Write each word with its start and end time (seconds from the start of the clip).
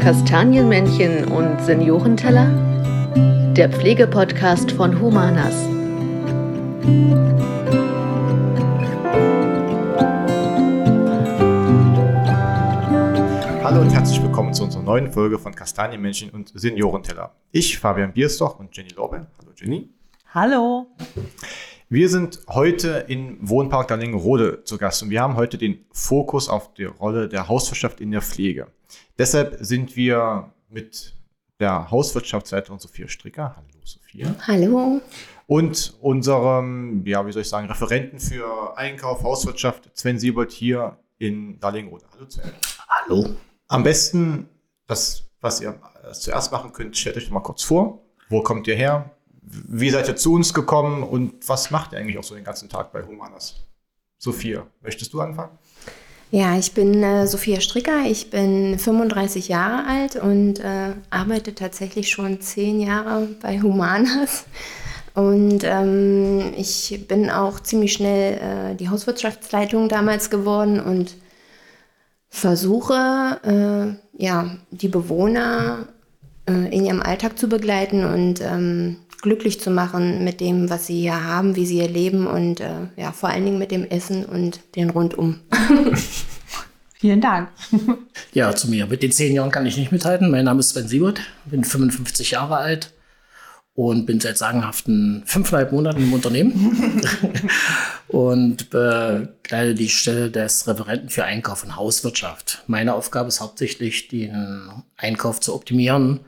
Kastanienmännchen 0.00 1.26
und 1.26 1.60
Seniorenteller? 1.60 2.46
Der 3.54 3.68
Pflegepodcast 3.68 4.72
von 4.72 4.98
Humanas. 4.98 5.52
Hallo 13.62 13.82
und 13.82 13.90
herzlich 13.90 14.22
willkommen 14.22 14.54
zu 14.54 14.64
unserer 14.64 14.82
neuen 14.82 15.12
Folge 15.12 15.38
von 15.38 15.54
Kastanienmännchen 15.54 16.30
und 16.30 16.50
Seniorenteller. 16.54 17.34
Ich, 17.50 17.78
Fabian 17.78 18.14
Bierstoch 18.14 18.58
und 18.58 18.74
Jenny 18.74 18.92
Lorbe. 18.96 19.26
Hallo 19.38 19.52
Jenny. 19.54 19.90
Hallo. 20.32 20.86
Wir 21.92 22.08
sind 22.08 22.40
heute 22.48 23.04
im 23.08 23.36
Wohnpark 23.46 23.88
Darlingenrode 23.88 24.64
zu 24.64 24.78
Gast 24.78 25.02
und 25.02 25.10
wir 25.10 25.20
haben 25.20 25.36
heute 25.36 25.58
den 25.58 25.84
Fokus 25.92 26.48
auf 26.48 26.72
die 26.72 26.84
Rolle 26.84 27.28
der 27.28 27.48
Hauswirtschaft 27.48 28.00
in 28.00 28.10
der 28.10 28.22
Pflege. 28.22 28.68
Deshalb 29.18 29.58
sind 29.60 29.94
wir 29.94 30.54
mit 30.70 31.14
der 31.60 31.90
Hauswirtschaftsleiterin 31.90 32.78
Sophia 32.78 33.08
Stricker. 33.08 33.56
Hallo 33.56 33.78
Sophia. 33.84 34.34
Hallo. 34.46 35.02
Und 35.46 35.92
unserem, 36.00 37.04
ja, 37.04 37.26
wie 37.26 37.32
soll 37.32 37.42
ich 37.42 37.50
sagen, 37.50 37.68
Referenten 37.68 38.18
für 38.18 38.74
Einkauf, 38.78 39.22
Hauswirtschaft, 39.22 39.90
Sven 39.92 40.18
Siebold 40.18 40.50
hier 40.50 40.96
in 41.18 41.60
Darlingenrode. 41.60 42.06
Hallo 42.14 42.24
Sven. 42.26 42.52
Hallo. 42.88 43.36
Am 43.68 43.82
besten, 43.82 44.48
das, 44.86 45.24
was 45.42 45.60
ihr 45.60 45.78
zuerst 46.14 46.52
machen 46.52 46.72
könnt, 46.72 46.96
stellt 46.96 47.18
euch 47.18 47.30
mal 47.30 47.40
kurz 47.40 47.62
vor. 47.62 47.98
Wo 48.30 48.42
kommt 48.42 48.66
ihr 48.66 48.76
her? 48.76 49.10
Wie 49.42 49.90
seid 49.90 50.08
ihr 50.08 50.16
zu 50.16 50.34
uns 50.34 50.54
gekommen 50.54 51.02
und 51.02 51.48
was 51.48 51.70
macht 51.70 51.92
ihr 51.92 51.98
eigentlich 51.98 52.18
auch 52.18 52.24
so 52.24 52.34
den 52.34 52.44
ganzen 52.44 52.68
Tag 52.68 52.92
bei 52.92 53.02
Humanas? 53.02 53.56
Sophia, 54.18 54.66
möchtest 54.80 55.12
du 55.12 55.20
anfangen? 55.20 55.58
Ja, 56.30 56.56
ich 56.56 56.72
bin 56.72 57.02
äh, 57.02 57.26
Sophia 57.26 57.60
Stricker, 57.60 58.06
ich 58.06 58.30
bin 58.30 58.78
35 58.78 59.48
Jahre 59.48 59.86
alt 59.86 60.16
und 60.16 60.60
äh, 60.60 60.94
arbeite 61.10 61.54
tatsächlich 61.54 62.08
schon 62.08 62.40
zehn 62.40 62.80
Jahre 62.80 63.28
bei 63.42 63.60
Humanas. 63.60 64.46
Und 65.14 65.62
ähm, 65.62 66.54
ich 66.56 67.04
bin 67.06 67.28
auch 67.28 67.60
ziemlich 67.60 67.92
schnell 67.92 68.38
äh, 68.72 68.74
die 68.76 68.88
Hauswirtschaftsleitung 68.88 69.90
damals 69.90 70.30
geworden 70.30 70.80
und 70.80 71.16
versuche, 72.30 73.98
äh, 74.16 74.22
ja, 74.24 74.56
die 74.70 74.88
Bewohner 74.88 75.88
äh, 76.48 76.74
in 76.74 76.86
ihrem 76.86 77.02
Alltag 77.02 77.38
zu 77.38 77.46
begleiten 77.48 78.06
und 78.06 78.40
ähm, 78.40 78.96
glücklich 79.22 79.60
zu 79.60 79.70
machen 79.70 80.24
mit 80.24 80.40
dem, 80.40 80.68
was 80.68 80.86
sie 80.88 81.00
hier 81.00 81.24
haben, 81.24 81.56
wie 81.56 81.64
sie 81.64 81.76
hier 81.76 81.88
leben 81.88 82.26
und 82.26 82.60
äh, 82.60 82.88
ja, 82.96 83.12
vor 83.12 83.30
allen 83.30 83.44
Dingen 83.44 83.58
mit 83.58 83.70
dem 83.70 83.84
Essen 83.88 84.26
und 84.26 84.60
den 84.76 84.90
Rundum. 84.90 85.40
Vielen 87.00 87.22
Dank. 87.22 87.48
Ja, 88.34 88.54
zu 88.54 88.70
mir. 88.70 88.86
Mit 88.86 89.02
den 89.02 89.12
zehn 89.12 89.34
Jahren 89.34 89.50
kann 89.50 89.66
ich 89.66 89.76
nicht 89.76 89.92
mithalten. 89.92 90.30
Mein 90.30 90.46
Name 90.46 90.60
ist 90.60 90.70
Sven 90.70 90.88
Siebert, 90.88 91.20
bin 91.44 91.64
55 91.64 92.30
Jahre 92.30 92.56
alt 92.56 92.94
und 93.74 94.06
bin 94.06 94.20
seit 94.20 94.38
sagenhaften 94.38 95.22
fünfeinhalb 95.26 95.70
Monaten 95.72 96.02
im 96.02 96.14
Unternehmen 96.14 97.02
und 98.08 98.70
bekleide 98.70 99.74
die 99.74 99.90
Stelle 99.90 100.30
des 100.30 100.66
Referenten 100.66 101.10
für 101.10 101.24
Einkauf 101.24 101.62
und 101.62 101.76
Hauswirtschaft. 101.76 102.64
Meine 102.68 102.94
Aufgabe 102.94 103.28
ist 103.28 103.42
hauptsächlich, 103.42 104.08
den 104.08 104.70
Einkauf 104.96 105.40
zu 105.40 105.54
optimieren, 105.54 106.20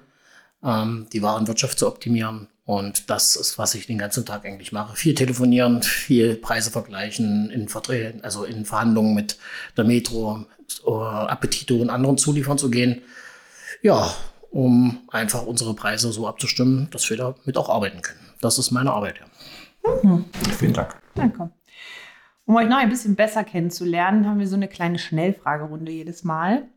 ähm, 0.62 1.06
die 1.15 1.22
Warenwirtschaft 1.22 1.78
zu 1.78 1.87
optimieren. 1.87 2.48
Und 2.66 3.10
das 3.10 3.36
ist, 3.36 3.58
was 3.58 3.74
ich 3.74 3.86
den 3.86 3.98
ganzen 3.98 4.24
Tag 4.24 4.46
eigentlich 4.46 4.72
mache. 4.72 4.96
Viel 4.96 5.14
telefonieren, 5.14 5.82
viel 5.82 6.34
Preise 6.34 6.70
vergleichen, 6.70 7.50
in 7.50 7.68
Verträgen, 7.68 8.24
also 8.24 8.44
in 8.44 8.64
Verhandlungen 8.64 9.14
mit 9.14 9.38
der 9.76 9.84
Metro, 9.84 10.46
äh, 10.86 10.90
Appetito 10.90 11.76
und 11.76 11.90
anderen 11.90 12.16
Zulieferern 12.16 12.56
zu 12.56 12.70
gehen. 12.70 13.03
Ja, 13.82 14.14
um 14.50 15.03
einfach 15.08 15.44
unsere 15.44 15.74
Preise 15.74 16.10
so 16.12 16.26
abzustimmen, 16.26 16.88
dass 16.91 17.10
wir 17.10 17.19
damit 17.19 17.58
auch 17.58 17.69
arbeiten 17.69 18.00
können. 18.00 18.20
Das 18.41 18.56
ist 18.58 18.70
meine 18.70 18.92
Arbeit. 18.92 19.20
Ja. 19.20 20.24
Vielen 20.58 20.72
Dank. 20.72 20.97
Danke. 21.14 21.50
Um 22.47 22.56
euch 22.56 22.69
noch 22.69 22.76
ein 22.76 22.91
bisschen 22.91 23.14
besser 23.14 23.42
kennenzulernen, 23.42 24.28
haben 24.28 24.38
wir 24.38 24.48
so 24.48 24.56
eine 24.56 24.69
kleine 24.69 24.98
Schnellfragerunde 24.98 25.92
jedes 25.92 26.24
Mal. 26.24 26.69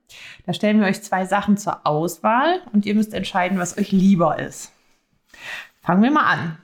Da 0.45 0.53
stellen 0.53 0.79
wir 0.79 0.87
euch 0.87 1.01
zwei 1.01 1.25
Sachen 1.25 1.57
zur 1.57 1.85
Auswahl 1.85 2.61
und 2.73 2.85
ihr 2.85 2.95
müsst 2.95 3.13
entscheiden, 3.13 3.57
was 3.57 3.77
euch 3.77 3.91
lieber 3.91 4.39
ist. 4.39 4.71
Fangen 5.87 6.03
wir 6.03 6.11
mal 6.11 6.25
an. 6.25 6.57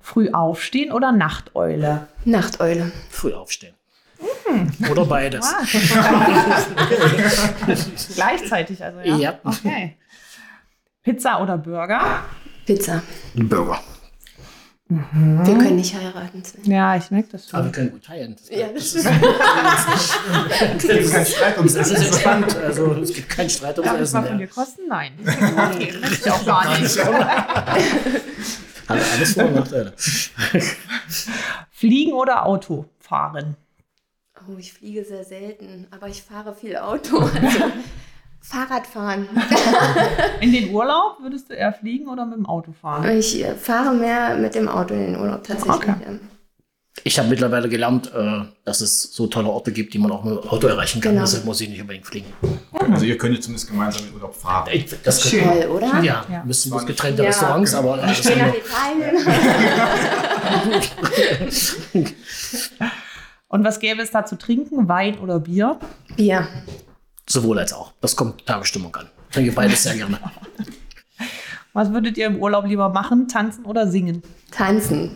Früh 0.00 0.30
aufstehen 0.30 0.92
oder 0.92 1.10
Nachteule? 1.10 2.06
Nachteule. 2.24 2.92
Früh 3.10 3.34
aufstehen. 3.34 3.74
Oder 4.88 5.04
beides. 5.04 5.44
Gleichzeitig 8.14 8.84
also, 8.84 9.00
ja? 9.00 9.16
Ja. 9.16 9.40
Okay. 9.42 9.96
Pizza 11.02 11.42
oder 11.42 11.58
Burger? 11.58 12.20
Pizza. 12.64 13.02
Burger. 13.34 13.80
Wir 14.88 15.54
können 15.58 15.74
nicht 15.76 15.94
heiraten. 15.96 16.42
Ja, 16.62 16.94
ich 16.96 17.10
merke 17.10 17.30
das 17.32 17.52
Aber 17.52 17.64
wir 17.64 17.64
schon. 17.64 17.72
können 17.72 17.90
gut 17.90 18.04
teilen. 18.04 18.36
Das, 18.36 18.48
Ja, 18.56 18.68
das 18.72 18.94
ist, 18.94 19.04
Es 19.04 20.86
gibt 20.86 21.10
keinen 21.12 21.26
Streit 21.26 21.56
ums 21.58 21.74
das 21.74 21.90
ist 21.90 22.06
entspannt. 22.06 22.56
Also 22.56 22.92
es 22.92 23.12
gibt 23.12 23.28
keinen 23.28 23.50
Streit 23.50 23.78
ums 23.80 23.90
Darf 23.90 24.00
ich 24.00 24.12
mal 24.12 24.20
Essen. 24.20 24.28
von 24.28 24.38
Ja. 24.38 24.46
dir 24.46 24.46
kosten? 24.46 24.82
Nein. 24.88 25.12
Okay, 25.74 25.92
möchte 26.00 26.28
ich 26.28 26.30
auch 26.30 26.46
gar 26.46 26.78
nicht. 26.78 26.98
Hat 28.88 28.98
alles 29.14 29.32
Vor- 29.34 29.44
und 29.46 29.54
Nachteile. 29.56 29.92
Fliegen 31.72 32.12
oder 32.12 32.46
Auto 32.46 32.84
fahren? 33.00 33.56
Oh, 34.48 34.56
ich 34.58 34.72
fliege 34.72 35.04
sehr 35.04 35.24
selten, 35.24 35.88
aber 35.90 36.06
ich 36.06 36.22
fahre 36.22 36.54
viel 36.54 36.76
Auto. 36.76 37.18
Also, 37.18 37.64
Fahrradfahren. 38.48 39.28
In 40.40 40.52
den 40.52 40.70
Urlaub 40.72 41.18
würdest 41.20 41.50
du 41.50 41.54
eher 41.54 41.72
fliegen 41.72 42.06
oder 42.08 42.24
mit 42.24 42.36
dem 42.36 42.46
Auto 42.46 42.72
fahren? 42.80 43.08
Ich 43.18 43.44
fahre 43.60 43.92
mehr 43.94 44.36
mit 44.36 44.54
dem 44.54 44.68
Auto 44.68 44.94
in 44.94 45.00
den 45.12 45.20
Urlaub 45.20 45.42
tatsächlich. 45.42 45.74
Okay. 45.74 45.94
Ich 47.04 47.18
habe 47.18 47.28
mittlerweile 47.28 47.68
gelernt, 47.68 48.10
äh, 48.14 48.42
dass 48.64 48.80
es 48.80 49.02
so 49.02 49.26
tolle 49.26 49.48
Orte 49.48 49.70
gibt, 49.72 49.92
die 49.94 49.98
man 49.98 50.10
auch 50.12 50.22
mit 50.24 50.42
dem 50.42 50.48
Auto 50.48 50.66
erreichen 50.68 51.00
kann. 51.00 51.12
Genau. 51.12 51.24
Deshalb 51.24 51.44
muss 51.44 51.60
ich 51.60 51.68
nicht 51.68 51.80
unbedingt 51.80 52.06
fliegen. 52.06 52.32
Also 52.90 53.04
ihr 53.04 53.18
könnt 53.18 53.42
zumindest 53.42 53.68
gemeinsam 53.68 54.06
in 54.06 54.14
Urlaub 54.14 54.34
fahren. 54.34 54.70
Das 55.04 55.20
Toll, 55.28 55.66
oder? 55.74 56.00
Ja, 56.02 56.24
Ja. 56.30 56.42
müssen 56.44 56.70
bloß 56.70 56.86
getrennte 56.86 57.22
Ja. 57.22 57.28
Restaurants, 57.28 57.74
aber 57.74 57.96
Ich 58.10 58.24
haben 58.30 58.38
nach 58.38 58.54
Italien. 58.54 59.26
Und 63.48 63.64
was 63.64 63.78
gäbe 63.80 64.02
es 64.02 64.10
da 64.10 64.24
zu 64.24 64.38
trinken? 64.38 64.88
Wein 64.88 65.18
oder 65.18 65.40
Bier? 65.40 65.78
Bier. 66.16 66.46
Sowohl 67.28 67.58
als 67.58 67.72
auch. 67.72 67.92
Das 68.00 68.16
kommt 68.16 68.46
Tagesstimmung 68.46 68.94
an. 68.96 69.08
Ich 69.28 69.34
trinke 69.34 69.52
beides 69.52 69.82
sehr 69.82 69.94
gerne. 69.96 70.18
Was 71.72 71.92
würdet 71.92 72.16
ihr 72.16 72.26
im 72.26 72.36
Urlaub 72.40 72.64
lieber 72.66 72.88
machen? 72.88 73.28
Tanzen 73.28 73.64
oder 73.66 73.86
singen? 73.90 74.22
Tanzen. 74.50 75.10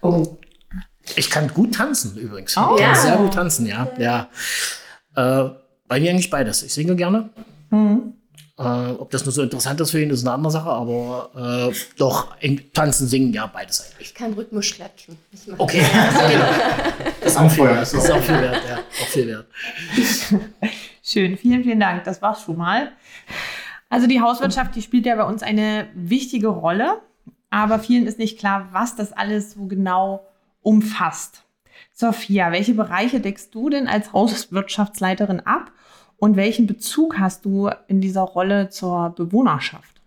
Oh. 0.00 0.36
Ich 1.16 1.30
kann 1.30 1.48
gut 1.54 1.74
tanzen 1.74 2.16
übrigens. 2.16 2.56
Oh. 2.56 2.74
Ich 2.76 2.82
kann 2.82 2.94
Ja. 2.94 3.00
sehr 3.00 3.16
gut 3.16 3.34
tanzen, 3.34 3.66
ja. 3.66 3.88
ja. 3.98 4.28
Äh, 5.14 5.50
bei 5.86 6.00
mir 6.00 6.10
eigentlich 6.10 6.30
beides. 6.30 6.62
Ich 6.64 6.72
singe 6.74 6.96
gerne. 6.96 7.30
Mhm. 7.70 8.14
Äh, 8.58 8.62
ob 8.62 9.10
das 9.12 9.24
nur 9.24 9.32
so 9.32 9.42
interessant 9.42 9.80
ist 9.80 9.92
für 9.92 10.02
ihn, 10.02 10.10
ist 10.10 10.26
eine 10.26 10.34
andere 10.34 10.50
Sache, 10.50 10.68
aber 10.68 11.70
äh, 11.70 11.74
doch, 11.96 12.36
in, 12.40 12.72
tanzen, 12.72 13.06
singen, 13.06 13.32
ja, 13.32 13.46
beides 13.46 13.80
eigentlich. 13.80 14.08
Ich 14.08 14.14
kann 14.14 14.32
rhythmisch 14.32 14.74
klatschen. 14.74 15.16
Okay, 15.58 15.80
das 17.20 17.32
ist 17.32 17.38
auch 17.38 17.50
viel 17.50 17.64
wert. 17.64 17.80
Das 17.80 17.94
ist 17.94 18.10
auch 18.10 18.20
viel 18.20 18.40
wert, 18.40 18.60
ja. 18.68 18.78
Auch 18.78 19.06
viel 19.06 19.26
wert. 19.28 19.46
Schön, 21.04 21.36
vielen, 21.36 21.62
vielen 21.62 21.78
Dank. 21.78 22.02
Das 22.02 22.20
war's 22.20 22.42
schon 22.42 22.56
mal. 22.56 22.90
Also 23.90 24.08
die 24.08 24.20
Hauswirtschaft, 24.20 24.74
die 24.74 24.82
spielt 24.82 25.06
ja 25.06 25.14
bei 25.14 25.24
uns 25.24 25.44
eine 25.44 25.88
wichtige 25.94 26.48
Rolle, 26.48 27.00
aber 27.50 27.78
vielen 27.78 28.06
ist 28.06 28.18
nicht 28.18 28.40
klar, 28.40 28.68
was 28.72 28.96
das 28.96 29.12
alles 29.12 29.52
so 29.52 29.66
genau 29.66 30.26
umfasst. 30.62 31.44
Sophia, 31.92 32.50
welche 32.50 32.74
Bereiche 32.74 33.20
deckst 33.20 33.54
du 33.54 33.70
denn 33.70 33.86
als 33.86 34.12
Hauswirtschaftsleiterin 34.12 35.40
ab 35.46 35.70
und 36.18 36.36
welchen 36.36 36.66
Bezug 36.66 37.18
hast 37.18 37.44
du 37.44 37.70
in 37.86 38.00
dieser 38.00 38.22
Rolle 38.22 38.68
zur 38.68 39.10
Bewohnerschaft? 39.10 40.00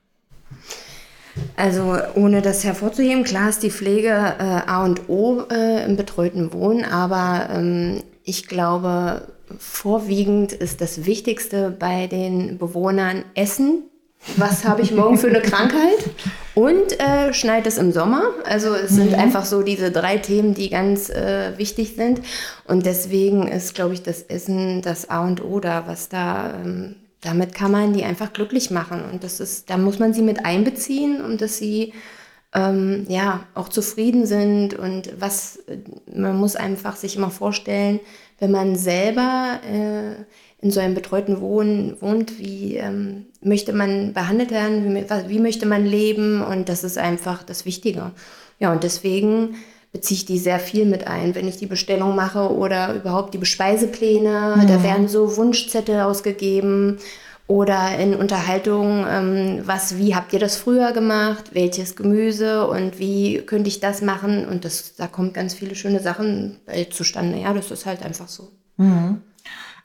Also 1.55 1.97
ohne 2.15 2.41
das 2.41 2.63
hervorzuheben, 2.63 3.23
klar 3.23 3.49
ist 3.49 3.63
die 3.63 3.71
Pflege 3.71 4.09
äh, 4.09 4.43
A 4.67 4.83
und 4.83 5.09
O 5.09 5.43
äh, 5.49 5.85
im 5.85 5.95
betreuten 5.95 6.51
Wohnen, 6.51 6.83
aber 6.83 7.49
ähm, 7.51 8.03
ich 8.23 8.47
glaube, 8.47 9.27
vorwiegend 9.57 10.51
ist 10.51 10.81
das 10.81 11.05
Wichtigste 11.05 11.71
bei 11.71 12.07
den 12.07 12.57
Bewohnern 12.57 13.23
Essen. 13.33 13.83
Was 14.37 14.65
habe 14.65 14.81
ich 14.81 14.91
morgen 14.91 15.17
für 15.17 15.27
eine 15.27 15.41
Krankheit? 15.41 16.09
Und 16.53 16.99
äh, 16.99 17.33
schneit 17.33 17.65
es 17.65 17.77
im 17.77 17.91
Sommer? 17.91 18.23
Also 18.45 18.73
es 18.73 18.91
sind 18.91 19.15
einfach 19.15 19.45
so 19.45 19.63
diese 19.63 19.91
drei 19.91 20.17
Themen, 20.17 20.53
die 20.53 20.69
ganz 20.69 21.09
äh, 21.09 21.57
wichtig 21.57 21.95
sind. 21.95 22.21
Und 22.65 22.85
deswegen 22.85 23.47
ist, 23.47 23.73
glaube 23.73 23.93
ich, 23.93 24.03
das 24.03 24.21
Essen 24.23 24.81
das 24.81 25.09
A 25.09 25.23
und 25.25 25.43
O 25.43 25.59
da, 25.59 25.87
was 25.87 26.09
da, 26.09 26.53
ähm, 26.63 26.97
damit 27.21 27.55
kann 27.55 27.71
man 27.71 27.93
die 27.93 28.03
einfach 28.03 28.31
glücklich 28.33 28.69
machen. 28.69 29.03
Und 29.11 29.23
das 29.23 29.39
ist, 29.39 29.69
da 29.69 29.77
muss 29.77 29.99
man 29.99 30.13
sie 30.13 30.21
mit 30.21 30.45
einbeziehen 30.45 31.21
und 31.21 31.41
dass 31.41 31.57
sie 31.57 31.93
ähm, 32.53 33.05
ja 33.07 33.45
auch 33.55 33.69
zufrieden 33.69 34.25
sind 34.25 34.73
und 34.73 35.13
was, 35.19 35.59
man 36.13 36.37
muss 36.37 36.55
einfach 36.55 36.95
sich 36.95 37.15
immer 37.15 37.31
vorstellen, 37.31 37.99
wenn 38.39 38.51
man 38.51 38.75
selber 38.75 39.59
äh, 39.63 40.23
in 40.61 40.71
so 40.71 40.79
einem 40.79 40.93
betreuten 40.93 41.41
Wohnen 41.41 41.97
wohnt, 42.01 42.37
wie 42.37 42.77
ähm, 42.77 43.25
möchte 43.41 43.73
man 43.73 44.13
behandelt 44.13 44.51
werden, 44.51 44.95
wie, 44.95 45.29
wie 45.29 45.39
möchte 45.39 45.65
man 45.65 45.85
leben 45.85 46.43
und 46.43 46.69
das 46.69 46.83
ist 46.83 46.97
einfach 46.97 47.43
das 47.43 47.65
Wichtige. 47.65 48.11
Ja, 48.59 48.71
und 48.71 48.83
deswegen 48.83 49.55
beziehe 49.91 50.17
ich 50.17 50.25
die 50.25 50.37
sehr 50.37 50.59
viel 50.59 50.85
mit 50.85 51.07
ein, 51.07 51.35
wenn 51.35 51.47
ich 51.47 51.57
die 51.57 51.65
Bestellung 51.65 52.15
mache 52.15 52.51
oder 52.51 52.93
überhaupt 52.93 53.33
die 53.33 53.39
Bespeisepläne. 53.39 54.55
Mhm. 54.57 54.67
Da 54.67 54.83
werden 54.83 55.07
so 55.07 55.35
Wunschzettel 55.35 56.01
ausgegeben 56.01 56.99
oder 57.47 57.97
in 57.97 58.15
Unterhaltungen, 58.15 59.05
ähm, 59.09 59.61
was, 59.65 59.97
wie 59.97 60.15
habt 60.15 60.31
ihr 60.31 60.39
das 60.39 60.55
früher 60.55 60.93
gemacht, 60.93 61.51
welches 61.53 61.95
Gemüse 61.95 62.67
und 62.67 62.99
wie 62.99 63.39
könnte 63.39 63.67
ich 63.67 63.79
das 63.79 64.01
machen 64.01 64.45
und 64.45 64.63
das, 64.63 64.95
da 64.95 65.07
kommt 65.07 65.33
ganz 65.33 65.55
viele 65.55 65.75
schöne 65.75 65.99
Sachen 65.99 66.59
zustande. 66.91 67.39
Ja, 67.39 67.51
das 67.53 67.71
ist 67.71 67.85
halt 67.85 68.03
einfach 68.03 68.29
so. 68.29 68.49
Mhm. 68.77 69.21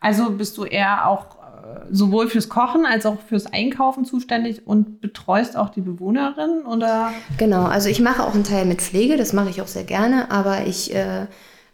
Also 0.00 0.30
bist 0.30 0.56
du 0.58 0.64
eher 0.64 1.08
auch 1.08 1.36
äh, 1.36 1.86
sowohl 1.90 2.28
fürs 2.28 2.48
Kochen 2.48 2.86
als 2.86 3.06
auch 3.06 3.18
fürs 3.20 3.46
Einkaufen 3.46 4.04
zuständig 4.04 4.66
und 4.66 5.00
betreust 5.00 5.56
auch 5.56 5.70
die 5.70 5.80
Bewohnerin 5.80 6.62
oder? 6.66 7.12
Genau, 7.38 7.64
also 7.64 7.88
ich 7.88 8.00
mache 8.00 8.22
auch 8.22 8.34
einen 8.34 8.44
Teil 8.44 8.66
mit 8.66 8.82
Pflege, 8.82 9.16
das 9.16 9.32
mache 9.32 9.50
ich 9.50 9.62
auch 9.62 9.66
sehr 9.66 9.84
gerne, 9.84 10.30
aber 10.30 10.66
ich 10.66 10.94
äh, 10.94 11.26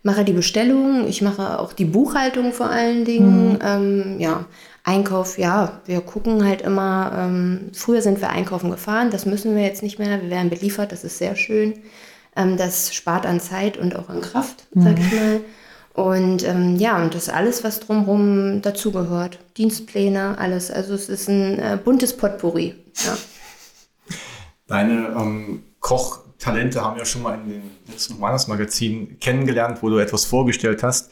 mache 0.02 0.24
die 0.24 0.32
Bestellung, 0.32 1.06
ich 1.06 1.22
mache 1.22 1.58
auch 1.58 1.72
die 1.72 1.84
Buchhaltung 1.84 2.52
vor 2.52 2.70
allen 2.70 3.04
Dingen. 3.04 3.54
Mhm. 3.54 3.58
Ähm, 3.62 4.16
ja, 4.18 4.44
Einkauf, 4.84 5.38
ja, 5.38 5.80
wir 5.84 6.00
gucken 6.00 6.44
halt 6.44 6.62
immer, 6.62 7.12
ähm, 7.16 7.70
früher 7.72 8.02
sind 8.02 8.20
wir 8.20 8.30
einkaufen 8.30 8.70
gefahren, 8.70 9.10
das 9.10 9.26
müssen 9.26 9.54
wir 9.54 9.62
jetzt 9.62 9.82
nicht 9.82 10.00
mehr, 10.00 10.20
wir 10.20 10.28
werden 10.28 10.50
beliefert, 10.50 10.90
das 10.90 11.04
ist 11.04 11.18
sehr 11.18 11.36
schön. 11.36 11.74
Ähm, 12.34 12.56
das 12.56 12.92
spart 12.92 13.24
an 13.24 13.38
Zeit 13.38 13.76
und 13.76 13.94
auch 13.94 14.08
an 14.08 14.22
Kraft, 14.22 14.66
sag 14.74 14.98
ich 14.98 15.12
mhm. 15.12 15.18
mal. 15.18 15.40
Und 15.94 16.42
ähm, 16.44 16.76
ja, 16.76 17.02
und 17.02 17.14
das 17.14 17.28
alles, 17.28 17.64
was 17.64 17.80
drumherum 17.80 18.62
dazugehört. 18.62 19.38
Dienstpläne, 19.56 20.38
alles. 20.38 20.70
Also 20.70 20.94
es 20.94 21.08
ist 21.08 21.28
ein 21.28 21.58
äh, 21.58 21.78
buntes 21.82 22.16
Potpourri. 22.16 22.74
Ja. 23.04 23.16
Deine 24.66 25.14
ähm, 25.16 25.62
Kochtalente 25.80 26.82
haben 26.82 26.96
wir 26.96 27.04
schon 27.04 27.22
mal 27.22 27.34
in 27.34 27.48
den 27.48 27.70
letzten 27.88 28.18
Magazin 28.18 29.18
kennengelernt, 29.20 29.82
wo 29.82 29.90
du 29.90 29.98
etwas 29.98 30.24
vorgestellt 30.24 30.82
hast. 30.82 31.10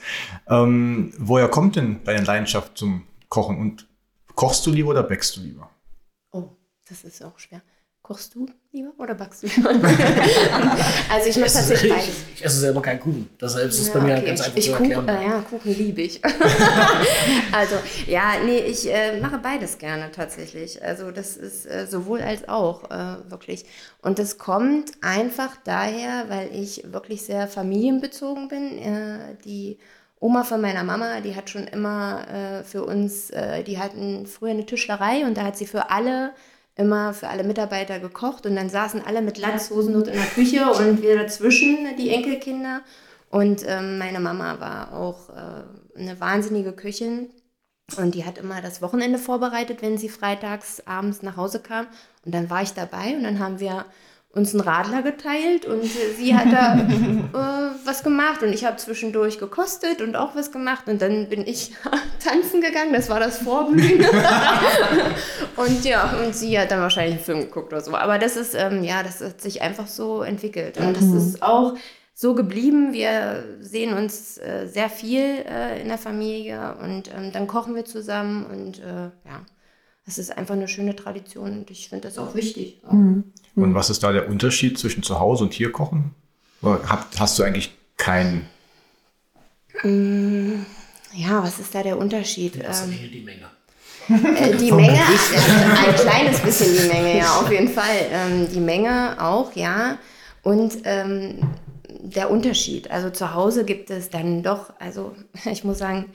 Ähm, 0.48 1.12
woher 1.18 1.48
kommt 1.48 1.76
denn 1.76 2.00
deine 2.04 2.24
Leidenschaft 2.24 2.78
zum 2.78 3.04
kochen. 3.30 3.56
Und 3.56 3.88
kochst 4.34 4.66
du 4.66 4.70
lieber 4.70 4.90
oder 4.90 5.02
backst 5.02 5.36
du 5.36 5.40
lieber? 5.40 5.70
Oh, 6.32 6.50
das 6.86 7.04
ist 7.04 7.24
auch 7.24 7.38
schwer. 7.38 7.62
Kochst 8.02 8.34
du 8.34 8.46
lieber 8.72 8.92
oder 8.98 9.14
backst 9.14 9.42
du 9.42 9.46
lieber? 9.48 9.70
also 11.10 11.28
ich 11.28 11.36
mache 11.36 11.52
tatsächlich 11.52 11.92
beides. 11.92 12.14
Ich 12.34 12.44
esse 12.44 12.60
selber 12.60 12.82
keinen 12.82 13.00
Kuchen. 13.00 13.28
Deshalb 13.40 13.68
ist 13.68 13.80
es 13.80 13.88
ja, 13.88 13.94
bei 13.94 14.00
mir 14.00 14.16
okay. 14.16 14.26
ganz 14.26 14.40
einfach 14.40 14.56
ich 14.56 14.64
zu 14.66 14.72
erklären. 14.72 15.06
Kuchen, 15.06 15.18
äh, 15.18 15.24
ja, 15.24 15.40
Kuchen 15.40 15.76
liebe 15.76 16.02
ich. 16.02 16.24
also 17.52 17.76
ja, 18.06 18.34
nee, 18.44 18.58
ich 18.58 18.88
äh, 18.92 19.20
mache 19.20 19.38
beides 19.38 19.78
gerne 19.78 20.10
tatsächlich. 20.12 20.82
Also 20.82 21.10
das 21.10 21.36
ist 21.36 21.66
äh, 21.66 21.86
sowohl 21.86 22.20
als 22.20 22.48
auch 22.48 22.90
äh, 22.90 23.30
wirklich. 23.30 23.64
Und 24.02 24.18
das 24.18 24.38
kommt 24.38 24.92
einfach 25.00 25.56
daher, 25.64 26.26
weil 26.28 26.50
ich 26.54 26.84
wirklich 26.92 27.22
sehr 27.22 27.48
familienbezogen 27.48 28.48
bin. 28.48 28.78
Äh, 28.78 29.36
die 29.44 29.78
Oma 30.20 30.44
von 30.44 30.60
meiner 30.60 30.84
Mama, 30.84 31.20
die 31.22 31.34
hat 31.34 31.50
schon 31.50 31.66
immer 31.66 32.28
äh, 32.28 32.62
für 32.62 32.84
uns, 32.84 33.32
die 33.66 33.78
hatten 33.78 34.26
früher 34.26 34.50
eine 34.50 34.66
Tischlerei 34.66 35.24
und 35.24 35.38
da 35.38 35.44
hat 35.44 35.56
sie 35.56 35.66
für 35.66 35.90
alle 35.90 36.32
immer 36.80 37.12
für 37.12 37.28
alle 37.28 37.44
Mitarbeiter 37.44 38.00
gekocht 38.00 38.46
und 38.46 38.56
dann 38.56 38.70
saßen 38.70 39.04
alle 39.04 39.22
mit 39.22 39.38
Latzhosen 39.38 39.92
dort 39.92 40.08
in 40.08 40.14
der 40.14 40.26
Küche 40.26 40.70
und 40.70 41.02
wir 41.02 41.16
dazwischen, 41.16 41.96
die 41.98 42.10
Enkelkinder. 42.10 42.80
Und 43.28 43.62
ähm, 43.66 43.98
meine 43.98 44.18
Mama 44.18 44.58
war 44.58 44.92
auch 44.92 45.28
äh, 45.28 45.98
eine 46.00 46.18
wahnsinnige 46.18 46.72
Köchin 46.72 47.28
und 47.96 48.14
die 48.14 48.24
hat 48.24 48.38
immer 48.38 48.60
das 48.62 48.82
Wochenende 48.82 49.18
vorbereitet, 49.18 49.82
wenn 49.82 49.98
sie 49.98 50.08
freitags 50.08 50.82
abends 50.86 51.22
nach 51.22 51.36
Hause 51.36 51.60
kam. 51.60 51.86
Und 52.24 52.34
dann 52.34 52.50
war 52.50 52.62
ich 52.62 52.72
dabei 52.72 53.14
und 53.14 53.22
dann 53.22 53.38
haben 53.38 53.60
wir 53.60 53.84
uns 54.32 54.54
einen 54.54 54.60
Radler 54.60 55.02
geteilt 55.02 55.66
und 55.66 55.84
sie 55.84 56.36
hat 56.36 56.52
da 56.52 56.78
äh, 56.78 57.74
was 57.84 58.04
gemacht 58.04 58.42
und 58.42 58.52
ich 58.52 58.64
habe 58.64 58.76
zwischendurch 58.76 59.38
gekostet 59.38 60.00
und 60.00 60.14
auch 60.14 60.36
was 60.36 60.52
gemacht 60.52 60.86
und 60.86 61.02
dann 61.02 61.28
bin 61.28 61.46
ich 61.46 61.72
tanzen 62.24 62.60
gegangen, 62.60 62.92
das 62.92 63.08
war 63.08 63.18
das 63.18 63.38
Vorblühen. 63.38 64.04
und 65.56 65.84
ja, 65.84 66.14
und 66.24 66.34
sie 66.34 66.58
hat 66.58 66.70
dann 66.70 66.80
wahrscheinlich 66.80 67.16
einen 67.16 67.24
Film 67.24 67.40
geguckt 67.40 67.72
oder 67.72 67.82
so. 67.82 67.94
Aber 67.96 68.18
das 68.18 68.36
ist, 68.36 68.54
ähm, 68.54 68.84
ja, 68.84 69.02
das 69.02 69.20
hat 69.20 69.40
sich 69.40 69.62
einfach 69.62 69.88
so 69.88 70.22
entwickelt 70.22 70.78
und 70.78 70.96
das 70.96 71.04
ist 71.06 71.42
auch 71.42 71.74
so 72.14 72.34
geblieben. 72.34 72.92
Wir 72.92 73.44
sehen 73.60 73.94
uns 73.94 74.38
äh, 74.38 74.68
sehr 74.68 74.90
viel 74.90 75.44
äh, 75.48 75.80
in 75.80 75.88
der 75.88 75.98
Familie 75.98 76.76
und 76.80 77.12
ähm, 77.12 77.32
dann 77.32 77.48
kochen 77.48 77.74
wir 77.74 77.84
zusammen 77.84 78.46
und 78.46 78.78
äh, 78.78 79.10
ja 79.26 79.44
das 80.10 80.18
ist 80.18 80.36
einfach 80.36 80.54
eine 80.54 80.66
schöne 80.66 80.96
Tradition 80.96 81.60
und 81.60 81.70
ich 81.70 81.88
finde 81.88 82.08
das 82.08 82.18
auch 82.18 82.34
wichtig. 82.34 82.82
Mhm. 82.90 83.32
Und 83.56 83.74
was 83.74 83.90
ist 83.90 84.02
da 84.02 84.12
der 84.12 84.28
Unterschied 84.28 84.78
zwischen 84.78 85.02
zu 85.02 85.18
Hause 85.18 85.44
und 85.44 85.52
hier 85.52 85.72
kochen? 85.72 86.14
hast 86.62 87.38
du 87.38 87.42
eigentlich 87.42 87.72
keinen? 87.96 88.46
Mm, 89.82 90.64
ja, 91.14 91.42
was 91.42 91.58
ist 91.58 91.74
da 91.74 91.82
der 91.82 91.98
Unterschied? 91.98 92.56
Ähm, 92.56 93.10
die 93.12 93.20
Menge. 93.20 93.50
Äh, 94.08 94.56
die 94.56 94.72
Menge, 94.72 94.98
äh, 94.98 95.88
ein 95.88 95.94
kleines 95.94 96.40
bisschen 96.40 96.76
die 96.76 96.88
Menge, 96.88 97.18
ja, 97.18 97.40
auf 97.40 97.50
jeden 97.50 97.68
Fall. 97.68 98.08
Ähm, 98.10 98.48
die 98.52 98.60
Menge 98.60 99.16
auch, 99.20 99.54
ja. 99.54 99.98
Und 100.42 100.78
ähm, 100.84 101.40
der 101.88 102.30
Unterschied. 102.30 102.90
Also 102.90 103.10
zu 103.10 103.34
Hause 103.34 103.64
gibt 103.64 103.90
es 103.90 104.10
dann 104.10 104.42
doch, 104.42 104.72
also 104.78 105.14
ich 105.50 105.64
muss 105.64 105.78
sagen, 105.78 106.06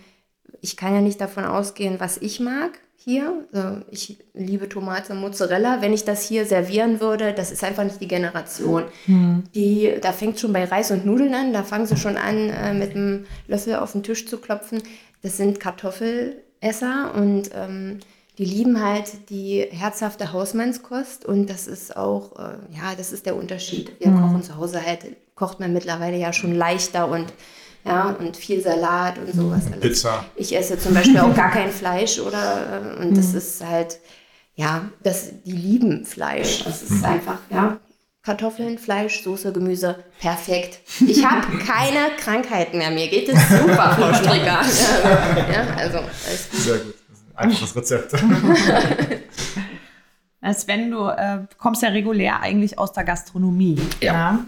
ich 0.61 0.77
kann 0.77 0.93
ja 0.93 1.01
nicht 1.01 1.21
davon 1.21 1.45
ausgehen, 1.45 1.99
was 1.99 2.17
ich 2.17 2.39
mag 2.39 2.79
hier. 3.05 3.45
Ich 3.91 4.17
liebe 4.33 4.67
Tomate 4.67 5.13
und 5.13 5.21
Mozzarella. 5.21 5.81
Wenn 5.81 5.93
ich 5.93 6.05
das 6.05 6.27
hier 6.27 6.45
servieren 6.45 6.99
würde, 6.99 7.33
das 7.33 7.51
ist 7.51 7.63
einfach 7.63 7.83
nicht 7.83 8.01
die 8.01 8.07
Generation. 8.07 8.85
Mhm. 9.05 9.43
Die, 9.53 9.93
da 10.01 10.11
fängt 10.11 10.39
schon 10.39 10.51
bei 10.51 10.65
Reis 10.65 10.89
und 10.89 11.05
Nudeln 11.05 11.33
an, 11.35 11.53
da 11.53 11.63
fangen 11.63 11.85
sie 11.85 11.97
schon 11.97 12.17
an, 12.17 12.49
äh, 12.49 12.73
mit 12.73 12.95
einem 12.95 13.25
Löffel 13.47 13.75
auf 13.75 13.91
den 13.91 14.01
Tisch 14.01 14.27
zu 14.27 14.37
klopfen. 14.37 14.81
Das 15.21 15.37
sind 15.37 15.59
Kartoffelesser 15.59 17.13
und 17.15 17.51
ähm, 17.53 17.99
die 18.39 18.45
lieben 18.45 18.83
halt 18.83 19.29
die 19.29 19.67
herzhafte 19.69 20.33
Hausmannskost 20.33 21.25
und 21.25 21.47
das 21.47 21.67
ist 21.67 21.95
auch, 21.95 22.37
äh, 22.39 22.57
ja, 22.75 22.95
das 22.97 23.13
ist 23.13 23.27
der 23.27 23.35
Unterschied. 23.35 23.91
Wir 23.99 24.07
mhm. 24.07 24.21
kochen 24.21 24.43
zu 24.43 24.57
Hause 24.57 24.83
halt, 24.83 25.15
kocht 25.35 25.59
man 25.59 25.73
mittlerweile 25.73 26.17
ja 26.17 26.33
schon 26.33 26.55
leichter 26.55 27.07
und 27.07 27.31
ja, 27.85 28.15
und 28.19 28.35
viel 28.35 28.61
Salat 28.61 29.19
und 29.19 29.33
sowas. 29.33 29.65
Alles. 29.67 29.79
Pizza. 29.79 30.25
Ich 30.35 30.55
esse 30.55 30.77
zum 30.79 30.93
Beispiel 30.93 31.19
auch 31.19 31.35
gar 31.35 31.51
kein 31.51 31.69
Fleisch 31.71 32.19
oder 32.19 32.97
und 32.99 33.15
das 33.15 33.31
mhm. 33.31 33.37
ist 33.37 33.63
halt, 33.65 33.99
ja, 34.55 34.89
das, 35.03 35.31
die 35.45 35.51
lieben 35.51 36.03
Fleisch. 36.05 36.63
Das 36.63 36.81
ist 36.81 36.91
mhm. 36.91 37.05
einfach, 37.05 37.37
ja. 37.49 37.77
Kartoffeln, 38.23 38.79
Fleisch, 38.79 39.21
Soße, 39.21 39.53
Gemüse, 39.53 40.03
perfekt. 40.19 40.79
Ich 41.05 41.23
habe 41.23 41.45
keine 41.59 42.09
Krankheiten 42.17 42.79
mehr. 42.79 42.89
Mir 42.89 43.07
geht 43.07 43.29
es 43.29 43.37
super, 43.49 43.95
Frau 43.95 44.13
Stricker. 44.13 44.61
Ja, 45.53 45.75
also, 45.77 45.99
Sehr 46.51 46.79
gut. 46.79 46.95
Einfaches 47.35 47.75
Rezept. 47.75 48.15
Sven, 50.53 50.89
du 50.89 51.05
äh, 51.07 51.39
kommst 51.59 51.83
ja 51.83 51.89
regulär 51.89 52.39
eigentlich 52.39 52.79
aus 52.79 52.93
der 52.93 53.03
Gastronomie. 53.03 53.79
Ja. 54.01 54.13
ja. 54.13 54.39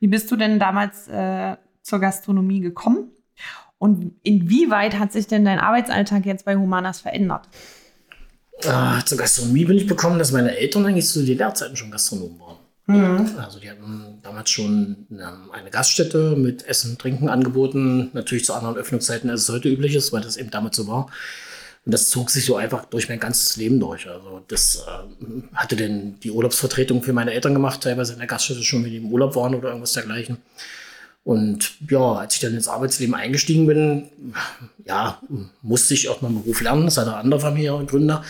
Wie 0.00 0.08
bist 0.08 0.30
du 0.32 0.36
denn 0.36 0.58
damals 0.58 1.06
äh, 1.06 1.56
zur 1.82 1.98
Gastronomie 1.98 2.60
gekommen? 2.60 3.10
Und 3.78 4.14
inwieweit 4.22 4.98
hat 4.98 5.12
sich 5.12 5.26
denn 5.26 5.44
dein 5.44 5.58
Arbeitsalltag 5.58 6.26
jetzt 6.26 6.44
bei 6.44 6.54
Humanas 6.54 7.00
verändert? 7.00 7.48
Äh, 8.62 9.02
zur 9.06 9.16
Gastronomie 9.16 9.64
bin 9.64 9.78
ich 9.78 9.88
gekommen, 9.88 10.18
dass 10.18 10.32
meine 10.32 10.56
Eltern 10.56 10.84
eigentlich 10.84 11.08
zu 11.08 11.24
DDR-Zeiten 11.24 11.76
schon 11.76 11.90
Gastronomen 11.90 12.38
waren. 12.38 12.56
Mhm. 12.86 13.38
Also 13.38 13.58
die 13.58 13.70
hatten 13.70 14.18
damals 14.22 14.50
schon 14.50 15.06
ähm, 15.10 15.50
eine 15.52 15.70
Gaststätte 15.70 16.36
mit 16.36 16.66
Essen, 16.66 16.98
Trinken 16.98 17.28
angeboten. 17.28 18.10
Natürlich 18.12 18.44
zu 18.44 18.52
anderen 18.52 18.76
Öffnungszeiten, 18.76 19.30
als 19.30 19.42
es 19.42 19.48
heute 19.48 19.68
üblich 19.68 19.94
ist, 19.94 20.12
weil 20.12 20.20
das 20.20 20.36
eben 20.36 20.50
damals 20.50 20.76
so 20.76 20.86
war. 20.86 21.08
Und 21.86 21.94
das 21.94 22.10
zog 22.10 22.28
sich 22.28 22.44
so 22.44 22.56
einfach 22.56 22.84
durch 22.84 23.08
mein 23.08 23.20
ganzes 23.20 23.56
Leben 23.56 23.80
durch. 23.80 24.08
Also 24.08 24.44
das 24.48 24.84
äh, 24.86 25.54
hatte 25.54 25.76
denn 25.76 26.20
die 26.20 26.30
Urlaubsvertretung 26.30 27.02
für 27.02 27.12
meine 27.12 27.32
Eltern 27.32 27.54
gemacht, 27.54 27.80
teilweise 27.82 28.12
in 28.12 28.18
der 28.18 28.28
Gaststätte 28.28 28.62
schon, 28.62 28.84
wenn 28.84 28.90
die 28.90 28.98
im 28.98 29.10
Urlaub 29.10 29.36
waren 29.36 29.54
oder 29.54 29.68
irgendwas 29.68 29.92
dergleichen. 29.94 30.38
Und 31.22 31.74
ja, 31.88 32.14
als 32.14 32.34
ich 32.34 32.40
dann 32.40 32.54
ins 32.54 32.68
Arbeitsleben 32.68 33.14
eingestiegen 33.14 33.66
bin, 33.66 34.08
ja, 34.84 35.20
musste 35.62 35.94
ich 35.94 36.08
auch 36.08 36.22
meinen 36.22 36.42
Beruf 36.42 36.60
lernen. 36.60 36.86
Das 36.86 36.96
hat 36.96 37.06
eine 37.06 37.16
andere 37.16 37.40
Familiengründer. 37.40 38.24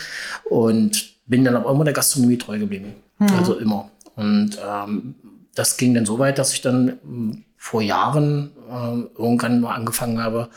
Und 0.48 1.10
bin 1.26 1.44
dann 1.44 1.56
aber 1.56 1.70
immer 1.70 1.84
der 1.84 1.94
Gastronomie 1.94 2.38
treu 2.38 2.58
geblieben. 2.58 2.94
Mhm. 3.18 3.28
Also 3.38 3.54
immer. 3.54 3.90
Und 4.16 4.58
ähm, 4.66 5.14
das 5.54 5.76
ging 5.76 5.94
dann 5.94 6.06
so 6.06 6.18
weit, 6.18 6.38
dass 6.38 6.52
ich 6.52 6.60
dann 6.60 6.98
ähm, 7.04 7.44
vor 7.56 7.82
Jahren 7.82 8.50
äh, 8.68 9.20
irgendwann 9.20 9.60
mal 9.60 9.74
angefangen 9.74 10.22
habe, 10.22 10.48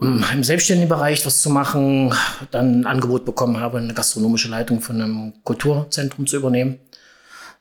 ähm, 0.00 0.24
im 0.32 0.44
selbstständigen 0.44 0.88
Bereich 0.88 1.26
was 1.26 1.42
zu 1.42 1.50
machen, 1.50 2.14
dann 2.50 2.80
ein 2.80 2.86
Angebot 2.86 3.24
bekommen 3.24 3.58
habe, 3.60 3.78
eine 3.78 3.94
gastronomische 3.94 4.48
Leitung 4.48 4.80
von 4.80 5.00
einem 5.00 5.32
Kulturzentrum 5.44 6.26
zu 6.26 6.36
übernehmen 6.36 6.78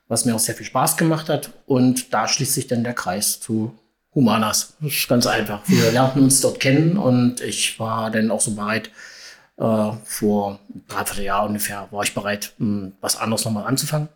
was 0.08 0.26
mir 0.26 0.36
auch 0.36 0.40
sehr 0.40 0.56
viel 0.56 0.66
Spaß 0.66 0.98
gemacht 0.98 1.30
hat. 1.30 1.52
Und 1.66 2.14
da 2.14 2.28
schließt 2.28 2.54
sich 2.54 2.68
dann 2.68 2.84
der 2.84 2.94
Kreis 2.94 3.40
zu 3.40 3.78
Humanas. 4.14 4.74
Das 4.82 4.94
ist 4.94 5.08
ganz 5.08 5.28
einfach. 5.28 5.62
Wir 5.68 5.92
lernten 5.92 6.22
uns 6.24 6.42
dort 6.42 6.60
kennen 6.60 6.98
und 6.98 7.42
ich 7.42 7.80
war 7.80 8.10
dann 8.12 8.32
auch 8.32 8.42
so 8.42 8.52
bereit, 8.52 8.90
äh, 9.58 9.92
vor 10.04 10.60
dreiviertel 10.88 11.24
Jahr 11.26 11.46
ungefähr, 11.46 11.88
war 11.92 12.04
ich 12.04 12.14
bereit, 12.14 12.54
mh, 12.58 12.92
was 13.02 13.18
anderes 13.18 13.44
nochmal 13.46 13.66
anzufangen. 13.66 14.10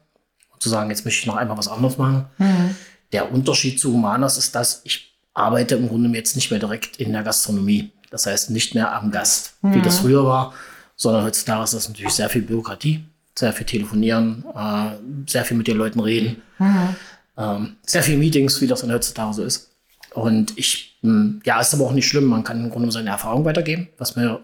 Und 0.53 0.61
zu 0.61 0.69
sagen, 0.69 0.89
jetzt 0.89 1.05
möchte 1.05 1.21
ich 1.21 1.25
noch 1.27 1.35
einmal 1.35 1.57
was 1.57 1.67
anderes 1.67 1.97
machen. 1.97 2.25
Der 3.11 3.31
Unterschied 3.31 3.79
zu 3.79 3.91
Humanas 3.93 4.37
ist, 4.37 4.55
dass 4.55 4.81
ich 4.83 5.13
arbeite 5.33 5.75
im 5.75 5.87
Grunde 5.89 6.09
jetzt 6.17 6.35
nicht 6.35 6.51
mehr 6.51 6.59
direkt 6.59 6.97
in 6.97 7.13
der 7.13 7.23
Gastronomie. 7.23 7.91
Das 8.09 8.25
heißt 8.25 8.49
nicht 8.49 8.75
mehr 8.75 8.93
am 8.93 9.11
Gast, 9.11 9.55
wie 9.61 9.81
das 9.81 9.99
früher 9.99 10.25
war, 10.25 10.53
sondern 10.95 11.23
heutzutage 11.23 11.63
ist 11.63 11.73
das 11.73 11.87
natürlich 11.87 12.13
sehr 12.13 12.29
viel 12.29 12.41
Bürokratie, 12.41 13.03
sehr 13.41 13.53
viel 13.53 13.65
telefonieren, 13.65 14.45
äh, 14.55 14.91
sehr 15.29 15.43
viel 15.43 15.57
mit 15.57 15.67
den 15.67 15.77
Leuten 15.77 15.99
reden, 15.99 16.41
ähm, 17.37 17.75
sehr 17.85 18.03
viel 18.03 18.17
Meetings, 18.17 18.61
wie 18.61 18.67
das 18.67 18.81
dann 18.81 18.91
heutzutage 18.91 19.33
so 19.33 19.43
ist. 19.43 19.71
Und 20.13 20.57
ich, 20.57 20.97
mh, 21.01 21.41
ja, 21.45 21.59
ist 21.59 21.73
aber 21.73 21.85
auch 21.85 21.93
nicht 21.93 22.07
schlimm. 22.07 22.25
Man 22.25 22.43
kann 22.43 22.63
im 22.63 22.69
Grunde 22.69 22.91
seine 22.91 23.09
Erfahrung 23.09 23.45
weitergeben, 23.45 23.89
was 23.97 24.15
mir 24.15 24.41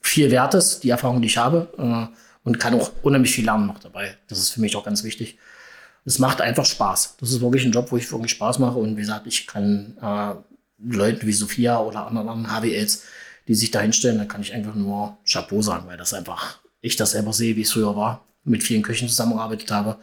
viel 0.00 0.30
wert 0.30 0.54
ist, 0.54 0.84
die 0.84 0.90
Erfahrung, 0.90 1.20
die 1.22 1.28
ich 1.28 1.36
habe, 1.38 1.68
äh, 1.78 2.16
und 2.44 2.58
kann 2.58 2.74
auch 2.74 2.90
unheimlich 3.02 3.32
viel 3.32 3.44
lernen 3.44 3.66
noch 3.66 3.78
dabei. 3.78 4.16
Das 4.28 4.38
ist 4.38 4.50
für 4.50 4.60
mich 4.60 4.74
auch 4.76 4.84
ganz 4.84 5.04
wichtig. 5.04 5.38
Es 6.04 6.18
macht 6.18 6.40
einfach 6.40 6.64
Spaß. 6.64 7.16
Das 7.20 7.30
ist 7.30 7.40
wirklich 7.40 7.64
ein 7.64 7.72
Job, 7.72 7.92
wo 7.92 7.96
ich 7.96 8.10
wirklich 8.10 8.32
Spaß 8.32 8.58
mache. 8.58 8.78
Und 8.78 8.96
wie 8.96 9.02
gesagt, 9.02 9.26
ich 9.28 9.46
kann 9.46 9.96
äh, 10.02 10.34
Leuten 10.84 11.26
wie 11.26 11.32
Sophia 11.32 11.78
oder 11.78 12.06
anderen 12.06 12.50
HWLs, 12.50 13.04
die 13.48 13.54
sich 13.54 13.70
da 13.70 13.80
hinstellen, 13.80 14.18
da 14.18 14.24
kann 14.24 14.40
ich 14.40 14.52
einfach 14.52 14.74
nur 14.74 15.18
Chapeau 15.24 15.62
sagen, 15.62 15.86
weil 15.86 15.96
das 15.96 16.14
einfach, 16.14 16.58
ich 16.80 16.96
das 16.96 17.12
selber 17.12 17.32
sehe, 17.32 17.56
wie 17.56 17.62
es 17.62 17.72
früher 17.72 17.94
war, 17.96 18.24
mit 18.44 18.62
vielen 18.62 18.82
Köchen 18.82 19.08
zusammengearbeitet 19.08 19.70
habe. 19.70 19.98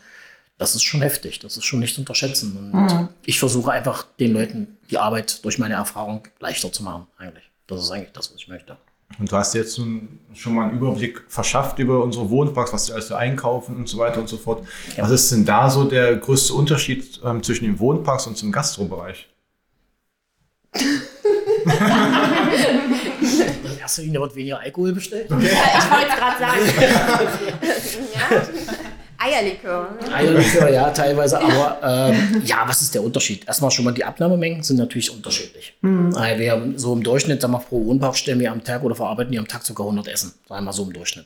Das 0.58 0.75
ist 0.75 0.84
schon 0.84 1.01
heftig, 1.01 1.39
das 1.39 1.55
ist 1.55 1.63
schon 1.63 1.79
nicht 1.79 1.96
zu 1.96 2.01
unterschätzen. 2.01 2.72
Und 2.74 3.10
ich 3.25 3.39
versuche 3.39 3.72
einfach 3.72 4.05
den 4.19 4.34
Leuten 4.34 4.77
die 4.91 4.98
Arbeit 4.98 5.43
durch 5.46 5.58
meine 5.58 5.75
Erfahrung 5.75 6.27
leichter 6.39 6.72
zu 6.72 6.84
machen, 6.84 7.08
eigentlich. 7.17 7.50
Das 7.67 7.81
ist 7.81 7.91
eigentlich 7.91 8.12
das, 8.12 8.34
was 8.34 8.41
ich 8.41 8.48
möchte. 8.48 8.77
Und 9.17 9.31
du 9.31 9.36
hast 9.36 9.53
jetzt 9.55 9.75
schon 9.75 10.53
mal 10.53 10.69
einen 10.69 10.77
Überblick 10.77 11.24
verschafft 11.27 11.79
über 11.79 12.03
unsere 12.03 12.29
Wohnparks, 12.29 12.74
was 12.74 12.86
sie 12.86 12.93
alles 12.93 13.08
so 13.08 13.15
einkaufen 13.15 13.75
und 13.75 13.89
so 13.89 13.98
weiter 13.98 14.19
und 14.19 14.29
so 14.29 14.38
fort. 14.38 14.65
Ja. 14.96 15.03
Was 15.03 15.12
ist 15.12 15.31
denn 15.31 15.46
da 15.46 15.69
so 15.69 15.86
der 15.86 16.15
größte 16.17 16.53
Unterschied 16.53 17.19
ähm, 17.24 17.41
zwischen 17.41 17.65
den 17.65 17.79
Wohnparks 17.79 18.27
und 18.27 18.38
zum 18.38 18.51
Gastrobereich? 18.51 19.27
In 20.73 20.81
erster 23.79 24.01
Linie 24.03 24.21
wird 24.21 24.35
weniger 24.35 24.59
Alkohol 24.59 24.93
bestellt. 24.93 25.29
Ja, 25.29 25.38
ich 25.38 25.91
wollte 25.91 26.07
es 26.09 26.15
gerade 26.15 26.39
sagen. 26.39 26.61
ja. 28.13 28.41
Eierlikör. 29.21 29.97
Eierlikör, 30.13 30.69
ja, 30.69 30.89
teilweise. 30.91 31.41
Aber 31.41 31.77
ähm, 31.83 32.41
ja, 32.45 32.63
was 32.65 32.81
ist 32.81 32.95
der 32.95 33.03
Unterschied? 33.03 33.45
Erstmal 33.45 33.69
schon 33.71 33.83
mal 33.83 33.91
die 33.93 34.05
Abnahmemengen 34.05 34.63
sind 34.63 34.77
natürlich 34.77 35.11
unterschiedlich. 35.11 35.73
Also 36.15 36.39
wir 36.39 36.51
haben 36.51 36.77
so 36.77 36.93
im 36.93 37.03
Durchschnitt, 37.03 37.41
sagen 37.41 37.51
wir, 37.53 37.59
pro 37.59 37.83
Wohnpark 37.85 38.15
stellen 38.15 38.39
wir 38.39 38.49
am 38.51 38.63
Tag 38.63 38.81
oder 38.83 38.95
verarbeiten 38.95 39.33
wir 39.33 39.39
am 39.39 39.47
Tag 39.47 39.65
sogar 39.65 39.85
100 39.88 40.07
Essen. 40.07 40.33
Sagen 40.47 40.61
wir 40.61 40.65
mal 40.65 40.71
so 40.73 40.83
im 40.83 40.93
Durchschnitt. 40.93 41.25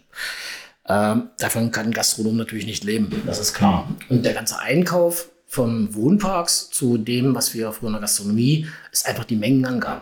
Ähm, 0.90 1.30
davon 1.38 1.70
kann 1.72 1.86
ein 1.88 1.92
Gastronom 1.92 2.36
natürlich 2.36 2.66
nicht 2.66 2.84
leben, 2.84 3.22
das 3.26 3.40
ist 3.40 3.54
klar. 3.54 3.88
Und 4.10 4.26
der 4.26 4.34
ganze 4.34 4.60
Einkauf 4.60 5.30
von 5.54 5.94
Wohnparks 5.94 6.72
zu 6.72 6.98
dem, 6.98 7.36
was 7.36 7.54
wir 7.54 7.72
früher 7.74 7.90
in 7.90 7.94
der 7.94 8.02
Gastronomie, 8.02 8.68
ist 8.92 9.08
einfach 9.08 9.24
die 9.24 9.36
Mengenangaben. 9.36 10.02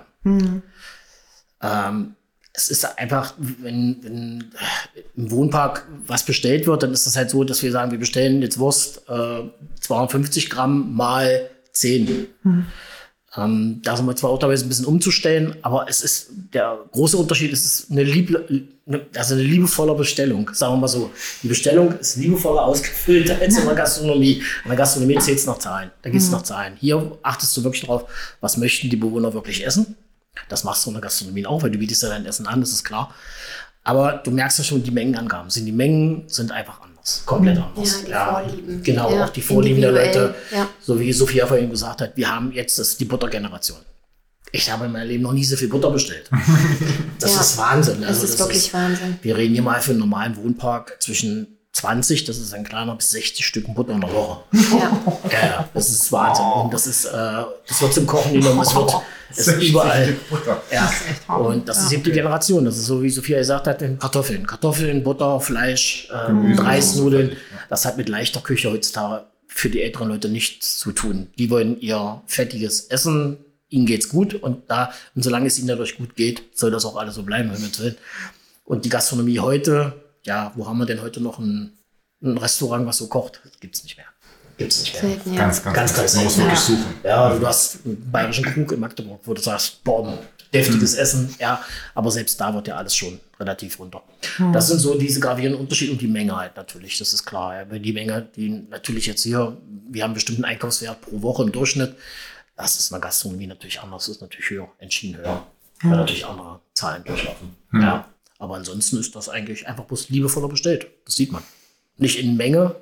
Ähm, 1.61 2.15
es 2.53 2.69
ist 2.69 2.97
einfach, 2.97 3.33
wenn, 3.37 3.97
wenn 4.01 4.51
im 5.17 5.31
Wohnpark 5.31 5.85
was 6.07 6.25
bestellt 6.25 6.67
wird, 6.67 6.83
dann 6.83 6.93
ist 6.93 7.05
das 7.05 7.17
halt 7.17 7.29
so, 7.29 7.43
dass 7.43 7.63
wir 7.63 7.71
sagen, 7.71 7.91
wir 7.91 7.99
bestellen 7.99 8.41
jetzt 8.41 8.59
Wurst 8.59 9.09
äh, 9.09 9.43
250 9.81 10.49
Gramm 10.49 10.95
mal 10.95 11.49
10. 11.73 12.27
Ähm, 13.37 13.81
da 13.83 13.95
sind 13.95 14.05
wir 14.07 14.15
zwar 14.15 14.29
auch 14.29 14.39
teilweise 14.39 14.65
ein 14.65 14.69
bisschen 14.69 14.85
umzustellen, 14.85 15.55
aber 15.61 15.85
es 15.87 16.01
ist 16.01 16.31
der 16.53 16.79
große 16.91 17.15
Unterschied, 17.15 17.53
es 17.53 17.63
ist 17.63 17.91
eine, 17.91 18.03
liebe, 18.03 18.67
also 19.15 19.35
eine 19.35 19.43
liebevolle 19.43 19.95
Bestellung, 19.95 20.49
sagen 20.53 20.73
wir 20.73 20.81
mal 20.81 20.87
so. 20.89 21.11
Die 21.41 21.47
Bestellung 21.47 21.97
ist 21.97 22.17
liebevoller 22.17 22.63
ausgefüllt 22.63 23.31
als 23.31 23.57
in 23.57 23.65
der 23.65 23.75
Gastronomie. 23.75 24.43
In 24.63 24.69
der 24.69 24.77
Gastronomie 24.77 25.17
zählt 25.19 25.39
es 25.39 25.45
nach 25.45 25.59
Zahlen. 25.59 25.91
Da 26.01 26.09
geht 26.09 26.19
es 26.19 26.29
nach 26.29 26.41
Zahlen. 26.41 26.75
Hier 26.77 27.17
achtest 27.23 27.55
du 27.55 27.63
wirklich 27.63 27.85
drauf, 27.85 28.03
was 28.41 28.57
möchten 28.57 28.89
die 28.89 28.97
Bewohner 28.97 29.33
wirklich 29.33 29.65
essen. 29.65 29.95
Das 30.49 30.65
machst 30.65 30.85
du 30.85 30.89
in 30.89 30.95
der 30.95 31.01
Gastronomie 31.01 31.45
auch, 31.45 31.63
weil 31.63 31.71
du 31.71 31.77
bietest 31.77 32.03
ja 32.03 32.09
dein 32.09 32.25
Essen 32.25 32.47
an, 32.47 32.59
das 32.59 32.71
ist 32.71 32.83
klar. 32.83 33.13
Aber 33.83 34.13
du 34.23 34.31
merkst 34.31 34.57
ja 34.57 34.63
schon, 34.63 34.83
die 34.83 34.91
Mengenangaben 34.91 35.49
sind. 35.49 35.65
Die 35.65 35.71
Mengen 35.71 36.23
sind 36.27 36.51
einfach 36.51 36.81
anders, 36.81 36.90
komplett 37.25 37.57
anders. 37.57 38.03
Ja, 38.07 38.41
die 38.43 38.49
Vorlieben. 38.49 38.83
Genau, 38.83 39.11
Ja, 39.15 39.25
auch 39.25 39.29
die 39.29 39.41
Vorlieben 39.41 39.81
der 39.81 39.91
Leute. 39.91 40.35
ja. 40.51 40.67
So 40.81 40.99
wie 40.99 41.11
Sophia 41.13 41.45
vorhin 41.47 41.69
gesagt 41.69 42.01
hat, 42.01 42.15
wir 42.17 42.29
haben 42.33 42.51
jetzt 42.51 42.77
das, 42.79 42.97
die 42.97 43.05
Buttergeneration. 43.05 43.79
Ich 44.53 44.69
habe 44.69 44.85
in 44.85 44.91
meinem 44.91 45.07
Leben 45.07 45.23
noch 45.23 45.31
nie 45.33 45.43
so 45.45 45.55
viel 45.55 45.69
Butter 45.69 45.91
bestellt. 45.91 46.29
Das 47.19 47.35
Ja, 47.35 47.41
ist 47.41 47.57
Wahnsinn. 47.59 48.01
Das 48.01 48.23
ist 48.23 48.39
wirklich 48.39 48.73
Wahnsinn. 48.73 49.19
Wir 49.21 49.37
reden 49.37 49.53
hier 49.53 49.61
mal 49.63 49.79
für 49.79 49.91
einen 49.91 49.99
normalen 49.99 50.35
Wohnpark 50.37 50.97
zwischen 50.99 51.59
20, 51.73 52.25
das 52.25 52.37
ist 52.37 52.53
ein 52.53 52.63
kleiner, 52.63 52.95
bis 52.95 53.11
60 53.11 53.45
Stücken 53.45 53.73
Butter 53.73 53.93
in 53.93 54.01
der 54.01 54.11
Woche. 54.11 54.43
Ja. 54.51 54.91
Ja, 55.31 55.45
ja, 55.45 55.69
das 55.73 55.89
ist 55.89 56.11
Wahnsinn. 56.11 56.45
Und 56.45 56.73
das 56.73 56.85
ist, 56.85 57.05
äh, 57.05 57.43
das 57.67 57.81
wird 57.81 57.93
zum 57.93 58.05
Kochen 58.05 58.33
genommen, 58.33 58.59
es 58.61 58.75
wird, 58.75 58.93
es 59.29 59.47
ist 59.47 59.63
überall. 59.63 60.13
Butter. 60.29 60.61
Ja. 60.71 60.91
echt 61.09 61.27
Hammer. 61.27 61.45
Und 61.45 61.69
das 61.69 61.83
ist 61.83 61.91
eben 61.93 62.03
die 62.03 62.11
Generation. 62.11 62.65
Das 62.65 62.77
ist 62.77 62.85
so, 62.85 63.01
wie 63.01 63.09
Sophia 63.09 63.37
gesagt 63.37 63.67
hat, 63.67 63.79
Kartoffeln. 63.99 64.45
Kartoffeln, 64.45 65.03
Butter, 65.03 65.39
Fleisch, 65.39 66.09
ähm, 66.27 66.59
Reisnudeln. 66.59 67.37
Das 67.69 67.85
hat 67.85 67.97
mit 67.97 68.09
leichter 68.09 68.41
Küche 68.41 68.69
heutzutage 68.69 69.25
für 69.47 69.69
die 69.69 69.81
älteren 69.81 70.09
Leute 70.09 70.29
nichts 70.29 70.77
zu 70.77 70.91
tun. 70.91 71.27
Die 71.37 71.49
wollen 71.49 71.79
ihr 71.79 72.21
fettiges 72.25 72.87
Essen, 72.87 73.37
ihnen 73.69 73.85
geht's 73.85 74.09
gut 74.09 74.33
und 74.33 74.69
da, 74.69 74.91
und 75.15 75.23
solange 75.23 75.47
es 75.47 75.57
ihnen 75.57 75.67
dadurch 75.67 75.97
gut 75.97 76.15
geht, 76.15 76.41
soll 76.53 76.71
das 76.71 76.85
auch 76.85 76.95
alles 76.95 77.15
so 77.15 77.23
bleiben, 77.23 77.51
wenn 77.51 77.61
wir 77.61 77.79
will. 77.79 77.97
Und 78.65 78.85
die 78.85 78.89
Gastronomie 78.89 79.39
heute, 79.39 79.93
ja, 80.23 80.51
wo 80.55 80.67
haben 80.67 80.77
wir 80.77 80.85
denn 80.85 81.01
heute 81.01 81.21
noch 81.21 81.39
ein, 81.39 81.77
ein 82.23 82.37
Restaurant, 82.37 82.85
was 82.85 82.97
so 82.97 83.07
kocht? 83.07 83.41
Gibt's 83.59 83.83
nicht 83.83 83.97
mehr. 83.97 84.05
Gibt's 84.57 84.81
nicht 84.81 84.93
mehr. 84.93 85.01
Selten, 85.01 85.33
ja. 85.33 85.39
Ganz, 85.39 85.63
ganz, 85.63 85.75
Ganz, 85.75 85.95
ganz 85.95 86.15
Man 86.15 86.23
muss 86.25 86.35
selten. 86.35 86.51
wirklich 86.51 86.65
suchen. 86.65 86.95
Ja, 87.03 87.35
du 87.35 87.47
hast 87.47 87.85
einen 87.85 88.11
bayerischen 88.11 88.45
Krug 88.45 88.71
in 88.71 88.79
Magdeburg, 88.79 89.21
wo 89.23 89.33
du 89.33 89.41
sagst, 89.41 89.83
boah, 89.83 90.17
deftiges 90.53 90.95
Essen, 90.95 91.33
ja, 91.39 91.63
aber 91.95 92.11
selbst 92.11 92.39
da 92.39 92.53
wird 92.53 92.67
ja 92.67 92.75
alles 92.75 92.95
schon 92.95 93.19
relativ 93.39 93.79
runter. 93.79 94.03
Das 94.53 94.67
sind 94.67 94.79
so 94.79 94.97
diese 94.97 95.19
gravierenden 95.19 95.61
Unterschiede 95.61 95.93
und 95.93 96.01
die 96.01 96.07
Menge 96.07 96.35
halt 96.35 96.55
natürlich, 96.57 96.97
das 96.97 97.13
ist 97.13 97.25
klar. 97.25 97.55
Ja. 97.55 97.65
Die 97.65 97.93
Menge, 97.93 98.27
die 98.35 98.49
natürlich 98.49 99.05
jetzt 99.05 99.23
hier, 99.23 99.57
wir 99.89 100.03
haben 100.03 100.09
einen 100.09 100.15
bestimmten 100.15 100.43
Einkaufswert 100.43 101.01
pro 101.01 101.21
Woche 101.21 101.43
im 101.43 101.51
Durchschnitt, 101.51 101.95
das 102.57 102.77
ist 102.79 102.91
in 102.91 102.95
der 102.95 103.01
Gastronomie 103.01 103.47
natürlich 103.47 103.79
anders, 103.79 104.05
das 104.05 104.17
ist 104.17 104.21
natürlich 104.21 104.49
höher, 104.49 104.67
entschieden 104.77 105.17
höher, 105.17 105.47
weil 105.83 105.97
natürlich 105.97 106.25
andere 106.25 106.59
Zahlen 106.73 107.03
durchlaufen. 107.05 107.55
Ja. 107.73 108.05
Aber 108.41 108.55
ansonsten 108.55 108.97
ist 108.97 109.15
das 109.15 109.29
eigentlich 109.29 109.67
einfach 109.67 109.83
bloß 109.83 110.09
liebevoller 110.09 110.47
bestellt, 110.47 110.87
das 111.05 111.15
sieht 111.15 111.31
man. 111.31 111.43
Nicht 111.97 112.19
in 112.19 112.35
Menge, 112.35 112.75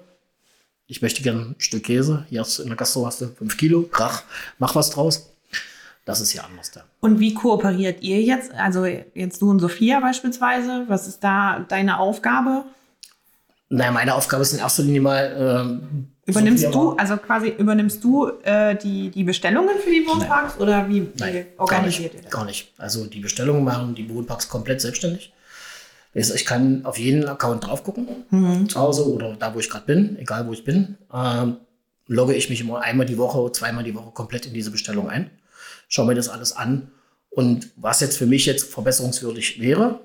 ich 0.87 1.01
möchte 1.01 1.21
gerne 1.21 1.41
ein 1.41 1.55
Stück 1.57 1.83
Käse. 1.83 2.25
Hier 2.29 2.39
hast 2.39 2.57
du 2.57 2.63
in 2.63 2.69
der 2.69 2.77
Gastro 2.77 3.05
hast 3.05 3.19
du 3.19 3.27
5 3.27 3.57
Kilo. 3.57 3.81
Krach, 3.83 4.23
mach 4.57 4.73
was 4.75 4.89
draus. 4.89 5.33
Das 6.05 6.21
ist 6.21 6.31
hier 6.31 6.45
anders 6.45 6.71
da. 6.71 6.85
Und 7.01 7.19
wie 7.19 7.33
kooperiert 7.33 8.01
ihr 8.01 8.21
jetzt? 8.21 8.53
Also 8.53 8.85
jetzt 8.85 9.41
du 9.41 9.49
und 9.49 9.59
Sophia 9.59 9.99
beispielsweise. 9.99 10.85
Was 10.87 11.09
ist 11.09 11.25
da 11.25 11.65
deine 11.67 11.99
Aufgabe? 11.99 12.63
Naja, 13.67 13.91
meine 13.91 14.15
Aufgabe 14.15 14.43
ist 14.43 14.53
in 14.53 14.59
erster 14.59 14.83
Linie 14.83 15.01
mal. 15.01 15.35
Ähm, 15.37 16.07
Übernimmst 16.25 16.63
Sophia 16.63 16.79
du, 16.79 16.91
also 16.93 17.17
quasi 17.17 17.49
übernimmst 17.49 18.01
du 18.01 18.29
äh, 18.43 18.77
die, 18.77 19.09
die 19.09 19.25
Bestellungen 19.25 19.77
für 19.77 19.91
die 19.91 20.07
Wohnparks 20.07 20.57
oder 20.57 20.87
wie, 20.87 21.05
Nein, 21.17 21.33
gar 21.57 21.65
organisiert 21.65 22.13
ihr 22.13 22.19
nicht, 22.19 22.25
das? 22.25 22.31
gar 22.31 22.45
nicht. 22.45 22.73
Also 22.77 23.05
die 23.07 23.19
Bestellungen 23.19 23.65
machen 23.65 23.93
die 23.93 24.09
Wohnparks 24.09 24.47
komplett 24.47 24.79
selbstständig. 24.79 25.33
Ich 26.13 26.45
kann 26.45 26.85
auf 26.85 26.97
jeden 26.97 27.27
Account 27.27 27.65
drauf 27.67 27.83
gucken, 27.83 28.07
zu 28.67 28.79
Hause 28.79 29.07
oder 29.13 29.35
da, 29.35 29.53
wo 29.53 29.59
ich 29.59 29.69
gerade 29.69 29.85
bin, 29.85 30.17
egal 30.17 30.47
wo 30.47 30.53
ich 30.53 30.63
bin. 30.63 30.97
Ähm, 31.13 31.57
logge 32.07 32.33
ich 32.33 32.49
mich 32.49 32.61
immer 32.61 32.81
einmal 32.81 33.05
die 33.05 33.17
Woche, 33.17 33.51
zweimal 33.51 33.83
die 33.83 33.93
Woche 33.93 34.11
komplett 34.11 34.47
in 34.47 34.53
diese 34.53 34.71
Bestellung 34.71 35.09
ein, 35.09 35.29
schaue 35.87 36.07
mir 36.07 36.15
das 36.15 36.27
alles 36.27 36.53
an. 36.53 36.91
Und 37.29 37.69
was 37.75 37.99
jetzt 37.99 38.17
für 38.17 38.25
mich 38.25 38.47
jetzt 38.47 38.73
verbesserungswürdig 38.73 39.61
wäre, 39.61 39.99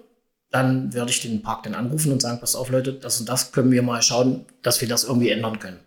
dann 0.51 0.93
werde 0.93 1.11
ich 1.11 1.23
den 1.23 1.43
Park 1.43 1.63
dann 1.65 1.75
anrufen 1.75 2.13
und 2.13 2.21
sagen, 2.21 2.39
pass 2.39 2.55
auf 2.55 2.69
Leute, 2.71 2.93
das 2.93 3.19
und 3.19 3.29
das 3.29 3.51
können 3.51 3.73
wir 3.73 3.83
mal 3.83 4.03
schauen, 4.03 4.45
dass 4.63 4.81
wir 4.83 4.89
das 4.89 5.05
irgendwie 5.05 5.31
ändern 5.31 5.59
können. 5.59 5.81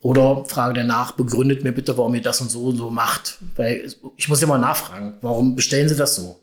Oder 0.00 0.44
frage 0.46 0.74
danach, 0.74 1.12
begründet 1.12 1.62
mir 1.62 1.72
bitte, 1.72 1.96
warum 1.96 2.14
ihr 2.16 2.22
das 2.22 2.40
und 2.40 2.50
so 2.50 2.64
und 2.64 2.76
so 2.76 2.90
macht. 2.90 3.38
Weil 3.54 3.88
ich 4.16 4.28
muss 4.28 4.40
ja 4.40 4.48
mal 4.48 4.58
nachfragen, 4.58 5.14
warum 5.22 5.54
bestellen 5.54 5.88
sie 5.88 5.94
das 5.96 6.16
so? 6.16 6.41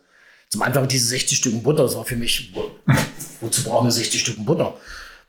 Zum 0.50 0.63
Anfang 0.63 0.88
diese 0.88 1.08
60 1.08 1.38
Stücken 1.38 1.63
Butter, 1.63 1.84
das 1.84 1.96
war 1.96 2.06
für 2.06 2.15
mich, 2.15 2.51
wo, 2.53 2.72
wozu 3.41 3.63
brauchen 3.63 3.88
wir 3.88 3.91
60 3.91 4.20
Stücken 4.20 4.46
Butter? 4.46 4.75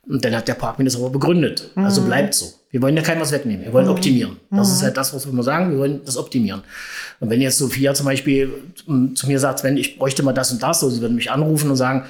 Und 0.08 0.24
dann 0.24 0.34
hat 0.34 0.48
der 0.48 0.54
Park 0.54 0.78
mir 0.78 0.86
das 0.86 0.96
aber 0.96 1.10
begründet. 1.10 1.70
Also 1.74 2.02
bleibt 2.02 2.34
so. 2.34 2.46
Wir 2.70 2.80
wollen 2.80 2.96
ja 2.96 3.02
keinem 3.02 3.20
was 3.20 3.32
wegnehmen. 3.32 3.66
Wir 3.66 3.72
wollen 3.72 3.88
optimieren. 3.88 4.38
Das 4.50 4.72
ist 4.72 4.82
halt 4.82 4.96
das, 4.96 5.12
was 5.12 5.26
wir 5.26 5.32
immer 5.32 5.42
sagen. 5.42 5.72
Wir 5.72 5.78
wollen 5.78 6.00
das 6.04 6.16
optimieren. 6.16 6.62
Und 7.18 7.28
wenn 7.28 7.40
jetzt 7.40 7.58
Sophia 7.58 7.92
zum 7.92 8.06
Beispiel 8.06 8.50
ähm, 8.88 9.14
zu 9.14 9.26
mir 9.26 9.38
sagt, 9.38 9.62
wenn 9.62 9.76
ich 9.76 9.98
bräuchte 9.98 10.22
mal 10.22 10.32
das 10.32 10.52
und 10.52 10.62
das, 10.62 10.80
so, 10.80 10.88
sie 10.88 11.00
würden 11.00 11.16
mich 11.16 11.30
anrufen 11.30 11.70
und 11.70 11.76
sagen, 11.76 12.06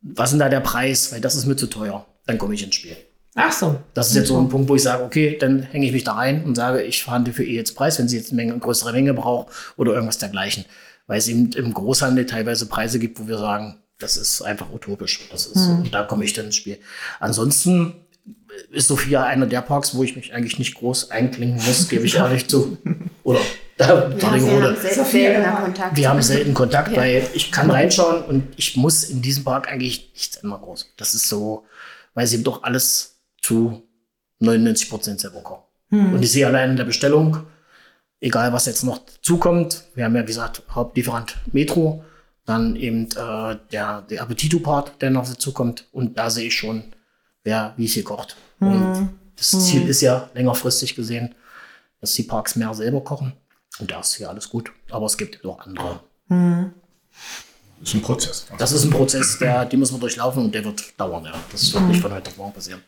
was 0.00 0.30
ist 0.30 0.32
denn 0.32 0.40
da 0.40 0.48
der 0.48 0.60
Preis? 0.60 1.12
Weil 1.12 1.20
das 1.20 1.34
ist 1.34 1.44
mir 1.46 1.56
zu 1.56 1.66
teuer. 1.66 2.06
Dann 2.26 2.38
komme 2.38 2.54
ich 2.54 2.62
ins 2.62 2.74
Spiel. 2.76 2.96
Ach 3.34 3.52
so. 3.52 3.76
Das 3.94 4.08
ist 4.08 4.16
jetzt 4.16 4.28
so 4.28 4.38
ein 4.38 4.48
Punkt, 4.48 4.68
wo 4.68 4.74
ich 4.74 4.82
sage, 4.82 5.04
okay, 5.04 5.36
dann 5.38 5.62
hänge 5.62 5.86
ich 5.86 5.92
mich 5.92 6.04
da 6.04 6.14
rein 6.14 6.44
und 6.44 6.54
sage, 6.54 6.82
ich 6.82 7.02
verhandle 7.02 7.32
für 7.32 7.44
ihr 7.44 7.54
jetzt 7.54 7.74
Preis, 7.74 7.98
wenn 7.98 8.08
sie 8.08 8.16
jetzt 8.16 8.30
eine, 8.30 8.36
Menge, 8.36 8.52
eine 8.52 8.60
größere 8.60 8.92
Menge 8.92 9.14
braucht 9.14 9.48
oder 9.76 9.92
irgendwas 9.92 10.18
dergleichen. 10.18 10.64
Weil 11.10 11.18
es 11.18 11.26
eben 11.26 11.50
im 11.54 11.74
Großhandel 11.74 12.24
teilweise 12.24 12.66
Preise 12.66 13.00
gibt, 13.00 13.18
wo 13.18 13.26
wir 13.26 13.36
sagen, 13.36 13.80
das 13.98 14.16
ist 14.16 14.42
einfach 14.42 14.70
utopisch. 14.72 15.28
Das 15.32 15.46
ist, 15.46 15.56
und 15.66 15.92
da 15.92 16.04
komme 16.04 16.24
ich 16.24 16.32
dann 16.34 16.46
ins 16.46 16.54
Spiel. 16.54 16.78
Ansonsten 17.18 17.94
ist 18.70 18.86
Sophia 18.86 19.24
einer 19.24 19.46
der 19.46 19.60
Parks, 19.60 19.94
wo 19.96 20.04
ich 20.04 20.14
mich 20.14 20.32
eigentlich 20.32 20.60
nicht 20.60 20.74
groß 20.76 21.10
einklinken 21.10 21.60
muss, 21.66 21.88
gebe 21.88 22.06
ich 22.06 22.14
ehrlich 22.16 22.46
zu. 22.46 22.78
Oder 23.24 23.40
da, 23.76 23.86
Ja, 23.88 23.94
wir 23.96 24.02
haben 24.04 24.18
Baringrode. 24.20 24.76
sel 24.80 25.04
seltener 25.04 25.52
Kontakt. 25.52 25.96
Wir 25.96 26.08
haben 26.08 26.22
selten 26.22 26.54
Kontakt, 26.54 26.92
Ja. 26.92 26.98
weil 26.98 27.26
ich 27.34 27.50
kann 27.50 27.70
reinschauen 27.70 28.22
und 28.24 28.44
ich 28.56 28.76
muss 28.76 29.02
in 29.04 29.20
diesem 29.20 29.42
Park 29.42 29.66
eigentlich 29.68 30.12
nichts 30.14 30.36
ändern 30.36 30.60
groß. 30.60 30.92
Das 30.96 31.14
ist 31.14 31.28
so, 31.28 31.64
weil 32.14 32.26
sie 32.28 32.36
eben 32.36 32.44
doch 32.44 32.62
alles 32.62 33.16
zu 33.42 33.82
99 34.38 34.88
Prozent 34.88 35.20
selber 35.20 35.40
kochen. 35.42 35.64
Und 35.90 36.22
ich 36.22 36.30
sehe 36.30 36.46
allein 36.46 36.70
in 36.70 36.76
der 36.76 36.84
Bestellung, 36.84 37.38
egal 38.20 38.52
was 38.52 38.66
jetzt 38.66 38.84
noch 38.84 39.00
zukommt, 39.22 39.84
wir 39.94 40.04
haben 40.04 40.14
ja 40.14 40.22
wie 40.22 40.26
gesagt 40.26 40.62
Hauptlieferant 40.70 41.36
Metro, 41.52 42.04
dann 42.46 42.76
eben 42.76 43.06
äh, 43.12 43.56
der, 43.72 44.02
der 44.02 44.22
Appetito-Part, 44.22 45.00
der 45.00 45.10
noch 45.10 45.28
dazukommt 45.28 45.86
und 45.92 46.18
da 46.18 46.30
sehe 46.30 46.48
ich 46.48 46.56
schon, 46.56 46.84
wer 47.44 47.74
wie 47.76 47.88
viel 47.88 48.02
kocht. 48.02 48.36
Und 48.58 49.10
das 49.36 49.50
Ziel 49.66 49.88
ist 49.88 50.02
ja 50.02 50.28
längerfristig 50.34 50.94
gesehen, 50.94 51.34
dass 52.00 52.12
die 52.14 52.24
Parks 52.24 52.56
mehr 52.56 52.74
selber 52.74 53.02
kochen. 53.02 53.32
Und 53.78 53.90
da 53.90 54.00
ist 54.00 54.14
hier 54.16 54.28
alles 54.28 54.50
gut. 54.50 54.70
Aber 54.90 55.06
es 55.06 55.16
gibt 55.16 55.44
auch 55.44 55.60
andere. 55.60 56.00
Das 57.80 57.88
ist 57.88 57.94
ein 57.94 58.02
Prozess. 58.02 58.46
Das 58.58 58.72
ist 58.72 58.84
ein 58.84 58.90
Prozess, 58.90 59.38
der, 59.38 59.64
den 59.64 59.80
muss 59.80 59.90
man 59.92 60.00
durchlaufen 60.00 60.44
und 60.44 60.54
der 60.54 60.64
wird 60.64 61.00
dauern. 61.00 61.24
Ja. 61.24 61.32
Das 61.50 61.72
wird 61.72 61.84
nicht 61.84 62.02
von 62.02 62.12
heute 62.12 62.30
auf 62.30 62.36
morgen 62.36 62.52
passieren. 62.52 62.82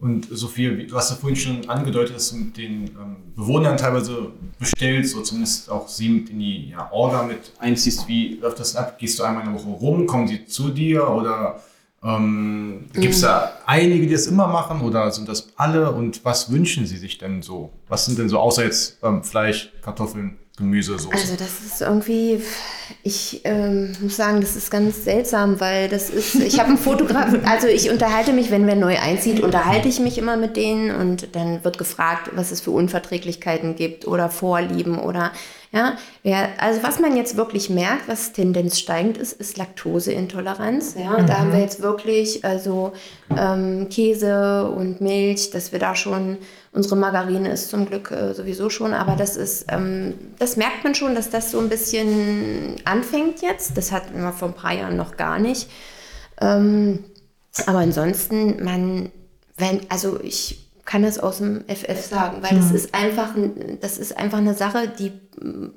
Und 0.00 0.28
Sophia, 0.30 0.76
wie- 0.78 0.86
du 0.86 0.96
hast 0.96 1.10
ja 1.10 1.16
vorhin 1.16 1.36
schon 1.36 1.68
angedeutet, 1.68 2.16
dass 2.16 2.30
du 2.30 2.36
mit 2.36 2.56
den 2.56 2.84
ähm, 2.84 3.16
Bewohnern 3.36 3.76
teilweise 3.76 4.32
bestellst 4.58 5.14
oder 5.14 5.24
zumindest 5.24 5.70
auch 5.70 5.88
sie 5.88 6.08
mit 6.08 6.30
in 6.30 6.38
die 6.38 6.70
ja, 6.70 6.90
Orga 6.90 7.22
mit 7.24 7.52
einziehst. 7.58 8.08
Wie 8.08 8.36
läuft 8.40 8.60
das 8.60 8.76
ab? 8.76 8.98
Gehst 8.98 9.18
du 9.18 9.24
einmal 9.24 9.44
in 9.46 9.52
der 9.52 9.60
Woche 9.62 9.70
rum? 9.70 10.06
Kommen 10.06 10.26
sie 10.26 10.46
zu 10.46 10.70
dir? 10.70 11.06
Oder 11.08 11.60
ähm, 12.02 12.86
gibt 12.94 13.12
es 13.14 13.20
da 13.20 13.52
einige, 13.66 14.06
die 14.06 14.12
das 14.14 14.26
immer 14.26 14.46
machen? 14.46 14.80
Oder 14.80 15.10
sind 15.10 15.28
das 15.28 15.48
alle? 15.56 15.90
Und 15.92 16.24
was 16.24 16.50
wünschen 16.50 16.86
sie 16.86 16.96
sich 16.96 17.18
denn 17.18 17.42
so? 17.42 17.70
Was 17.88 18.06
sind 18.06 18.18
denn 18.18 18.28
so, 18.30 18.38
außer 18.38 18.64
jetzt 18.64 18.98
ähm, 19.02 19.22
Fleisch, 19.22 19.70
Kartoffeln, 19.82 20.38
Gemüse, 20.60 20.98
Soße? 20.98 21.12
Also 21.12 21.34
das 21.36 21.60
ist 21.64 21.80
irgendwie, 21.80 22.40
ich 23.02 23.40
ähm, 23.44 23.92
muss 24.00 24.16
sagen, 24.16 24.40
das 24.40 24.54
ist 24.54 24.70
ganz 24.70 25.04
seltsam, 25.04 25.58
weil 25.58 25.88
das 25.88 26.10
ist, 26.10 26.36
ich 26.36 26.60
habe 26.60 26.68
einen 26.68 26.78
Fotograf, 26.78 27.34
also 27.44 27.66
ich 27.66 27.90
unterhalte 27.90 28.32
mich, 28.32 28.50
wenn 28.50 28.66
wer 28.66 28.76
neu 28.76 28.96
einzieht, 28.98 29.40
unterhalte 29.40 29.88
ich 29.88 29.98
mich 29.98 30.18
immer 30.18 30.36
mit 30.36 30.56
denen 30.56 30.94
und 30.94 31.34
dann 31.34 31.64
wird 31.64 31.78
gefragt, 31.78 32.30
was 32.34 32.52
es 32.52 32.60
für 32.60 32.70
Unverträglichkeiten 32.70 33.74
gibt 33.74 34.06
oder 34.06 34.28
Vorlieben 34.28 34.98
oder 34.98 35.32
ja, 35.72 35.96
also 36.58 36.82
was 36.82 36.98
man 36.98 37.16
jetzt 37.16 37.36
wirklich 37.36 37.70
merkt, 37.70 38.08
was 38.08 38.32
Tendenz 38.32 38.80
steigend 38.80 39.16
ist, 39.18 39.34
ist 39.34 39.56
Laktoseintoleranz. 39.56 40.96
Ja, 40.98 41.22
da 41.22 41.38
haben 41.38 41.52
wir 41.52 41.60
jetzt 41.60 41.80
wirklich 41.80 42.44
also 42.44 42.92
ähm, 43.36 43.88
Käse 43.88 44.68
und 44.68 45.00
Milch, 45.00 45.50
dass 45.50 45.70
wir 45.70 45.78
da 45.78 45.94
schon 45.94 46.38
unsere 46.72 46.96
Margarine 46.96 47.50
ist 47.50 47.68
zum 47.70 47.86
Glück 47.86 48.10
äh, 48.10 48.32
sowieso 48.34 48.70
schon, 48.70 48.94
aber 48.94 49.16
das 49.16 49.36
ist, 49.36 49.66
ähm, 49.70 50.14
das 50.38 50.56
merkt 50.56 50.84
man 50.84 50.94
schon, 50.94 51.14
dass 51.14 51.30
das 51.30 51.50
so 51.50 51.58
ein 51.58 51.68
bisschen 51.68 52.76
anfängt 52.84 53.42
jetzt. 53.42 53.76
Das 53.76 53.90
hatten 53.92 54.20
wir 54.20 54.32
vor 54.32 54.48
ein 54.48 54.54
paar 54.54 54.72
Jahren 54.74 54.96
noch 54.96 55.16
gar 55.16 55.38
nicht. 55.38 55.68
Ähm, 56.40 57.04
aber 57.66 57.78
ansonsten, 57.78 58.62
man, 58.64 59.10
wenn, 59.56 59.80
also 59.90 60.20
ich 60.22 60.66
kann 60.84 61.02
das 61.02 61.18
aus 61.18 61.38
dem 61.38 61.64
FF 61.68 62.04
sagen, 62.06 62.42
weil 62.42 62.56
das 62.56 62.70
ist 62.72 62.94
einfach, 62.94 63.36
ein- 63.36 63.78
das 63.80 63.98
ist 63.98 64.16
einfach 64.16 64.38
eine 64.38 64.54
Sache, 64.54 64.88
die 64.88 65.12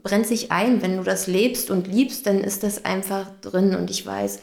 brennt 0.04 0.26
sich 0.28 0.52
ein. 0.52 0.82
Wenn 0.82 0.98
du 0.98 1.04
das 1.04 1.28
lebst 1.28 1.70
und 1.70 1.88
liebst, 1.88 2.26
dann 2.26 2.42
ist 2.42 2.64
das 2.64 2.86
einfach 2.86 3.28
drin 3.42 3.76
und 3.76 3.90
ich 3.92 4.06
weiß, 4.06 4.40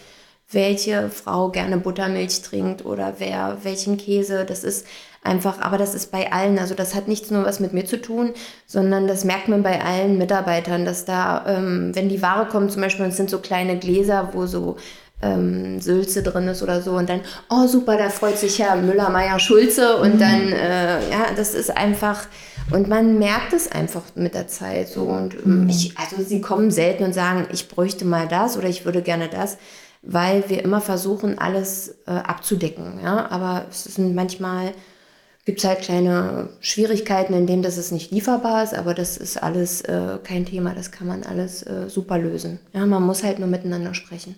welche 0.52 1.10
Frau 1.10 1.48
gerne 1.50 1.76
Buttermilch 1.78 2.42
trinkt 2.42 2.84
oder 2.84 3.14
wer 3.18 3.58
welchen 3.62 3.96
Käse. 3.96 4.44
Das 4.44 4.64
ist 4.64 4.84
einfach, 5.22 5.60
aber 5.60 5.78
das 5.78 5.94
ist 5.94 6.10
bei 6.10 6.32
allen. 6.32 6.58
Also 6.58 6.74
das 6.74 6.94
hat 6.94 7.08
nichts 7.08 7.30
nur 7.30 7.44
was 7.44 7.60
mit 7.60 7.72
mir 7.72 7.84
zu 7.84 8.00
tun, 8.00 8.32
sondern 8.66 9.06
das 9.06 9.24
merkt 9.24 9.48
man 9.48 9.62
bei 9.62 9.82
allen 9.82 10.18
Mitarbeitern, 10.18 10.84
dass 10.84 11.04
da, 11.04 11.44
ähm, 11.46 11.94
wenn 11.94 12.08
die 12.08 12.22
Ware 12.22 12.46
kommt, 12.46 12.72
zum 12.72 12.82
Beispiel, 12.82 13.06
es 13.06 13.16
sind 13.16 13.30
so 13.30 13.38
kleine 13.38 13.78
Gläser, 13.78 14.30
wo 14.32 14.46
so 14.46 14.76
ähm, 15.22 15.80
Sülze 15.80 16.22
drin 16.22 16.48
ist 16.48 16.62
oder 16.62 16.80
so 16.80 16.92
und 16.92 17.08
dann, 17.08 17.20
oh 17.50 17.66
super, 17.66 17.96
da 17.96 18.08
freut 18.08 18.38
sich 18.38 18.58
Herr 18.58 18.76
Müller, 18.76 19.10
Meier, 19.10 19.38
Schulze 19.38 19.96
und 19.98 20.20
dann, 20.20 20.52
äh, 20.52 21.10
ja, 21.10 21.26
das 21.36 21.54
ist 21.54 21.76
einfach, 21.76 22.26
und 22.70 22.88
man 22.88 23.18
merkt 23.18 23.52
es 23.52 23.70
einfach 23.70 24.02
mit 24.14 24.34
der 24.34 24.48
Zeit 24.48 24.88
so 24.88 25.02
und 25.02 25.34
ähm, 25.44 25.68
ich, 25.68 25.96
also 25.98 26.22
sie 26.22 26.40
kommen 26.40 26.70
selten 26.70 27.04
und 27.04 27.12
sagen, 27.12 27.46
ich 27.52 27.68
bräuchte 27.68 28.04
mal 28.04 28.28
das 28.28 28.56
oder 28.56 28.68
ich 28.68 28.84
würde 28.84 29.02
gerne 29.02 29.28
das, 29.28 29.58
weil 30.02 30.44
wir 30.48 30.64
immer 30.64 30.80
versuchen, 30.80 31.38
alles 31.38 31.96
äh, 32.06 32.12
abzudecken, 32.12 33.00
ja, 33.02 33.30
aber 33.30 33.66
es 33.70 33.84
sind 33.84 34.14
manchmal, 34.14 34.72
gibt 35.46 35.58
es 35.58 35.64
halt 35.64 35.80
kleine 35.80 36.50
Schwierigkeiten, 36.60 37.32
in 37.34 37.46
denen 37.46 37.62
das 37.62 37.76
es 37.76 37.90
nicht 37.92 38.10
lieferbar 38.12 38.62
ist, 38.62 38.74
aber 38.74 38.94
das 38.94 39.16
ist 39.16 39.42
alles 39.42 39.80
äh, 39.82 40.18
kein 40.22 40.46
Thema, 40.46 40.74
das 40.74 40.90
kann 40.92 41.06
man 41.06 41.22
alles 41.24 41.62
äh, 41.62 41.88
super 41.88 42.18
lösen. 42.18 42.60
Ja, 42.72 42.84
man 42.86 43.02
muss 43.02 43.22
halt 43.24 43.38
nur 43.38 43.48
miteinander 43.48 43.94
sprechen. 43.94 44.36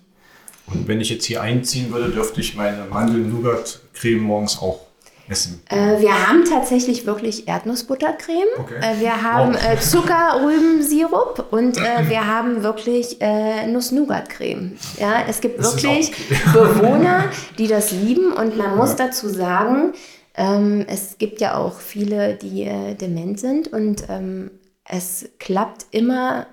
Und 0.67 0.87
wenn 0.87 1.01
ich 1.01 1.09
jetzt 1.09 1.25
hier 1.25 1.41
einziehen 1.41 1.91
würde, 1.91 2.09
dürfte 2.09 2.39
ich 2.39 2.55
meine 2.55 2.85
Mandel-Nougat-Creme 2.89 4.21
morgens 4.21 4.57
auch 4.59 4.79
essen. 5.27 5.61
Äh, 5.69 5.99
wir 6.01 6.27
haben 6.27 6.45
tatsächlich 6.45 7.05
wirklich 7.05 7.47
Erdnussbuttercreme. 7.47 8.47
Okay. 8.59 8.75
Äh, 8.81 8.99
wir 9.01 9.21
haben 9.21 9.53
Wow. 9.55 9.63
äh, 9.73 9.79
Zuckerrübensirup 9.79 11.47
und 11.51 11.77
äh, 11.77 12.09
wir 12.09 12.27
haben 12.27 12.63
wirklich 12.63 13.21
äh, 13.21 13.67
Nuss-Nougat-Creme. 13.67 14.73
Ja, 14.99 15.23
es 15.27 15.41
gibt 15.41 15.59
Das 15.59 15.81
wirklich 15.83 16.11
auch 16.47 16.53
Bewohner, 16.53 17.25
die 17.57 17.67
das 17.67 17.91
lieben 17.91 18.31
und 18.33 18.57
man 18.57 18.75
muss 18.77 18.95
dazu 18.95 19.27
sagen, 19.29 19.93
ähm, 20.35 20.85
es 20.87 21.17
gibt 21.17 21.41
ja 21.41 21.57
auch 21.57 21.79
viele, 21.79 22.35
die 22.35 22.63
äh, 22.63 22.95
dement 22.95 23.39
sind 23.39 23.67
und 23.71 24.03
ähm, 24.09 24.51
es 24.85 25.29
klappt 25.39 25.85
immer 25.91 26.47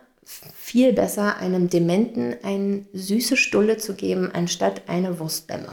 viel 0.55 0.93
besser, 0.93 1.39
einem 1.39 1.69
Dementen 1.69 2.37
eine 2.45 2.85
süße 2.93 3.37
Stulle 3.37 3.79
zu 3.79 3.95
geben, 3.95 4.31
anstatt 4.33 4.83
eine 4.87 5.19
Wurstbämme. 5.19 5.69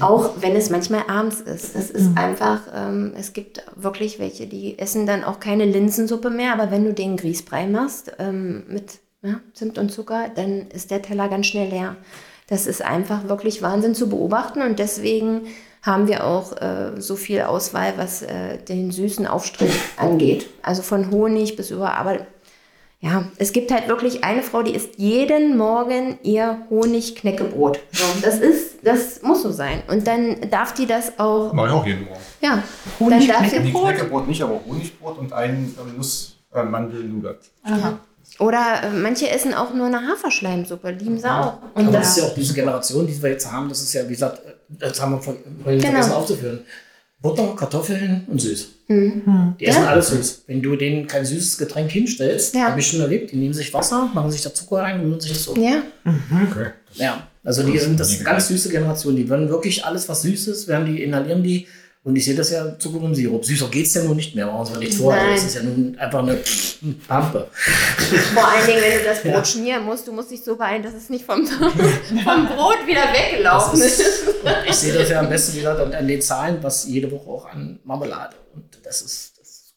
Auch 0.00 0.34
wenn 0.40 0.54
es 0.54 0.68
manchmal 0.68 1.04
abends 1.08 1.40
ist. 1.40 1.74
Das 1.74 1.88
ist 1.88 2.18
einfach, 2.18 2.62
ähm, 2.74 3.14
es 3.16 3.32
gibt 3.32 3.64
wirklich 3.74 4.18
welche, 4.18 4.46
die 4.46 4.78
essen 4.78 5.06
dann 5.06 5.24
auch 5.24 5.40
keine 5.40 5.64
Linsensuppe 5.64 6.28
mehr, 6.28 6.52
aber 6.52 6.70
wenn 6.70 6.84
du 6.84 6.92
den 6.92 7.16
Grießbrei 7.16 7.66
machst 7.66 8.12
ähm, 8.18 8.64
mit 8.68 8.98
ja, 9.22 9.40
Zimt 9.54 9.78
und 9.78 9.90
Zucker, 9.90 10.28
dann 10.34 10.68
ist 10.68 10.90
der 10.90 11.00
Teller 11.00 11.28
ganz 11.28 11.46
schnell 11.46 11.70
leer. 11.70 11.96
Das 12.48 12.66
ist 12.66 12.82
einfach 12.82 13.28
wirklich 13.28 13.62
Wahnsinn 13.62 13.94
zu 13.94 14.10
beobachten 14.10 14.60
und 14.60 14.78
deswegen 14.78 15.46
haben 15.86 16.08
wir 16.08 16.26
auch 16.26 16.52
äh, 16.60 17.00
so 17.00 17.14
viel 17.16 17.42
Auswahl, 17.42 17.94
was 17.96 18.22
äh, 18.22 18.58
den 18.58 18.90
süßen 18.90 19.26
Aufstrich 19.26 19.72
angeht. 19.96 20.48
Also 20.62 20.82
von 20.82 21.10
Honig 21.10 21.56
bis 21.56 21.70
über, 21.70 21.94
aber 21.94 22.18
ja, 23.00 23.24
es 23.36 23.52
gibt 23.52 23.70
halt 23.70 23.88
wirklich 23.88 24.24
eine 24.24 24.42
Frau, 24.42 24.62
die 24.62 24.74
isst 24.74 24.98
jeden 24.98 25.56
Morgen 25.56 26.18
ihr 26.22 26.58
Honigknäckebrot. 26.70 27.78
So, 27.92 28.04
das 28.22 28.38
ist, 28.40 28.78
das 28.84 29.22
muss 29.22 29.42
so 29.42 29.52
sein. 29.52 29.82
Und 29.88 30.06
dann 30.06 30.50
darf 30.50 30.74
die 30.74 30.86
das 30.86 31.18
auch, 31.18 31.52
Mach 31.52 31.66
ich 31.66 31.72
auch 31.72 31.86
jeden 31.86 32.04
Morgen. 32.04 32.20
ja, 32.40 32.62
dann 32.98 33.26
darf 33.26 33.48
sie, 33.48 33.60
Die 33.60 33.72
Knäckebrot 33.72 34.26
nicht, 34.26 34.42
aber 34.42 34.60
Honigbrot 34.66 35.18
und 35.18 35.32
ein 35.32 35.74
ähm, 35.78 35.96
Nuss, 35.96 36.38
äh, 36.52 36.64
Mandel-Nougat. 36.64 37.38
Oder 38.38 38.82
äh, 38.84 38.90
manche 38.90 39.28
essen 39.30 39.54
auch 39.54 39.72
nur 39.74 39.86
eine 39.86 40.06
Haferschleimsuppe, 40.06 40.90
lieben 40.90 41.18
sie 41.18 41.30
auch. 41.30 41.58
Und 41.74 41.88
Aber 41.88 41.98
das, 41.98 42.10
ist 42.10 42.18
ja 42.18 42.24
auch 42.24 42.34
diese 42.34 42.54
Generation, 42.54 43.06
die 43.06 43.22
wir 43.22 43.30
jetzt 43.30 43.50
haben, 43.50 43.68
das 43.68 43.80
ist 43.82 43.92
ja, 43.92 44.04
wie 44.04 44.12
gesagt, 44.12 44.40
das 44.68 45.00
haben 45.00 45.12
wir 45.12 45.22
vor- 45.22 45.36
vorhin 45.62 45.80
Genau. 45.80 45.92
vergessen 45.92 46.12
aufzuführen. 46.12 46.60
Butter, 47.22 47.54
Kartoffeln 47.56 48.24
und 48.28 48.40
süß. 48.40 48.68
Mhm. 48.88 49.54
Die 49.58 49.66
essen 49.66 49.82
Ja. 49.82 49.88
alles 49.88 50.08
süß. 50.08 50.42
Wenn 50.46 50.62
du 50.62 50.76
denen 50.76 51.06
kein 51.06 51.24
süßes 51.24 51.56
Getränk 51.58 51.90
hinstellst, 51.90 52.54
Ja. 52.54 52.68
habe 52.68 52.80
ich 52.80 52.86
schon 52.86 53.00
erlebt, 53.00 53.32
die 53.32 53.36
nehmen 53.36 53.54
sich 53.54 53.72
Wasser, 53.72 54.10
machen 54.12 54.30
sich 54.30 54.42
da 54.42 54.52
Zucker 54.52 54.76
rein 54.82 55.00
und 55.00 55.06
rühren 55.06 55.20
sich 55.20 55.32
das 55.32 55.44
so. 55.44 55.56
ja, 55.56 55.82
Okay. 56.50 56.66
Ja, 56.94 57.26
also 57.42 57.62
die 57.62 57.78
sind 57.78 57.98
das 57.98 58.10
ist 58.10 58.16
eine 58.16 58.24
ganz 58.24 58.48
süße 58.48 58.68
Generation. 58.68 59.16
Die 59.16 59.28
wollen 59.30 59.48
wirklich 59.48 59.84
alles, 59.84 60.08
was 60.08 60.22
süß 60.22 60.48
ist, 60.48 60.68
werden 60.68 60.86
die, 60.86 61.02
inhalieren 61.02 61.42
die. 61.42 61.66
Und 62.06 62.14
ich 62.14 62.24
sehe 62.24 62.36
das 62.36 62.50
ja 62.50 62.78
Zucker 62.78 63.00
und 63.00 63.16
Sirup. 63.16 63.44
Süßer 63.44 63.66
geht 63.68 63.86
es 63.86 63.94
ja 63.94 64.04
nun 64.04 64.14
nicht 64.14 64.32
mehr, 64.36 64.46
machen 64.46 64.72
wir 64.74 64.78
nicht 64.78 64.94
vor. 64.94 65.12
Also 65.12 65.26
Nein. 65.26 65.34
das 65.34 65.44
ist 65.44 65.54
ja 65.56 65.62
nun 65.64 65.98
einfach 65.98 66.20
eine 66.20 66.38
Pampe. 67.08 67.48
vor 68.32 68.46
allen 68.48 68.64
Dingen, 68.64 68.80
wenn 68.80 68.98
du 69.00 69.04
das 69.04 69.22
Brot 69.22 69.48
schmieren 69.48 69.84
musst, 69.84 70.06
du 70.06 70.12
musst 70.12 70.30
dich 70.30 70.44
so 70.44 70.54
beeilen, 70.54 70.84
dass 70.84 70.94
es 70.94 71.10
nicht 71.10 71.24
vom, 71.24 71.44
vom 71.48 72.46
Brot 72.46 72.86
wieder 72.86 73.02
weggelaufen 73.12 73.80
Das 73.80 73.88
ist. 73.98 74.00
ist, 74.00 74.24
ich 74.68 74.74
sehe 74.76 74.92
das 74.94 75.10
ja 75.10 75.18
am 75.18 75.28
besten 75.28 75.54
wie 75.54 75.58
gesagt 75.58 75.80
an, 75.94 76.06
den 76.06 76.22
Zahlen, 76.22 76.58
was 76.62 76.86
jede 76.86 77.10
Woche 77.10 77.28
auch 77.28 77.46
an 77.46 77.80
Marmelade. 77.82 78.36
Und 78.54 78.64
das 78.84 79.02
ist, 79.02 79.32
das 79.40 79.74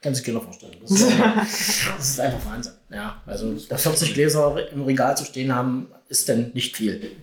kann 0.00 0.14
sich 0.14 0.22
keiner 0.24 0.40
vorstellen. 0.42 0.76
Das 0.80 0.92
ist, 0.92 1.08
das 1.98 2.08
ist 2.08 2.20
einfach 2.20 2.52
Wahnsinn. 2.52 2.72
Ja, 2.92 3.20
also 3.26 3.52
da 3.68 3.76
40 3.76 4.14
Gläser 4.14 4.56
im 4.72 4.82
Regal 4.84 5.16
zu 5.16 5.24
stehen 5.24 5.52
haben, 5.52 5.88
ist 6.08 6.28
dann 6.28 6.52
nicht 6.54 6.76
viel. 6.76 7.16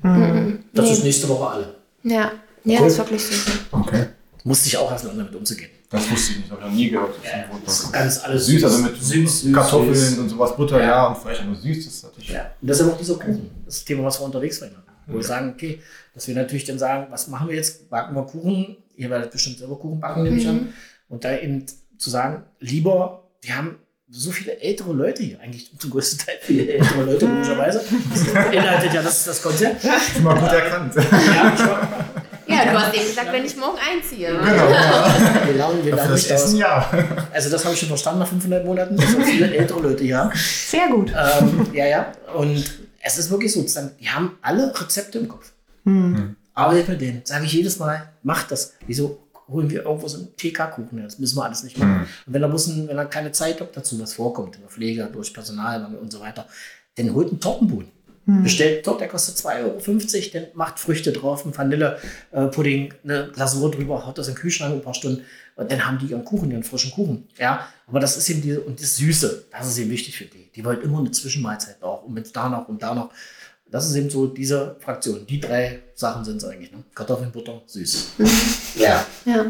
Das 0.73 0.89
ist 0.91 1.05
nächste 1.05 1.29
Woche 1.29 1.47
alle. 1.51 1.75
Ja, 2.03 2.33
ja, 2.65 2.81
Cool. 2.81 2.87
ist 2.87 2.97
wirklich 2.97 3.25
so. 3.25 3.33
Okay. 3.71 4.07
Musste 4.43 4.67
ich 4.67 4.77
auch 4.77 4.91
erst 4.91 5.03
lernen, 5.03 5.19
damit 5.19 5.35
umzugehen. 5.35 5.69
Das 5.89 6.09
wusste 6.09 6.31
ich 6.33 6.37
nicht, 6.39 6.51
habe 6.51 6.61
ich 6.61 6.67
noch 6.67 6.73
nie 6.73 6.89
gehört. 6.89 7.15
Wohnpark 7.19 7.65
Das 7.65 7.79
ist. 7.83 7.91
ganz 7.93 8.19
alles 8.23 8.45
Süß, 8.45 8.63
also 8.63 8.77
mit 8.79 8.95
süß, 9.03 9.41
süß, 9.41 9.53
Kartoffeln 9.53 9.93
süß. 9.93 10.17
und 10.19 10.29
sowas, 10.29 10.55
Butter, 10.55 10.79
Ja. 10.79 10.85
ja, 10.87 11.07
und 11.07 11.17
Fleisch, 11.17 11.41
aber 11.41 11.53
süß 11.55 11.85
ist 11.85 12.03
natürlich. 12.03 12.29
Ja, 12.29 12.51
und 12.61 12.67
das 12.67 12.77
ist 12.77 12.83
aber 12.83 12.93
auch 12.93 12.97
dieser 12.97 13.15
Kuchen, 13.15 13.51
das 13.65 13.83
Thema, 13.85 14.03
was 14.05 14.19
wir 14.19 14.25
unterwegs 14.25 14.61
waren. 14.61 14.71
Wo 15.07 15.15
wir 15.15 15.23
sagen, 15.23 15.51
okay, 15.53 15.81
dass 16.13 16.27
wir 16.27 16.35
natürlich 16.35 16.63
dann 16.65 16.79
sagen, 16.79 17.07
was 17.11 17.27
machen 17.27 17.49
wir 17.49 17.55
jetzt? 17.55 17.89
Backen 17.89 18.15
wir 18.15 18.23
Kuchen? 18.23 18.77
Ihr 18.95 19.09
werdet 19.09 19.31
bestimmt 19.31 19.57
selber 19.57 19.75
Kuchen 19.77 19.99
backen, 19.99 20.23
nehme 20.23 20.37
ich 20.37 20.47
an. 20.47 20.73
Und 21.09 21.23
da 21.25 21.37
eben 21.37 21.65
zu 21.97 22.09
sagen, 22.09 22.43
lieber, 22.59 23.27
wir 23.41 23.57
haben 23.57 23.75
so 24.13 24.31
viele 24.31 24.59
ältere 24.59 24.91
Leute 24.93 25.23
hier, 25.23 25.39
eigentlich 25.39 25.71
zum 25.77 25.89
größten 25.89 26.19
Teil 26.19 26.35
viele 26.41 26.67
ältere 26.67 27.03
Leute, 27.03 27.25
logischerweise. 27.27 27.81
Das 28.13 28.23
beinhaltet 28.25 28.93
ja 28.93 29.01
das, 29.01 29.23
das 29.25 29.41
Konzept. 29.41 29.83
Schon 30.13 30.23
mal 30.23 30.37
gut 30.39 30.49
erkannt. 30.51 30.93
Ja, 30.95 31.53
ich 31.53 31.59
war, 31.61 32.00
Ja, 32.65 32.71
du 32.71 32.79
hast 32.79 32.93
eben 32.95 33.05
gesagt, 33.05 33.31
wenn 33.31 33.45
ich 33.45 33.57
morgen 33.57 33.77
einziehe. 33.77 34.27
genau, 34.29 34.69
ja. 34.69 35.41
wir 35.45 35.53
lernen, 35.53 35.85
wir 35.85 35.95
das 35.95 36.09
nicht 36.09 36.31
aus. 36.31 36.43
Essen 36.43 36.57
ja. 36.57 36.89
Also 37.33 37.49
das 37.49 37.63
habe 37.63 37.73
ich 37.73 37.79
schon 37.79 37.89
verstanden 37.89 38.19
nach 38.19 38.27
500 38.27 38.65
Monaten, 38.65 38.97
dass 38.97 39.17
wir 39.17 39.25
viele 39.25 39.55
ältere 39.55 39.79
Leute 39.79 40.17
haben. 40.17 40.31
Sehr 40.35 40.87
gut. 40.89 41.11
Ähm, 41.11 41.67
ja, 41.73 41.85
ja. 41.85 42.11
Und 42.35 42.63
es 43.03 43.17
ist 43.17 43.29
wirklich 43.31 43.51
so, 43.51 43.65
die 43.99 44.09
haben 44.09 44.37
alle 44.41 44.73
Rezepte 44.79 45.19
im 45.19 45.27
Kopf. 45.27 45.51
Arbeitet 46.53 46.89
mit 46.89 47.01
denen. 47.01 47.21
Sage 47.23 47.45
ich 47.45 47.53
jedes 47.53 47.79
Mal, 47.79 48.09
macht 48.23 48.51
das. 48.51 48.73
Wieso 48.85 49.19
holen 49.47 49.69
wir 49.69 49.83
irgendwo 49.83 50.07
so 50.07 50.17
einen 50.17 50.35
TK-Kuchen 50.35 50.97
her? 50.97 51.07
Das 51.07 51.19
müssen 51.19 51.37
wir 51.37 51.45
alles 51.45 51.63
nicht 51.63 51.77
machen. 51.77 52.07
Und 52.25 52.33
wenn 52.33 52.41
er, 52.41 52.49
muss 52.49 52.67
ein, 52.67 52.87
wenn 52.87 52.97
er 52.97 53.05
keine 53.05 53.31
Zeit 53.31 53.59
hat 53.61 53.75
dazu, 53.75 53.99
was 53.99 54.13
vorkommt, 54.13 54.55
in 54.55 54.61
der 54.61 54.69
Pflege, 54.69 55.09
durch 55.11 55.33
Personalmangel 55.33 55.99
und 55.99 56.11
so 56.11 56.19
weiter, 56.19 56.45
dann 56.95 57.13
holt 57.13 57.29
einen 57.29 57.39
Tortenboden. 57.39 57.89
Bestellt 58.25 58.75
einen 58.75 58.83
Torte, 58.83 58.99
der 58.99 59.07
kostet 59.07 59.35
2,50 59.37 59.63
Euro, 59.63 60.29
dann 60.33 60.45
macht 60.53 60.79
Früchte 60.79 61.11
drauf, 61.11 61.43
ein 61.45 61.57
Vanillepudding, 61.57 62.93
eine 63.03 63.31
Glasur 63.33 63.71
drüber, 63.71 64.05
haut 64.05 64.17
das 64.17 64.27
in 64.27 64.35
den 64.35 64.39
Kühlschrank 64.39 64.73
ein 64.73 64.81
paar 64.81 64.93
Stunden 64.93 65.23
und 65.55 65.71
dann 65.71 65.85
haben 65.85 65.97
die 65.97 66.05
ihren 66.05 66.23
Kuchen, 66.23 66.51
ihren 66.51 66.63
frischen 66.63 66.91
Kuchen. 66.91 67.27
Ja, 67.37 67.67
aber 67.87 67.99
das 67.99 68.17
ist 68.17 68.29
eben 68.29 68.41
diese, 68.41 68.61
und 68.61 68.79
das 68.79 68.97
Süße, 68.97 69.47
das 69.51 69.67
ist 69.67 69.77
eben 69.79 69.89
wichtig 69.89 70.17
für 70.17 70.25
die. 70.25 70.51
Die 70.55 70.63
wollen 70.63 70.81
immer 70.81 70.99
eine 70.99 71.11
Zwischenmahlzeit 71.11 71.81
auch 71.81 72.03
und 72.03 72.13
mit 72.13 72.35
da 72.35 72.47
noch 72.47 72.67
und 72.67 72.81
da 72.83 72.93
noch. 72.93 73.11
Das 73.71 73.89
ist 73.89 73.95
eben 73.95 74.09
so 74.09 74.27
diese 74.27 74.75
Fraktion. 74.79 75.25
Die 75.25 75.39
drei 75.39 75.81
Sachen 75.95 76.25
sind 76.25 76.37
es 76.37 76.43
eigentlich. 76.43 76.73
Ne? 76.73 76.83
Kartoffeln, 76.93 77.31
Butter, 77.31 77.61
süß. 77.65 78.15
ja. 78.75 79.05
Ja. 79.23 79.45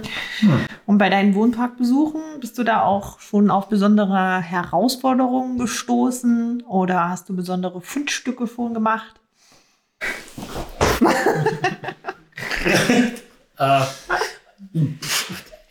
Und 0.86 1.00
bei 1.00 1.10
deinen 1.10 1.34
Wohnparkbesuchen 1.34 2.22
bist 2.40 2.56
du 2.60 2.64
da 2.64 2.84
auch 2.84 3.20
schon 3.20 3.50
auf 3.50 3.68
besondere 3.68 4.40
Herausforderungen 4.40 5.58
gestoßen 5.58 6.62
oder 6.68 7.10
hast 7.10 7.30
du 7.30 7.36
besondere 7.36 7.82
Fundstücke 7.82 8.48
schon 8.48 8.74
gemacht? 8.74 9.20
Äh, 13.58 13.82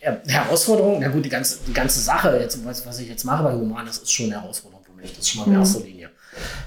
ja, 0.01 0.17
Herausforderung, 0.27 0.99
na 1.01 1.09
gut, 1.09 1.25
die 1.25 1.29
ganze, 1.29 1.59
die 1.67 1.73
ganze 1.73 1.99
Sache, 1.99 2.37
jetzt, 2.39 2.63
was, 2.65 2.85
was 2.85 2.99
ich 2.99 3.09
jetzt 3.09 3.23
mache 3.25 3.43
bei 3.43 3.53
Human, 3.53 3.85
das 3.85 3.97
ist 3.97 4.11
schon 4.11 4.27
eine 4.27 4.41
Herausforderung 4.41 4.83
für 4.83 4.93
mich. 4.93 5.09
Das 5.11 5.19
ist 5.19 5.29
schon 5.29 5.41
mal 5.41 5.53
in 5.53 5.59
erster 5.59 5.81
Linie. 5.81 6.09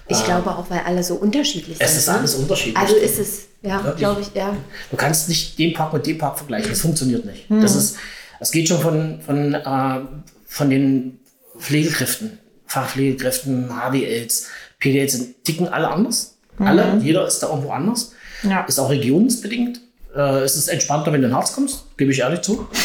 Ich 0.09 0.23
glaube 0.25 0.51
auch, 0.51 0.69
weil 0.71 0.81
alle 0.87 1.03
so 1.03 1.15
unterschiedlich 1.15 1.77
Es 1.81 1.91
sind. 1.91 1.99
ist 2.01 2.09
ne? 2.09 2.15
alles 2.19 2.35
unterschiedlich. 2.35 2.77
Also 2.77 2.97
ist 2.97 3.19
es, 3.19 3.41
ja, 3.63 3.81
glaube 3.97 4.21
ich, 4.21 4.29
ja. 4.35 4.55
Du 4.91 4.97
kannst 4.97 5.29
nicht 5.29 5.59
den 5.59 5.73
Park 5.73 5.93
mit 5.95 6.07
dem 6.07 6.19
Park 6.19 6.37
vergleichen. 6.39 6.69
Das 6.71 6.81
funktioniert 6.81 7.25
nicht. 7.25 7.47
Das 7.49 7.75
ist, 7.75 7.97
es 8.41 8.51
geht 8.51 8.69
schon 8.69 8.81
von, 8.81 9.21
von, 9.25 9.55
äh, 9.55 10.01
von 10.47 10.71
den 10.71 11.19
Pflegekräften, 11.59 12.39
Fachpflegekräften, 12.67 13.71
HWLs, 13.71 14.49
PDLs, 14.79 15.13
sind- 15.13 15.45
ticken 15.45 15.69
alle 15.69 15.89
anders. 15.89 16.37
Alle, 16.59 16.99
jeder 17.03 17.27
ist 17.27 17.41
da 17.41 17.49
irgendwo 17.49 17.71
anders. 17.71 18.13
Ja. 18.43 18.61
Ist 18.65 18.79
auch 18.79 18.91
regionsbedingt. 18.91 19.81
Äh, 20.15 20.41
es 20.43 20.55
ist 20.57 20.69
entspannter, 20.69 21.07
wenn 21.13 21.23
du 21.23 21.27
in 21.27 21.33
den 21.33 21.37
Harz 21.37 21.53
kommst, 21.55 21.85
gebe 21.97 22.13
ich 22.13 22.19
ehrlich 22.21 22.43
zu. 22.43 22.69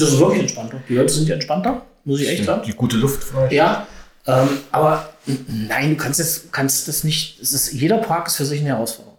Das 0.00 0.10
ist 0.10 0.20
wirklich 0.20 0.42
entspannter. 0.42 0.80
Die 0.88 0.94
Leute 0.94 1.12
sind 1.12 1.26
ja 1.28 1.34
entspannter, 1.34 1.82
muss 2.04 2.20
ich 2.20 2.28
echt 2.28 2.44
sagen. 2.44 2.62
Die 2.64 2.72
gute 2.72 2.96
Luft 2.96 3.24
vielleicht. 3.24 3.50
Ja, 3.52 3.84
ähm, 4.28 4.48
aber 4.70 5.08
nein, 5.48 5.90
du 5.90 5.96
kannst 5.96 6.20
das, 6.20 6.44
kannst 6.52 6.86
das 6.88 7.02
nicht. 7.04 7.40
Es 7.40 7.52
ist, 7.52 7.72
jeder 7.72 7.98
Park 7.98 8.28
ist 8.28 8.36
für 8.36 8.44
sich 8.44 8.60
eine 8.60 8.70
Herausforderung. 8.70 9.18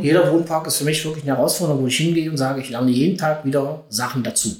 Jeder 0.00 0.32
Wohnpark 0.32 0.66
ist 0.68 0.76
für 0.76 0.84
mich 0.84 1.04
wirklich 1.04 1.24
eine 1.24 1.36
Herausforderung, 1.36 1.82
wo 1.82 1.86
ich 1.88 1.96
hingehe 1.96 2.30
und 2.30 2.36
sage, 2.36 2.60
ich 2.60 2.70
lerne 2.70 2.90
jeden 2.90 3.18
Tag 3.18 3.44
wieder 3.44 3.84
Sachen 3.88 4.22
dazu. 4.22 4.56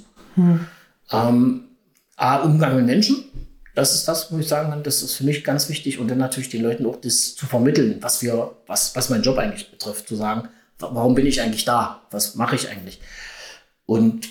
Ähm, 1.12 1.64
A, 2.16 2.36
Umgang 2.42 2.76
mit 2.76 2.86
Menschen. 2.86 3.24
Das 3.74 3.94
ist 3.94 4.08
das, 4.08 4.32
wo 4.32 4.38
ich 4.38 4.48
sagen 4.48 4.70
kann, 4.70 4.82
das 4.82 5.02
ist 5.02 5.14
für 5.14 5.24
mich 5.24 5.44
ganz 5.44 5.68
wichtig. 5.68 5.98
Und 5.98 6.08
dann 6.08 6.18
natürlich 6.18 6.48
den 6.48 6.62
Leuten 6.62 6.84
auch 6.86 6.96
das 7.00 7.34
zu 7.36 7.46
vermitteln, 7.46 7.96
was 8.00 8.22
wir, 8.22 8.56
was, 8.66 8.96
was 8.96 9.10
mein 9.10 9.22
Job 9.22 9.38
eigentlich 9.38 9.70
betrifft, 9.70 10.08
zu 10.08 10.16
sagen, 10.16 10.48
wa- 10.78 10.90
warum 10.92 11.14
bin 11.14 11.26
ich 11.26 11.40
eigentlich 11.40 11.64
da? 11.64 12.02
Was 12.10 12.34
mache 12.34 12.56
ich 12.56 12.68
eigentlich? 12.68 13.00
Und 13.86 14.28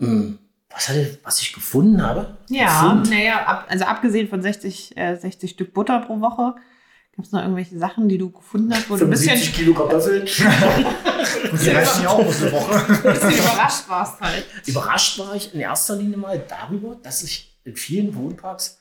ähm, 0.00 0.38
was, 0.74 0.88
hatte, 0.88 1.18
was 1.22 1.40
ich 1.40 1.52
gefunden 1.52 2.02
habe? 2.02 2.36
Ja, 2.48 2.82
Gefunden. 2.82 3.10
naja, 3.10 3.44
ab, 3.44 3.66
also 3.68 3.84
abgesehen 3.84 4.28
von 4.28 4.42
60, 4.42 4.96
äh, 4.96 5.16
60 5.16 5.50
Stück 5.50 5.74
Butter 5.74 6.00
pro 6.00 6.20
Woche, 6.20 6.54
gab 7.16 7.24
es 7.24 7.32
noch 7.32 7.40
irgendwelche 7.42 7.78
Sachen, 7.78 8.08
die 8.08 8.18
du 8.18 8.30
gefunden 8.30 8.72
hast, 8.74 8.88
wo 8.88 8.96
du 8.96 9.04
ein 9.04 9.10
bisschen, 9.10 9.30
75 9.36 9.54
Kilo 9.54 9.74
Kartoffeln. 9.74 10.24
Die 11.62 11.68
reichen 11.70 12.02
ja 12.04 12.08
auch 12.08 12.24
aus 12.26 12.40
der 12.40 12.52
Woche. 12.52 13.02
bisschen 13.12 13.32
überrascht 13.38 13.88
warst 13.88 14.20
halt. 14.20 14.44
Überrascht 14.66 15.18
war 15.18 15.34
ich 15.34 15.52
in 15.54 15.60
erster 15.60 15.96
Linie 15.96 16.16
mal 16.16 16.42
darüber, 16.48 16.96
dass 17.02 17.20
sich 17.20 17.58
in 17.64 17.76
vielen 17.76 18.14
Wohnparks 18.14 18.78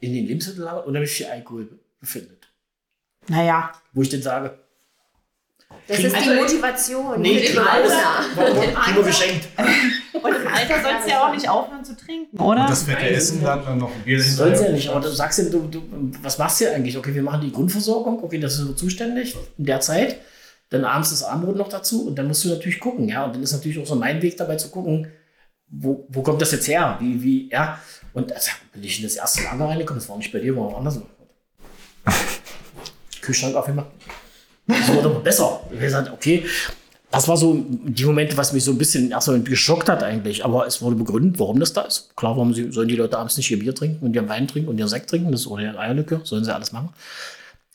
in 0.00 0.12
den 0.12 0.26
Lebensmittellagen 0.26 0.82
unheimlich 0.84 1.10
viel 1.12 1.26
Alkohol 1.26 1.68
befindet. 2.00 2.48
Naja, 3.28 3.72
Wo 3.92 4.02
ich 4.02 4.08
dann 4.08 4.22
sage, 4.22 4.58
Das 5.86 5.98
ist 6.00 6.16
die 6.24 6.34
Motivation. 6.34 7.20
nee, 7.20 7.40
die 7.40 7.46
kriegen 7.54 8.96
wir 8.96 9.02
geschenkt. 9.02 9.48
und 10.12 10.37
Alter 10.48 10.82
sollst 10.82 11.06
du 11.06 11.10
ja 11.10 11.26
auch 11.26 11.32
nicht 11.32 11.48
aufhören 11.48 11.84
zu 11.84 11.96
trinken, 11.96 12.38
oder? 12.38 12.62
Und 12.62 12.70
das 12.70 12.82
fette 12.82 13.08
Essen 13.08 13.42
dann, 13.42 13.64
dann 13.64 13.78
noch 13.78 13.94
ein 13.94 14.02
Bier 14.02 14.18
Das 14.18 14.36
soll 14.36 14.52
ja 14.52 14.70
nicht, 14.70 14.88
aber 14.88 15.00
du 15.00 15.08
sagst 15.08 15.38
ja, 15.38 15.44
du, 15.46 15.68
du, 15.68 15.82
was 16.22 16.38
machst 16.38 16.60
du 16.60 16.64
ja 16.64 16.72
eigentlich? 16.72 16.96
Okay, 16.96 17.14
wir 17.14 17.22
machen 17.22 17.40
die 17.40 17.52
Grundversorgung, 17.52 18.22
okay, 18.22 18.38
das 18.38 18.56
sind 18.56 18.68
wir 18.68 18.76
zuständig 18.76 19.36
in 19.56 19.64
der 19.64 19.80
Zeit. 19.80 20.16
Dann 20.70 20.84
abends 20.84 21.10
das 21.10 21.22
Abendbrot 21.22 21.56
noch 21.56 21.68
dazu 21.68 22.06
und 22.06 22.16
dann 22.16 22.28
musst 22.28 22.44
du 22.44 22.48
natürlich 22.48 22.78
gucken, 22.78 23.08
ja. 23.08 23.24
Und 23.24 23.34
dann 23.34 23.42
ist 23.42 23.52
natürlich 23.52 23.78
auch 23.78 23.86
so 23.86 23.94
mein 23.94 24.20
Weg 24.20 24.36
dabei 24.36 24.56
zu 24.56 24.70
gucken, 24.70 25.10
wo, 25.70 26.06
wo 26.08 26.22
kommt 26.22 26.42
das 26.42 26.52
jetzt 26.52 26.68
her? 26.68 26.96
Wie, 27.00 27.22
wie, 27.22 27.50
ja. 27.50 27.78
Und 28.12 28.32
also, 28.32 28.50
bin 28.72 28.82
ich 28.84 28.98
in 28.98 29.04
das 29.04 29.16
erste 29.16 29.44
Lager 29.44 29.66
reingekommen, 29.66 30.00
das 30.00 30.08
war 30.08 30.16
nicht 30.18 30.32
bei 30.32 30.40
dir, 30.40 30.56
war 30.56 30.72
woanders. 30.72 31.00
Kühlschrank 33.22 33.54
aufgemacht. 33.54 33.88
Das 34.66 34.88
wurde 34.88 35.08
aber 35.08 35.20
besser. 35.20 35.62
Habe 35.64 35.76
gesagt, 35.78 36.12
okay, 36.12 36.44
das 37.10 37.26
war 37.26 37.36
so 37.36 37.64
die 37.68 38.04
Momente, 38.04 38.36
was 38.36 38.52
mich 38.52 38.64
so 38.64 38.70
ein 38.72 38.78
bisschen 38.78 39.10
erstmal 39.10 39.40
geschockt 39.40 39.88
hat 39.88 40.02
eigentlich. 40.02 40.44
Aber 40.44 40.66
es 40.66 40.82
wurde 40.82 40.96
begründet, 40.96 41.38
warum 41.38 41.58
das 41.58 41.72
da 41.72 41.82
ist. 41.82 42.14
Klar, 42.16 42.36
warum 42.36 42.52
sie, 42.52 42.70
sollen 42.70 42.88
die 42.88 42.96
Leute 42.96 43.18
abends 43.18 43.36
nicht 43.36 43.50
ihr 43.50 43.58
Bier 43.58 43.74
trinken 43.74 44.04
und 44.04 44.14
ihren 44.14 44.28
Wein 44.28 44.46
trinken 44.46 44.68
und 44.68 44.78
ihren 44.78 44.88
Sekt 44.88 45.08
trinken, 45.08 45.32
das 45.32 45.42
ist 45.42 45.46
oder 45.46 45.62
ihre 45.62 45.78
Eierlikör, 45.78 46.20
sollen 46.24 46.44
sie 46.44 46.54
alles 46.54 46.72
machen. 46.72 46.90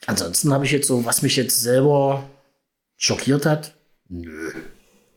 Ansonsten 0.06 0.52
habe 0.52 0.64
ich 0.64 0.70
jetzt 0.72 0.86
so, 0.86 1.04
was 1.04 1.22
mich 1.22 1.34
jetzt 1.36 1.60
selber 1.60 2.22
schockiert 2.96 3.44
hat, 3.46 3.74
nö. 4.08 4.52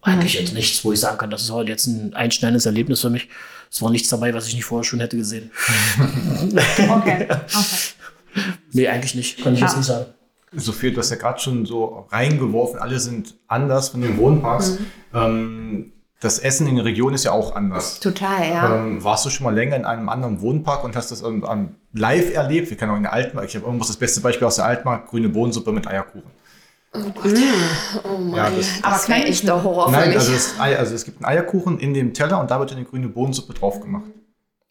Eigentlich 0.01 0.35
jetzt 0.35 0.53
nichts, 0.53 0.83
wo 0.85 0.93
ich 0.93 0.99
sagen 0.99 1.17
kann, 1.17 1.29
das 1.29 1.41
ist 1.43 1.51
heute 1.51 1.69
jetzt 1.69 1.85
ein 1.87 2.13
einschneidendes 2.13 2.65
Erlebnis 2.65 3.01
für 3.01 3.09
mich. 3.09 3.27
Es 3.69 3.81
war 3.81 3.91
nichts 3.91 4.07
dabei, 4.07 4.33
was 4.33 4.47
ich 4.47 4.55
nicht 4.55 4.63
vorher 4.63 4.85
schon 4.85 4.99
hätte 5.01 5.17
gesehen. 5.17 5.51
Okay. 6.89 7.27
okay. 7.29 7.37
Nee, 8.71 8.87
eigentlich 8.87 9.15
nicht. 9.15 9.43
Kann 9.43 9.53
ich 9.55 9.59
jetzt 9.59 9.71
Ja. 9.71 9.77
nicht 9.77 9.87
sagen. 9.87 10.05
Sophie, 10.53 10.91
du 10.91 10.99
hast 10.99 11.09
ja 11.09 11.17
gerade 11.17 11.39
schon 11.39 11.65
so 11.65 12.05
reingeworfen, 12.09 12.79
alle 12.79 12.99
sind 12.99 13.35
anders 13.47 13.89
von 13.89 14.01
den 14.01 14.17
Wohnparks. 14.17 14.77
Ähm, 15.13 15.91
das 16.19 16.39
Essen 16.39 16.67
in 16.67 16.77
der 16.77 16.85
Region 16.85 17.13
ist 17.13 17.25
ja 17.25 17.31
auch 17.31 17.55
anders. 17.55 17.99
Total, 17.99 18.49
ja. 18.49 18.75
Ähm, 18.75 19.03
warst 19.03 19.25
du 19.25 19.29
schon 19.29 19.43
mal 19.43 19.53
länger 19.53 19.75
in 19.75 19.85
einem 19.85 20.09
anderen 20.09 20.41
Wohnpark 20.41 20.83
und 20.83 20.95
hast 20.95 21.11
das 21.11 21.21
ähm, 21.21 21.75
live 21.93 22.33
erlebt? 22.33 22.69
Wir 22.69 22.77
kennen 22.77 22.91
auch 22.91 22.97
in 22.97 23.03
der 23.03 23.13
Altmark. 23.13 23.45
Ich 23.45 23.55
habe 23.55 23.65
irgendwas 23.65 23.87
das 23.89 23.97
beste 23.97 24.21
Beispiel 24.21 24.47
aus 24.47 24.55
der 24.55 24.65
Altmark, 24.65 25.07
grüne 25.07 25.29
Bohnensuppe 25.29 25.71
mit 25.71 25.85
Eierkuchen. 25.85 26.31
Oh 26.93 28.17
Mann, 28.17 28.33
Ja, 28.35 28.49
das- 28.49 28.55
das, 28.81 28.83
Aber 28.83 28.95
wäre 28.95 29.05
kann 29.07 29.17
ich 29.23 29.25
echt 29.29 29.47
der 29.47 29.63
Horror 29.63 29.87
für 29.87 29.91
Nein, 29.91 30.07
mich. 30.09 30.17
also 30.17 30.31
es, 30.33 30.59
Ei- 30.59 30.77
also 30.77 30.95
es 30.95 31.03
gibt 31.05 31.17
einen 31.17 31.25
Eierkuchen 31.25 31.79
in 31.79 31.93
dem 31.93 32.13
Teller 32.13 32.39
und 32.39 32.49
da 32.49 32.59
wird 32.59 32.71
eine 32.71 32.85
grüne 32.85 33.09
Bohnensuppe 33.09 33.53
drauf 33.53 33.81
gemacht. 33.81 34.05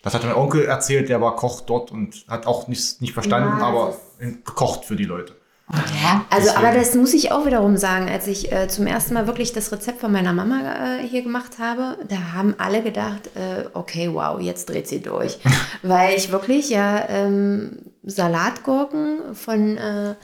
Das 0.03 0.15
hat 0.15 0.25
mein 0.25 0.35
Onkel 0.35 0.65
erzählt, 0.65 1.09
der 1.09 1.21
war 1.21 1.37
Koch 1.37 1.61
dort 1.61 1.93
und 1.93 2.25
hat 2.29 2.47
auch 2.47 2.67
nicht, 2.67 3.01
nicht 3.03 3.13
verstanden, 3.13 3.59
Ja, 3.61 3.67
aber 3.67 3.95
das 4.19 4.33
gekocht 4.45 4.85
für 4.85 4.97
die 4.97 5.05
Leute. 5.05 5.35
Also, 5.69 6.49
Deswegen. 6.49 6.57
aber 6.65 6.77
das 6.77 6.95
muss 6.95 7.13
ich 7.13 7.33
auch 7.33 7.45
wiederum 7.45 7.77
sagen, 7.77 8.09
als 8.09 8.29
ich 8.29 8.53
äh, 8.53 8.69
zum 8.69 8.87
ersten 8.87 9.15
Mal 9.15 9.27
wirklich 9.27 9.53
das 9.53 9.73
Rezept 9.73 10.01
von 10.01 10.13
meiner 10.13 10.33
Mama 10.33 10.61
äh, 10.61 11.03
hier 11.03 11.23
gemacht 11.23 11.59
habe, 11.59 11.99
da 12.09 12.35
haben 12.35 12.55
alle 12.59 12.83
gedacht, 12.83 13.31
äh, 13.35 13.65
okay, 13.75 14.11
wow, 14.13 14.41
jetzt 14.41 14.69
dreht 14.69 14.87
sie 14.87 15.01
durch. 15.01 15.39
Weil 15.83 16.17
ich 16.17 16.31
wirklich 16.31 16.71
ja 16.71 17.09
ähm, 17.09 17.79
Salatgurken 18.05 19.35
von 19.35 19.77
äh, 19.77 20.15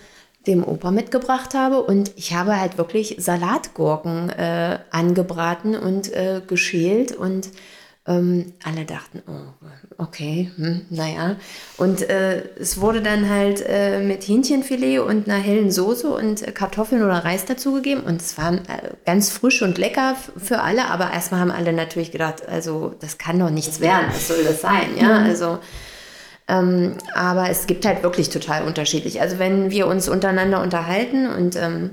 dem 0.46 0.64
Opa 0.64 0.90
mitgebracht 0.90 1.55
habe 1.55 1.83
und 1.83 2.12
ich 2.16 2.35
habe 2.35 2.61
halt 2.61 2.78
wirklich 2.78 3.16
Salatgurken 3.18 4.31
äh, 4.31 4.78
angebraten 4.90 5.76
und 5.76 6.12
äh, 6.12 6.40
geschält 6.46 7.12
und 7.12 7.50
Ähm, 8.04 8.54
alle 8.64 8.84
dachten, 8.84 9.22
oh, 9.28 9.66
okay, 9.96 10.50
hm, 10.56 10.86
naja. 10.90 11.36
Und 11.76 12.02
äh, 12.10 12.42
es 12.58 12.80
wurde 12.80 13.00
dann 13.00 13.30
halt 13.30 13.64
äh, 13.64 14.00
mit 14.00 14.26
Hähnchenfilet 14.26 14.98
und 14.98 15.28
einer 15.28 15.38
hellen 15.38 15.70
Soße 15.70 16.08
und 16.08 16.42
äh, 16.42 16.50
Kartoffeln 16.50 17.04
oder 17.04 17.24
Reis 17.24 17.44
dazugegeben. 17.44 18.02
Und 18.02 18.20
es 18.20 18.36
war 18.36 18.54
äh, 18.54 18.58
ganz 19.06 19.30
frisch 19.30 19.62
und 19.62 19.78
lecker 19.78 20.16
für 20.36 20.62
alle. 20.62 20.86
Aber 20.86 21.12
erstmal 21.12 21.40
haben 21.40 21.52
alle 21.52 21.72
natürlich 21.72 22.10
gedacht, 22.10 22.48
also 22.48 22.92
das 22.98 23.18
kann 23.18 23.38
doch 23.38 23.50
nichts 23.50 23.78
werden, 23.78 24.06
was 24.08 24.26
soll 24.26 24.42
das 24.42 24.60
sein? 24.60 24.96
Ja, 24.98 25.18
also. 25.18 25.60
Ähm, 26.48 26.96
aber 27.14 27.50
es 27.50 27.68
gibt 27.68 27.86
halt 27.86 28.02
wirklich 28.02 28.30
total 28.30 28.64
unterschiedlich. 28.64 29.20
Also 29.20 29.38
wenn 29.38 29.70
wir 29.70 29.86
uns 29.86 30.08
untereinander 30.08 30.60
unterhalten 30.60 31.28
und 31.28 31.54
ähm, 31.54 31.90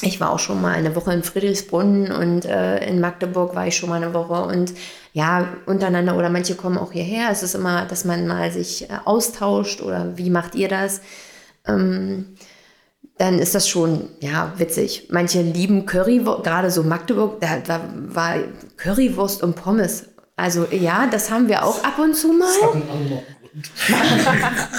ich 0.00 0.20
war 0.20 0.30
auch 0.30 0.38
schon 0.38 0.62
mal 0.62 0.74
eine 0.74 0.94
Woche 0.94 1.12
in 1.12 1.22
Friedrichsbrunn 1.22 2.12
und 2.12 2.44
äh, 2.44 2.86
in 2.86 3.00
Magdeburg 3.00 3.54
war 3.54 3.66
ich 3.66 3.76
schon 3.76 3.88
mal 3.88 4.02
eine 4.02 4.14
Woche 4.14 4.44
und 4.44 4.72
ja, 5.12 5.48
untereinander 5.66 6.16
oder 6.16 6.30
manche 6.30 6.54
kommen 6.54 6.78
auch 6.78 6.92
hierher. 6.92 7.30
Es 7.30 7.42
ist 7.42 7.54
immer, 7.54 7.84
dass 7.86 8.04
man 8.04 8.26
mal 8.26 8.52
sich 8.52 8.88
äh, 8.88 8.98
austauscht 9.04 9.82
oder 9.82 10.16
wie 10.16 10.30
macht 10.30 10.54
ihr 10.54 10.68
das? 10.68 11.00
Ähm, 11.66 12.36
dann 13.16 13.40
ist 13.40 13.56
das 13.56 13.68
schon, 13.68 14.10
ja, 14.20 14.52
witzig. 14.58 15.08
Manche 15.10 15.42
lieben 15.42 15.86
Currywurst, 15.86 16.44
gerade 16.44 16.70
so 16.70 16.84
Magdeburg, 16.84 17.40
da, 17.40 17.58
da 17.58 17.80
war 17.94 18.36
Currywurst 18.76 19.42
und 19.42 19.56
Pommes. 19.56 20.06
Also 20.36 20.66
ja, 20.70 21.08
das 21.10 21.32
haben 21.32 21.48
wir 21.48 21.64
auch 21.64 21.82
ab 21.82 21.98
und 21.98 22.14
zu 22.14 22.32
mal. 22.32 22.46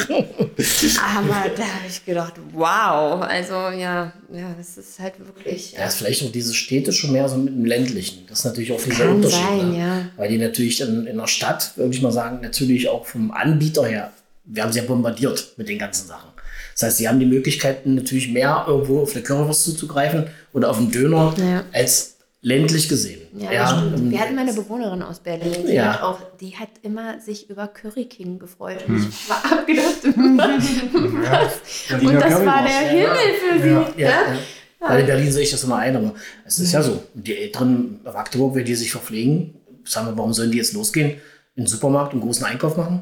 Aber 0.10 1.50
da 1.56 1.64
habe 1.64 1.86
ich 1.88 2.06
gedacht, 2.06 2.34
wow, 2.54 3.22
also 3.22 3.54
ja, 3.78 4.14
ja, 4.34 4.56
das 4.58 4.78
ist 4.78 5.00
halt 5.00 5.14
wirklich. 5.20 5.74
Ja, 5.74 5.86
ist 5.86 5.96
vielleicht 5.98 6.24
auch 6.24 6.32
diese 6.32 6.54
Städte 6.54 6.92
schon 6.94 7.12
mehr 7.12 7.28
so 7.30 7.38
mit 7.38 7.54
dem 7.54 7.66
ländlichen. 7.66 8.26
Das 8.28 8.40
ist 8.40 8.46
natürlich 8.46 8.72
auch 8.72 8.80
viel 8.80 8.94
Kann 8.94 9.10
Unterschied. 9.16 9.40
sein, 9.48 9.72
ne? 9.72 9.78
ja. 9.80 10.06
Weil 10.18 10.30
die 10.30 10.38
natürlich 10.38 10.82
in, 10.82 11.08
in 11.08 11.18
der 11.18 11.28
Stadt, 11.28 11.74
würde 11.76 11.94
ich 11.96 12.02
mal 12.02 12.12
sagen, 12.12 12.40
natürlich 12.42 12.88
auch 12.90 13.06
vom 13.06 13.32
Anbieter 13.32 13.86
her, 13.86 14.12
wir 14.46 14.64
haben 14.64 14.72
sie 14.72 14.80
ja 14.80 14.86
bombardiert 14.86 15.54
mit 15.58 15.70
den 15.70 15.78
ganzen 15.80 16.08
Sachen. 16.08 16.30
Das 16.74 16.84
heißt, 16.84 16.98
sie 16.98 17.08
haben 17.10 17.20
die 17.20 17.26
Möglichkeiten 17.26 17.96
natürlich 17.96 18.30
mehr 18.32 18.66
irgendwo 18.68 19.02
auf 19.02 19.14
eine 19.14 19.22
Currywurst 19.24 19.64
zuzugreifen 19.64 20.28
oder 20.54 20.70
auf 20.70 20.78
einen 20.78 20.92
Döner 20.92 21.34
Ja. 21.38 21.64
als 21.74 22.16
ländlich 22.42 22.88
gesehen. 22.90 23.22
Ja, 23.38 23.52
Ja, 23.52 23.84
ähm, 23.96 24.12
Wir 24.12 24.20
hatten 24.22 24.36
mal 24.36 24.42
eine 24.42 24.54
Bewohnerin 24.54 25.02
aus 25.02 25.20
Berlin, 25.20 25.66
die, 25.68 25.74
Ja. 25.74 25.94
hat 25.94 26.02
auch, 26.04 26.20
die 26.40 26.56
hat 26.56 26.70
immer 26.82 27.20
sich 27.20 27.50
über 27.50 27.68
Curry 27.68 28.06
King 28.06 28.40
gefreut. 28.40 28.84
Und 28.88 28.98
ich 29.10 29.30
war 29.30 29.44
abgedacht, 29.52 30.04
was? 30.04 32.02
Und 32.02 32.14
das 32.14 32.46
war 32.46 32.64
der 32.64 32.90
Himmel 32.90 33.18
für 33.40 33.62
sie. 33.62 33.70
Ja, 33.70 33.94
Ja, 33.98 34.10
ja. 34.10 34.40
Weil 34.82 35.02
in 35.02 35.06
Berlin 35.08 35.32
sehe 35.32 35.44
ich 35.44 35.52
das 35.52 35.64
immer 35.66 35.76
ein, 35.78 35.96
aber 35.96 36.14
es 36.46 36.58
ist 36.60 36.72
ja 36.72 36.82
so. 36.82 37.04
Die 37.14 37.36
Älteren 37.36 38.00
in 38.06 38.12
Magdeburg, 38.14 38.56
wenn 38.56 38.64
die 38.64 38.76
sich 38.76 38.92
verpflegen, 38.92 39.56
sagen 39.84 40.08
wir, 40.08 40.18
warum 40.18 40.32
sollen 40.34 40.52
die 40.52 40.58
jetzt 40.58 40.72
losgehen, 40.74 41.12
in 41.56 41.64
den 41.64 41.68
Supermarkt 41.68 42.14
und 42.14 42.22
großen 42.22 42.46
Einkauf 42.46 42.78
machen? 42.78 43.02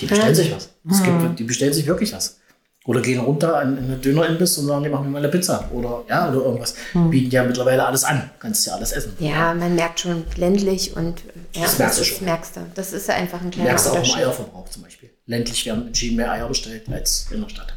Die 0.00 0.06
bestellen 0.06 0.34
sich 0.34 0.50
was. 0.54 0.70
Es 0.90 1.02
gibt, 1.02 1.38
die 1.38 1.44
bestellen 1.44 1.72
sich 1.74 1.86
wirklich 1.86 2.12
was. 2.14 2.40
Oder 2.86 3.00
gehen 3.00 3.18
runter 3.20 3.56
an 3.58 3.76
in 3.78 3.84
eine 3.84 3.96
Dönerimbiss 3.96 4.56
und 4.58 4.66
sagen, 4.66 4.84
die 4.84 4.90
machen 4.90 5.06
mir 5.06 5.10
mal 5.10 5.18
eine 5.18 5.28
Pizza. 5.28 5.68
Oder 5.72 6.04
ja, 6.08 6.28
oder 6.30 6.44
irgendwas. 6.44 6.74
Bieten 7.10 7.30
ja 7.32 7.42
mittlerweile 7.44 7.84
alles 7.84 8.04
an. 8.04 8.30
Kannst 8.38 8.64
ja 8.66 8.74
alles 8.74 8.92
essen. 8.92 9.12
Ja, 9.18 9.52
man 9.54 9.74
merkt 9.74 10.00
schon 10.00 10.22
ländlich 10.36 10.96
und 10.96 11.22
ja, 11.52 11.62
Das 11.62 11.78
merkst 11.78 12.00
du 12.00 12.04
schon. 12.04 12.24
merkst 12.24 12.56
du. 12.56 12.60
Das 12.74 12.92
ist 12.92 13.10
einfach 13.10 13.40
ein 13.40 13.50
kleiner 13.50 13.70
Merkst 13.70 13.86
du 13.86 13.90
auch 13.90 13.94
im 13.94 14.00
Unterschied. 14.02 14.22
Eierverbrauch 14.24 14.68
zum 14.68 14.82
Beispiel. 14.84 15.10
Ländlich 15.26 15.66
werden 15.66 15.88
entschieden 15.88 16.16
mehr 16.16 16.30
Eier 16.30 16.46
bestellt 16.46 16.84
als 16.88 17.26
in 17.32 17.40
der 17.42 17.48
Stadt. 17.48 17.74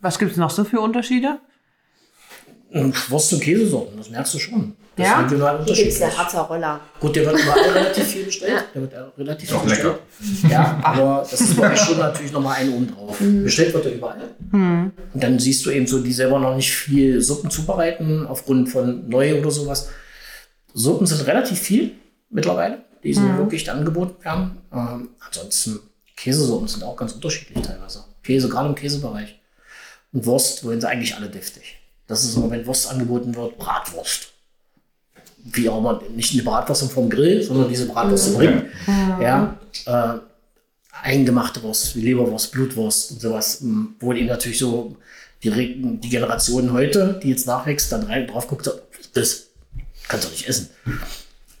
Was 0.00 0.18
gibt 0.18 0.32
es 0.32 0.36
noch 0.36 0.50
so 0.50 0.64
für 0.64 0.80
Unterschiede? 0.80 1.38
Und 2.72 3.10
Wurst- 3.10 3.32
und 3.32 3.40
Käsesorten, 3.40 3.96
das 3.98 4.08
merkst 4.10 4.34
du 4.34 4.38
schon. 4.38 4.74
Das 4.96 5.06
Ja? 5.06 5.20
ist 5.20 5.24
regional 5.32 5.64
Hier 5.64 5.74
gibt 5.74 5.88
es 5.88 5.98
ja 5.98 6.16
Harzer 6.16 6.40
Roller. 6.42 6.80
Gut, 7.00 7.16
der 7.16 7.24
wird 7.26 7.40
überall 7.40 7.60
relativ 7.74 8.04
viel 8.06 8.24
bestellt. 8.24 8.64
Der 8.74 8.82
wird 8.82 8.92
äh, 8.92 8.98
relativ 9.18 9.50
viel 9.50 9.58
bestellt. 9.68 9.98
Ja, 10.50 10.80
aber 10.82 11.26
das 11.30 11.40
ist 11.40 11.56
bei 11.56 11.72
euch 11.72 11.80
schon 11.80 11.98
natürlich 11.98 12.32
nochmal 12.32 12.56
ein 12.56 12.72
oben 12.72 12.94
drauf. 12.94 13.16
Bestellt 13.18 13.72
wird 13.74 13.86
er 13.86 13.92
überall. 13.94 14.20
Und 14.52 14.92
dann 15.14 15.38
siehst 15.38 15.64
du 15.64 15.70
eben 15.70 15.86
so, 15.86 16.00
die 16.02 16.12
selber 16.12 16.38
noch 16.38 16.54
nicht 16.56 16.72
viel 16.72 17.20
Suppen 17.22 17.50
zubereiten, 17.50 18.26
aufgrund 18.26 18.68
von 18.68 19.08
neu 19.08 19.38
oder 19.38 19.50
sowas. 19.50 19.88
Suppen 20.74 21.06
sind 21.06 21.26
relativ 21.26 21.58
viel 21.58 21.92
mittlerweile. 22.30 22.84
Die 23.02 23.12
sind 23.14 23.36
wirklich 23.38 23.70
angeboten 23.70 24.22
werden. 24.24 24.58
Ähm, 24.72 25.08
ansonsten, 25.26 25.80
Käsesuppen 26.16 26.68
sind 26.68 26.84
auch 26.84 26.96
ganz 26.96 27.12
unterschiedlich 27.12 27.64
teilweise. 27.66 28.04
Käse, 28.22 28.48
gerade 28.48 28.68
im 28.68 28.74
Käsebereich. 28.74 29.40
Und 30.12 30.24
Wurst 30.26 30.64
wollen 30.64 30.80
sie 30.80 30.88
eigentlich 30.88 31.16
alle 31.16 31.28
deftig. 31.28 31.78
Das 32.12 32.24
ist 32.24 32.36
immer, 32.36 32.50
wenn 32.50 32.66
Wurst 32.66 32.90
angeboten 32.90 33.34
wird, 33.34 33.58
Bratwurst 33.58 34.28
wie 35.44 35.68
auch 35.68 35.78
immer, 35.78 36.00
nicht 36.14 36.32
eine 36.34 36.42
Bratwurst 36.42 36.90
vom 36.92 37.10
Grill, 37.10 37.42
sondern 37.42 37.68
diese 37.68 37.86
Bratwurst 37.86 38.28
im 38.28 38.36
Ring. 38.36 38.62
Ja, 39.20 39.58
äh, 39.86 40.18
eingemachte 41.02 41.62
Wurst, 41.62 41.96
wie 41.96 42.02
Leberwurst, 42.02 42.52
Blutwurst 42.52 43.12
und 43.12 43.20
sowas, 43.20 43.60
m, 43.60 43.96
wo 43.98 44.12
eben 44.12 44.26
natürlich 44.26 44.58
so 44.58 44.96
die, 45.42 45.98
die 45.98 46.08
Generation 46.08 46.72
heute, 46.72 47.18
die 47.22 47.30
jetzt 47.30 47.46
nachwächst, 47.46 47.90
dann 47.90 48.04
rein 48.04 48.26
drauf 48.28 48.46
guckt, 48.46 48.70
das 49.14 49.46
kannst 50.06 50.26
du 50.28 50.30
nicht 50.30 50.48
essen. 50.48 50.68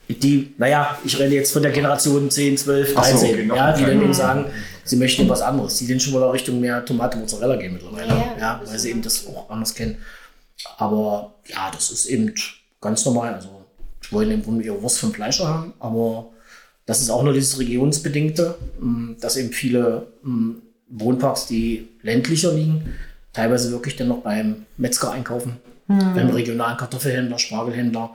Die, 0.08 0.54
naja, 0.58 0.98
ich 1.04 1.18
rede 1.18 1.34
jetzt 1.34 1.52
von 1.52 1.62
der 1.62 1.72
Generation 1.72 2.30
10, 2.30 2.58
12, 2.58 2.92
Ach 2.96 3.04
so, 3.04 3.18
13, 3.26 3.50
okay, 3.50 3.58
ja, 3.58 3.72
die 3.72 3.84
dann 3.84 4.02
eben 4.02 4.12
sagen, 4.14 4.44
sie 4.84 4.96
möchten 4.96 5.28
was 5.28 5.40
anderes. 5.40 5.78
Die 5.78 5.86
sind 5.86 6.02
schon 6.02 6.12
mal 6.12 6.28
Richtung 6.30 6.60
mehr 6.60 6.84
Tomate, 6.84 7.16
Mozzarella 7.16 7.56
gehen 7.56 7.72
mittlerweile, 7.72 8.08
Ja, 8.08 8.36
ja, 8.38 8.62
weil 8.64 8.78
sie 8.78 8.90
eben 8.90 9.00
das 9.02 9.26
auch 9.26 9.48
anders 9.48 9.74
kennen. 9.74 9.96
Aber 10.76 11.34
ja, 11.46 11.70
das 11.70 11.90
ist 11.90 12.06
eben 12.06 12.34
ganz 12.80 13.04
normal. 13.04 13.34
Also, 13.34 13.64
die 14.04 14.12
wollen 14.12 14.30
im 14.30 14.42
Grunde 14.42 14.64
ihre 14.64 14.82
Wurst 14.82 14.98
vom 14.98 15.12
Fleischer 15.12 15.48
haben, 15.48 15.72
aber 15.78 16.30
das 16.86 17.00
ist 17.00 17.10
auch 17.10 17.22
nur 17.22 17.32
dieses 17.32 17.58
Regionsbedingte, 17.58 18.56
mh, 18.80 19.16
dass 19.20 19.36
eben 19.36 19.52
viele 19.52 20.08
mh, 20.22 20.56
Wohnparks, 20.88 21.46
die 21.46 21.88
ländlicher 22.02 22.52
liegen, 22.52 22.94
teilweise 23.32 23.70
wirklich 23.70 23.96
dann 23.96 24.08
noch 24.08 24.22
beim 24.22 24.66
Metzger 24.76 25.12
einkaufen, 25.12 25.56
beim 25.86 26.30
regionalen 26.30 26.76
Kartoffelhändler, 26.76 27.38
Spargelhändler 27.38 28.14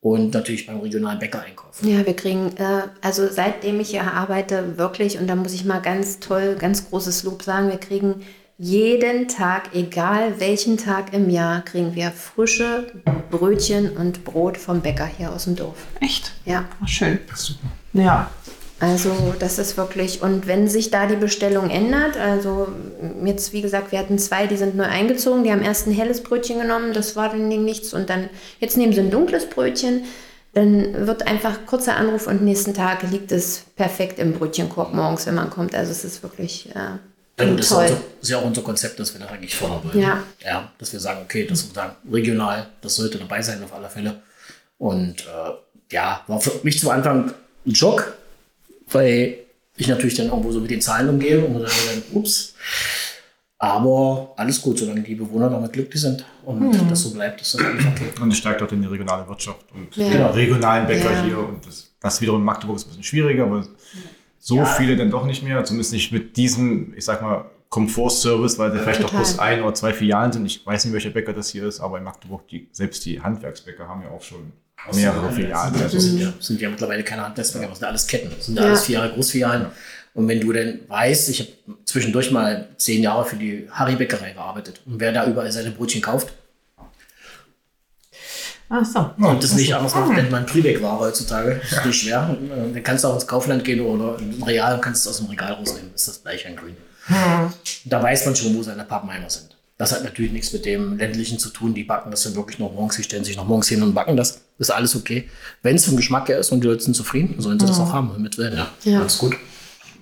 und 0.00 0.32
natürlich 0.32 0.66
beim 0.66 0.80
regionalen 0.80 1.18
Bäcker 1.18 1.42
einkaufen. 1.42 1.88
Ja, 1.88 2.04
wir 2.04 2.14
kriegen, 2.14 2.56
äh, 2.56 2.82
also 3.02 3.28
seitdem 3.30 3.80
ich 3.80 3.90
hier 3.90 4.04
arbeite, 4.04 4.78
wirklich, 4.78 5.18
und 5.18 5.26
da 5.26 5.34
muss 5.34 5.52
ich 5.52 5.64
mal 5.64 5.80
ganz 5.80 6.20
toll, 6.20 6.56
ganz 6.58 6.88
großes 6.88 7.24
Lob 7.24 7.42
sagen, 7.42 7.68
wir 7.68 7.78
kriegen 7.78 8.22
jeden 8.62 9.26
Tag, 9.26 9.74
egal 9.74 10.38
welchen 10.38 10.76
Tag 10.76 11.14
im 11.14 11.30
Jahr, 11.30 11.62
kriegen 11.62 11.94
wir 11.94 12.10
frische 12.10 12.88
Brötchen 13.30 13.96
und 13.96 14.22
Brot 14.22 14.58
vom 14.58 14.82
Bäcker 14.82 15.06
hier 15.06 15.32
aus 15.32 15.44
dem 15.44 15.56
Dorf. 15.56 15.78
Echt? 15.98 16.32
Ja, 16.44 16.66
Ach, 16.84 16.86
schön. 16.86 17.18
Ja. 17.94 18.30
also 18.78 19.34
das 19.38 19.58
ist 19.58 19.78
wirklich, 19.78 20.20
und 20.20 20.46
wenn 20.46 20.68
sich 20.68 20.90
da 20.90 21.06
die 21.06 21.16
Bestellung 21.16 21.70
ändert, 21.70 22.18
also 22.18 22.68
jetzt 23.24 23.54
wie 23.54 23.62
gesagt, 23.62 23.92
wir 23.92 23.98
hatten 23.98 24.18
zwei, 24.18 24.46
die 24.46 24.58
sind 24.58 24.76
neu 24.76 24.84
eingezogen, 24.84 25.42
die 25.42 25.52
haben 25.52 25.62
erst 25.62 25.86
ein 25.86 25.94
helles 25.94 26.22
Brötchen 26.22 26.60
genommen, 26.60 26.92
das 26.92 27.16
war 27.16 27.30
dann 27.30 27.48
nichts, 27.48 27.94
und 27.94 28.10
dann, 28.10 28.28
jetzt 28.58 28.76
nehmen 28.76 28.92
sie 28.92 29.00
ein 29.00 29.10
dunkles 29.10 29.48
Brötchen, 29.48 30.04
dann 30.52 31.06
wird 31.06 31.26
einfach 31.26 31.64
kurzer 31.64 31.96
Anruf 31.96 32.26
und 32.26 32.42
nächsten 32.42 32.74
Tag 32.74 33.10
liegt 33.10 33.32
es 33.32 33.64
perfekt 33.76 34.18
im 34.18 34.34
Brötchenkorb 34.34 34.92
morgens, 34.92 35.26
wenn 35.26 35.36
man 35.36 35.48
kommt. 35.48 35.74
Also 35.74 35.92
es 35.92 36.04
ist 36.04 36.22
wirklich 36.22 36.68
äh, 36.74 36.98
Gut, 37.48 37.58
das 37.58 37.66
ist, 37.66 37.72
toll. 37.72 37.82
unser, 37.84 38.00
ist 38.22 38.28
ja 38.30 38.38
auch 38.38 38.44
unser 38.44 38.62
Konzept, 38.62 38.98
das 39.00 39.12
wir 39.14 39.20
da 39.20 39.26
eigentlich 39.32 39.60
wollen. 39.60 39.80
Ja. 39.94 40.22
ja. 40.44 40.70
Dass 40.78 40.92
wir 40.92 41.00
sagen, 41.00 41.20
okay, 41.24 41.46
das 41.46 41.68
sagen, 41.72 41.94
regional, 42.10 42.66
das 42.82 42.96
sollte 42.96 43.18
dabei 43.18 43.42
sein 43.42 43.62
auf 43.64 43.72
alle 43.72 43.88
Fälle. 43.88 44.20
Und 44.78 45.20
äh, 45.20 45.50
ja, 45.92 46.22
war 46.26 46.40
für 46.40 46.52
mich 46.62 46.78
zum 46.80 46.90
Anfang 46.90 47.32
ein 47.66 47.74
Schock, 47.74 48.14
weil 48.90 49.38
ich 49.76 49.88
natürlich 49.88 50.14
dann 50.14 50.26
irgendwo 50.26 50.52
so 50.52 50.60
mit 50.60 50.70
den 50.70 50.80
Zahlen 50.80 51.08
umgehe 51.08 51.44
und 51.44 51.54
dann, 51.54 51.62
dann 51.62 52.02
ups. 52.12 52.54
Aber 53.58 54.32
alles 54.38 54.62
gut, 54.62 54.78
solange 54.78 55.02
die 55.02 55.14
Bewohner 55.14 55.50
damit 55.50 55.72
glücklich 55.74 56.00
sind 56.00 56.24
und 56.46 56.72
das 56.90 57.02
so 57.02 57.10
bleibt, 57.10 57.42
ist 57.42 57.52
das 57.54 57.60
eigentlich 57.60 57.86
okay. 57.86 58.06
Und 58.22 58.30
es 58.30 58.38
steigt 58.38 58.62
auch 58.62 58.72
in 58.72 58.80
die 58.80 58.88
regionale 58.88 59.28
Wirtschaft 59.28 59.66
und 59.74 59.94
Ja. 59.96 60.32
die 60.32 60.38
regionalen 60.40 60.86
Bäcker 60.86 61.12
Ja. 61.12 61.22
hier. 61.24 61.38
Und 61.38 61.66
das, 61.66 61.90
das 62.00 62.20
wiederum 62.22 62.40
in 62.40 62.46
Magdeburg 62.46 62.76
ist 62.76 62.84
ein 62.86 62.88
bisschen 62.88 63.04
schwieriger, 63.04 63.42
aber 63.44 63.66
so 64.40 64.64
viele 64.64 64.96
dann 64.96 65.10
doch 65.10 65.24
nicht 65.26 65.42
mehr. 65.44 65.62
Zumindest 65.64 65.92
nicht 65.92 66.10
mit 66.12 66.36
diesem, 66.36 66.92
ich 66.96 67.04
sag 67.04 67.22
mal, 67.22 67.44
Komfortservice, 67.68 68.58
weil 68.58 68.72
sie 68.72 68.78
vielleicht 68.80 69.00
Total. 69.00 69.18
bloß 69.18 69.38
ein 69.38 69.62
oder 69.62 69.74
zwei 69.74 69.92
Filialen 69.92 70.32
sind. 70.32 70.44
Ich 70.46 70.66
weiß 70.66 70.84
nicht, 70.84 70.92
welcher 70.92 71.10
Bäcker 71.10 71.32
das 71.32 71.50
hier 71.50 71.64
ist, 71.68 71.78
aber 71.78 71.98
in 71.98 72.04
Magdeburg, 72.04 72.48
die, 72.48 72.68
selbst 72.72 73.04
die 73.04 73.20
Handwerksbäcker 73.20 73.86
haben 73.86 74.02
ja 74.02 74.08
auch 74.10 74.22
schon 74.22 74.52
mehrere 74.92 75.30
Filialen. 75.30 75.74
Das 75.74 75.82
Also, 75.84 76.00
sind 76.00 76.18
ja, 76.18 76.32
sind 76.40 76.60
ja 76.60 76.68
mittlerweile 76.68 77.04
keine 77.04 77.22
Handelsbäcker, 77.24 77.68
das 77.68 77.78
sind 77.78 77.86
alles 77.86 78.06
Ketten. 78.08 78.30
Das 78.36 78.46
sind 78.46 78.56
ja 78.56 78.62
Ja. 78.62 78.68
alles 78.70 78.82
Filialen, 78.84 79.12
Großfilialen. 79.12 79.66
Und 80.14 80.26
wenn 80.26 80.40
du 80.40 80.52
denn 80.52 80.80
weißt, 80.88 81.28
ich 81.28 81.40
habe 81.40 81.50
zwischendurch 81.84 82.32
mal 82.32 82.70
zehn 82.76 83.02
Jahre 83.04 83.24
für 83.24 83.36
die 83.36 83.68
Harry-Bäckerei 83.70 84.32
gearbeitet. 84.32 84.80
Und 84.86 84.98
wer 84.98 85.12
da 85.12 85.26
überall 85.28 85.52
seine 85.52 85.70
Brötchen 85.70 86.02
kauft 86.02 86.32
Ach 88.72 88.84
so. 88.84 89.10
und 89.26 89.42
das 89.42 89.54
nicht 89.54 89.74
anders 89.74 89.94
macht, 89.96 90.12
nennt 90.12 90.30
man 90.30 90.46
Triebäckware 90.46 91.00
heutzutage. 91.00 91.60
Das 91.60 91.72
ist 91.80 91.86
nicht 91.86 92.00
schwer. 92.02 92.36
Äh, 92.40 92.72
Dann 92.72 92.82
kannst 92.84 93.02
du 93.04 93.08
auch 93.08 93.14
ins 93.14 93.26
Kaufland 93.26 93.64
gehen 93.64 93.80
oder 93.80 94.16
in 94.20 94.40
Real 94.44 94.74
und 94.76 94.80
kannst 94.80 95.02
es 95.02 95.08
aus 95.10 95.16
dem 95.18 95.26
Regal 95.26 95.52
rausnehmen. 95.54 95.90
Das 95.92 96.02
ist 96.02 96.08
das 96.08 96.22
gleiche 96.22 96.48
in 96.48 96.56
Green. 96.56 96.76
Da 97.86 98.02
weiß 98.02 98.26
man 98.26 98.36
schon, 98.36 98.56
wo 98.56 98.62
seine 98.62 98.84
Pappenheimer 98.84 99.28
sind. 99.28 99.56
Das 99.76 99.92
hat 99.92 100.04
natürlich 100.04 100.30
nichts 100.30 100.52
mit 100.52 100.66
dem 100.66 100.98
ländlichen 100.98 101.38
zu 101.38 101.48
tun. 101.48 101.74
Die 101.74 101.84
backen 101.84 102.10
das 102.10 102.22
dann 102.22 102.36
wirklich 102.36 102.58
noch 102.58 102.72
morgens. 102.72 102.96
Die 102.96 103.02
stellen 103.02 103.24
sich 103.24 103.36
noch 103.36 103.46
morgens 103.46 103.68
hin 103.68 103.82
und 103.82 103.94
backen 103.94 104.16
das. 104.16 104.42
Ist 104.58 104.70
alles 104.70 104.94
okay. 104.94 105.28
Wenn 105.62 105.76
es 105.76 105.86
vom 105.86 105.96
Geschmack 105.96 106.28
her 106.28 106.38
ist 106.38 106.52
und 106.52 106.62
die 106.62 106.68
Leute 106.68 106.82
sind 106.84 106.94
zufrieden, 106.94 107.34
sollen 107.40 107.58
sie 107.58 107.66
das 107.66 107.80
auch 107.80 107.92
haben. 107.92 108.20
Mit 108.22 108.36
Willen, 108.38 108.56
ja. 108.56 108.68
Ja. 108.84 109.00
Alles 109.00 109.18
gut. 109.18 109.34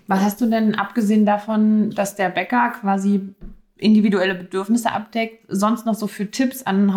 Was 0.08 0.20
hast 0.20 0.40
du 0.40 0.46
denn 0.46 0.74
abgesehen 0.74 1.24
davon, 1.24 1.90
dass 1.90 2.16
der 2.16 2.28
Bäcker 2.28 2.72
quasi 2.80 3.20
individuelle 3.76 4.34
Bedürfnisse 4.34 4.90
abdeckt, 4.90 5.44
sonst 5.48 5.86
noch 5.86 5.94
so 5.94 6.08
für 6.08 6.30
Tipps 6.30 6.64
an 6.64 6.94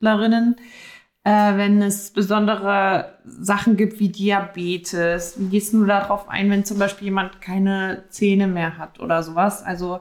Hauswirtschaftlerinnen, 0.00 0.56
äh, 1.24 1.56
wenn 1.56 1.82
es 1.82 2.10
besondere 2.10 3.18
Sachen 3.24 3.76
gibt 3.76 4.00
wie 4.00 4.08
Diabetes? 4.08 5.34
Wie 5.36 5.48
gehst 5.48 5.72
du 5.72 5.84
darauf 5.84 6.28
ein, 6.28 6.50
wenn 6.50 6.64
zum 6.64 6.78
Beispiel 6.78 7.06
jemand 7.06 7.40
keine 7.40 8.04
Zähne 8.10 8.46
mehr 8.46 8.78
hat 8.78 9.00
oder 9.00 9.22
sowas? 9.22 9.62
Also 9.62 10.00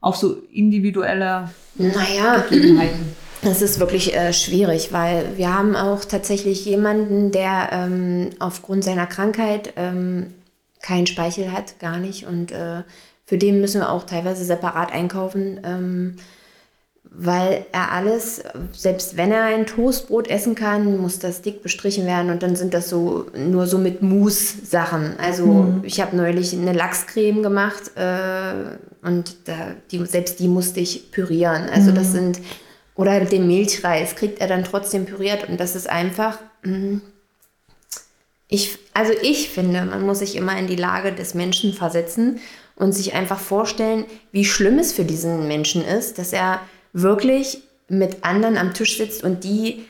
auf 0.00 0.16
so 0.16 0.36
individuelle 0.52 1.50
Naja, 1.76 2.44
Gegebenheiten. 2.48 3.16
Das 3.42 3.60
ist 3.60 3.78
wirklich 3.78 4.14
äh, 4.14 4.32
schwierig, 4.32 4.92
weil 4.92 5.36
wir 5.36 5.54
haben 5.54 5.76
auch 5.76 6.04
tatsächlich 6.04 6.64
jemanden, 6.64 7.30
der 7.30 7.68
ähm, 7.72 8.30
aufgrund 8.38 8.84
seiner 8.84 9.06
Krankheit 9.06 9.74
ähm, 9.76 10.32
keinen 10.80 11.06
Speichel 11.06 11.52
hat, 11.52 11.78
gar 11.78 11.98
nicht. 11.98 12.26
Und 12.26 12.52
äh, 12.52 12.84
für 13.26 13.36
den 13.36 13.60
müssen 13.60 13.80
wir 13.80 13.90
auch 13.90 14.04
teilweise 14.04 14.44
separat 14.44 14.92
einkaufen, 14.92 15.60
ähm, 15.62 16.16
weil 17.16 17.66
er 17.70 17.92
alles, 17.92 18.42
selbst 18.72 19.16
wenn 19.16 19.30
er 19.30 19.44
ein 19.44 19.66
Toastbrot 19.66 20.26
essen 20.28 20.54
kann, 20.54 20.98
muss 20.98 21.20
das 21.20 21.42
dick 21.42 21.62
bestrichen 21.62 22.06
werden 22.06 22.30
und 22.30 22.42
dann 22.42 22.56
sind 22.56 22.74
das 22.74 22.88
so 22.88 23.26
nur 23.36 23.66
so 23.66 23.78
mit 23.78 24.02
Mousse-Sachen. 24.02 25.14
Also 25.18 25.80
ich 25.84 26.00
habe 26.00 26.16
neulich 26.16 26.52
eine 26.52 26.72
Lachscreme 26.72 27.42
gemacht 27.42 27.92
äh, 27.96 29.06
und 29.06 29.36
da, 29.44 29.74
die, 29.92 30.04
selbst 30.06 30.40
die 30.40 30.48
musste 30.48 30.80
ich 30.80 31.12
pürieren. 31.12 31.68
Also 31.72 31.92
das 31.92 32.12
sind, 32.12 32.40
oder 32.96 33.20
den 33.20 33.46
Milchreis 33.46 34.16
kriegt 34.16 34.40
er 34.40 34.48
dann 34.48 34.64
trotzdem 34.64 35.06
püriert 35.06 35.48
und 35.48 35.60
das 35.60 35.76
ist 35.76 35.88
einfach, 35.88 36.38
mm, 36.64 36.96
ich, 38.48 38.78
also 38.92 39.12
ich 39.22 39.50
finde, 39.50 39.84
man 39.84 40.04
muss 40.04 40.18
sich 40.18 40.34
immer 40.34 40.58
in 40.58 40.66
die 40.66 40.76
Lage 40.76 41.12
des 41.12 41.34
Menschen 41.34 41.72
versetzen 41.72 42.40
und 42.76 42.92
sich 42.92 43.14
einfach 43.14 43.38
vorstellen, 43.38 44.04
wie 44.32 44.44
schlimm 44.44 44.80
es 44.80 44.92
für 44.92 45.04
diesen 45.04 45.46
Menschen 45.46 45.84
ist, 45.84 46.18
dass 46.18 46.32
er 46.32 46.60
wirklich 46.94 47.58
mit 47.88 48.24
anderen 48.24 48.56
am 48.56 48.72
Tisch 48.72 48.96
sitzt 48.96 49.22
und 49.22 49.44
die 49.44 49.84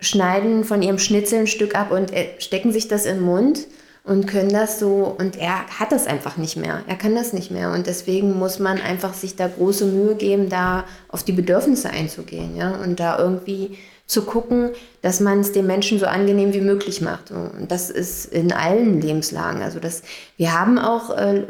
schneiden 0.00 0.64
von 0.64 0.80
ihrem 0.82 0.98
Schnitzel 0.98 1.40
ein 1.40 1.46
Stück 1.46 1.74
ab 1.74 1.90
und 1.90 2.12
äh, 2.12 2.28
stecken 2.38 2.72
sich 2.72 2.88
das 2.88 3.04
in 3.04 3.16
den 3.16 3.24
Mund 3.24 3.66
und 4.04 4.26
können 4.26 4.52
das 4.52 4.78
so 4.78 5.14
und 5.18 5.36
er 5.36 5.66
hat 5.66 5.92
das 5.92 6.06
einfach 6.06 6.36
nicht 6.36 6.56
mehr. 6.56 6.82
Er 6.86 6.96
kann 6.96 7.14
das 7.14 7.32
nicht 7.32 7.50
mehr 7.50 7.72
und 7.72 7.86
deswegen 7.86 8.38
muss 8.38 8.58
man 8.58 8.80
einfach 8.80 9.14
sich 9.14 9.36
da 9.36 9.48
große 9.48 9.86
Mühe 9.86 10.14
geben, 10.14 10.48
da 10.48 10.84
auf 11.08 11.22
die 11.22 11.32
Bedürfnisse 11.32 11.90
einzugehen, 11.90 12.56
ja, 12.56 12.76
und 12.82 13.00
da 13.00 13.18
irgendwie 13.18 13.76
zu 14.06 14.22
gucken, 14.22 14.70
dass 15.00 15.20
man 15.20 15.40
es 15.40 15.52
den 15.52 15.66
Menschen 15.66 15.98
so 15.98 16.04
angenehm 16.04 16.52
wie 16.52 16.60
möglich 16.60 17.00
macht. 17.00 17.30
Und 17.30 17.70
das 17.70 17.88
ist 17.88 18.26
in 18.26 18.52
allen 18.52 19.00
Lebenslagen. 19.00 19.62
Also 19.62 19.80
das, 19.80 20.02
wir 20.36 20.52
haben 20.52 20.78
auch 20.78 21.16
äh, 21.16 21.42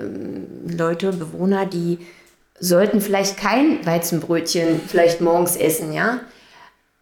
Leute, 0.65 1.13
Bewohner, 1.13 1.67
die 1.67 1.99
sollten 2.61 3.01
vielleicht 3.01 3.37
kein 3.37 3.85
Weizenbrötchen 3.85 4.81
vielleicht 4.87 5.21
morgens 5.21 5.57
essen, 5.57 5.93
ja. 5.93 6.21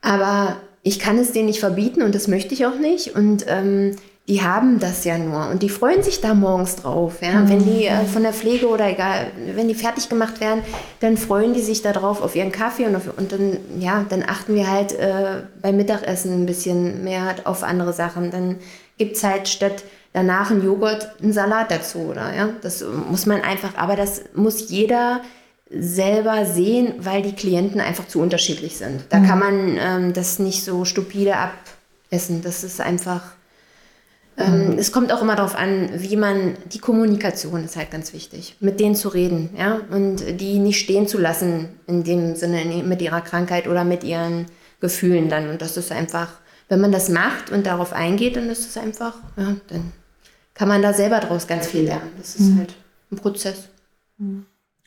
Aber 0.00 0.56
ich 0.82 0.98
kann 0.98 1.18
es 1.18 1.32
denen 1.32 1.46
nicht 1.46 1.60
verbieten 1.60 2.02
und 2.02 2.14
das 2.14 2.26
möchte 2.26 2.54
ich 2.54 2.66
auch 2.66 2.78
nicht. 2.78 3.14
Und 3.14 3.44
ähm, 3.46 3.96
die 4.28 4.42
haben 4.42 4.78
das 4.78 5.04
ja 5.04 5.18
nur 5.18 5.48
und 5.48 5.62
die 5.62 5.68
freuen 5.68 6.02
sich 6.02 6.20
da 6.20 6.34
morgens 6.34 6.76
drauf. 6.76 7.22
Ja? 7.22 7.48
Wenn 7.48 7.64
die 7.64 7.86
äh, 7.86 8.04
von 8.04 8.22
der 8.22 8.32
Pflege 8.32 8.68
oder 8.68 8.88
egal, 8.88 9.32
wenn 9.54 9.66
die 9.66 9.74
fertig 9.74 10.08
gemacht 10.08 10.40
werden, 10.40 10.62
dann 11.00 11.16
freuen 11.16 11.54
die 11.54 11.60
sich 11.60 11.82
da 11.82 11.92
drauf 11.92 12.22
auf 12.22 12.36
ihren 12.36 12.52
Kaffee 12.52 12.86
und, 12.86 12.94
auf, 12.94 13.16
und 13.16 13.32
dann, 13.32 13.58
ja, 13.78 14.06
dann 14.08 14.22
achten 14.22 14.54
wir 14.54 14.70
halt 14.70 14.92
äh, 14.92 15.42
beim 15.60 15.76
Mittagessen 15.76 16.42
ein 16.42 16.46
bisschen 16.46 17.02
mehr 17.02 17.34
auf 17.44 17.64
andere 17.64 17.92
Sachen. 17.92 18.30
Dann 18.30 18.56
gibt 18.96 19.16
es 19.16 19.24
halt 19.24 19.48
statt 19.48 19.82
danach 20.12 20.50
ein 20.50 20.64
Joghurt 20.64 21.10
einen 21.20 21.32
Salat 21.32 21.72
dazu, 21.72 21.98
oder? 22.10 22.32
Ja? 22.34 22.50
Das 22.62 22.84
muss 23.08 23.26
man 23.26 23.40
einfach, 23.40 23.76
aber 23.76 23.96
das 23.96 24.22
muss 24.34 24.70
jeder 24.70 25.20
selber 25.74 26.44
sehen, 26.46 26.94
weil 26.98 27.22
die 27.22 27.34
Klienten 27.34 27.80
einfach 27.80 28.06
zu 28.06 28.20
unterschiedlich 28.20 28.76
sind. 28.76 29.04
Da 29.08 29.20
kann 29.20 29.38
man 29.38 29.76
ähm, 29.78 30.12
das 30.12 30.38
nicht 30.38 30.64
so 30.64 30.84
stupide 30.84 31.34
abessen. 31.36 32.42
Das 32.42 32.64
ist 32.64 32.80
einfach. 32.80 33.22
Ähm, 34.36 34.76
Es 34.78 34.92
kommt 34.92 35.12
auch 35.12 35.22
immer 35.22 35.36
darauf 35.36 35.54
an, 35.54 35.90
wie 35.94 36.16
man, 36.16 36.56
die 36.72 36.78
Kommunikation 36.78 37.64
ist 37.64 37.76
halt 37.76 37.90
ganz 37.90 38.12
wichtig, 38.12 38.56
mit 38.60 38.80
denen 38.80 38.94
zu 38.94 39.08
reden, 39.10 39.50
ja, 39.58 39.80
und 39.90 40.40
die 40.40 40.58
nicht 40.58 40.78
stehen 40.80 41.06
zu 41.06 41.18
lassen, 41.18 41.68
in 41.86 42.02
dem 42.02 42.34
Sinne 42.34 42.64
mit 42.82 43.02
ihrer 43.02 43.20
Krankheit 43.20 43.68
oder 43.68 43.84
mit 43.84 44.04
ihren 44.04 44.46
Gefühlen 44.80 45.28
dann. 45.28 45.48
Und 45.50 45.60
das 45.60 45.76
ist 45.76 45.92
einfach, 45.92 46.28
wenn 46.68 46.80
man 46.80 46.92
das 46.92 47.08
macht 47.08 47.50
und 47.50 47.66
darauf 47.66 47.92
eingeht, 47.92 48.36
dann 48.36 48.48
ist 48.48 48.66
es 48.68 48.76
einfach, 48.76 49.14
ja, 49.36 49.56
dann 49.68 49.92
kann 50.54 50.68
man 50.68 50.82
da 50.82 50.92
selber 50.92 51.20
draus 51.20 51.46
ganz 51.46 51.66
viel 51.66 51.82
lernen. 51.84 52.10
Das 52.18 52.36
ist 52.36 52.56
halt 52.56 52.74
ein 53.10 53.16
Prozess. 53.16 53.68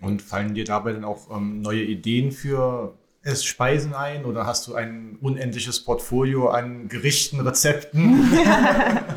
Und 0.02 0.22
fallen 0.22 0.54
dir 0.54 0.66
dabei 0.66 0.94
dann 0.94 1.06
auch 1.06 1.36
ähm, 1.36 1.62
neue 1.62 1.84
Ideen 1.84 2.32
für 2.32 2.98
Essspeisen 3.24 3.94
ein 3.94 4.26
oder 4.26 4.46
hast 4.46 4.68
du 4.68 4.76
ein 4.76 5.18
unendliches 5.22 5.84
Portfolio 5.84 6.50
an 6.50 6.90
Gerichten, 6.90 7.40
Rezepten 7.40 8.24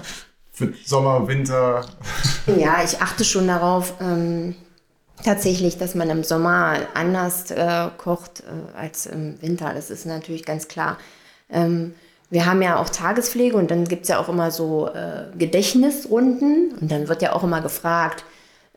für 0.53 0.73
Sommer, 0.85 1.29
Winter? 1.29 1.87
Ja, 2.57 2.83
ich 2.83 3.03
achte 3.03 3.25
schon 3.25 3.47
darauf, 3.47 3.93
ähm, 4.01 4.55
tatsächlich, 5.23 5.77
dass 5.77 5.95
man 5.95 6.09
im 6.09 6.25
Sommer 6.25 6.79
anders 6.95 7.51
äh, 7.51 7.89
kocht 7.99 8.41
äh, 8.41 8.79
als 8.79 9.05
im 9.05 9.41
Winter. 9.43 9.75
Das 9.75 9.91
ist 9.91 10.07
natürlich 10.07 10.47
ganz 10.47 10.67
klar. 10.67 10.97
Ähm, 11.51 11.95
wir 12.31 12.47
haben 12.47 12.63
ja 12.63 12.79
auch 12.79 12.89
Tagespflege 12.89 13.57
und 13.57 13.71
dann 13.71 13.85
gibt 13.85 14.03
es 14.03 14.09
ja 14.09 14.19
auch 14.19 14.31
immer 14.31 14.51
so 14.51 14.89
äh, 14.89 15.27
Gedächtnisrunden 15.37 16.73
und 16.81 16.91
dann 16.91 17.09
wird 17.09 17.21
ja 17.21 17.35
auch 17.35 17.45
immer 17.45 17.61
gefragt, 17.61 18.25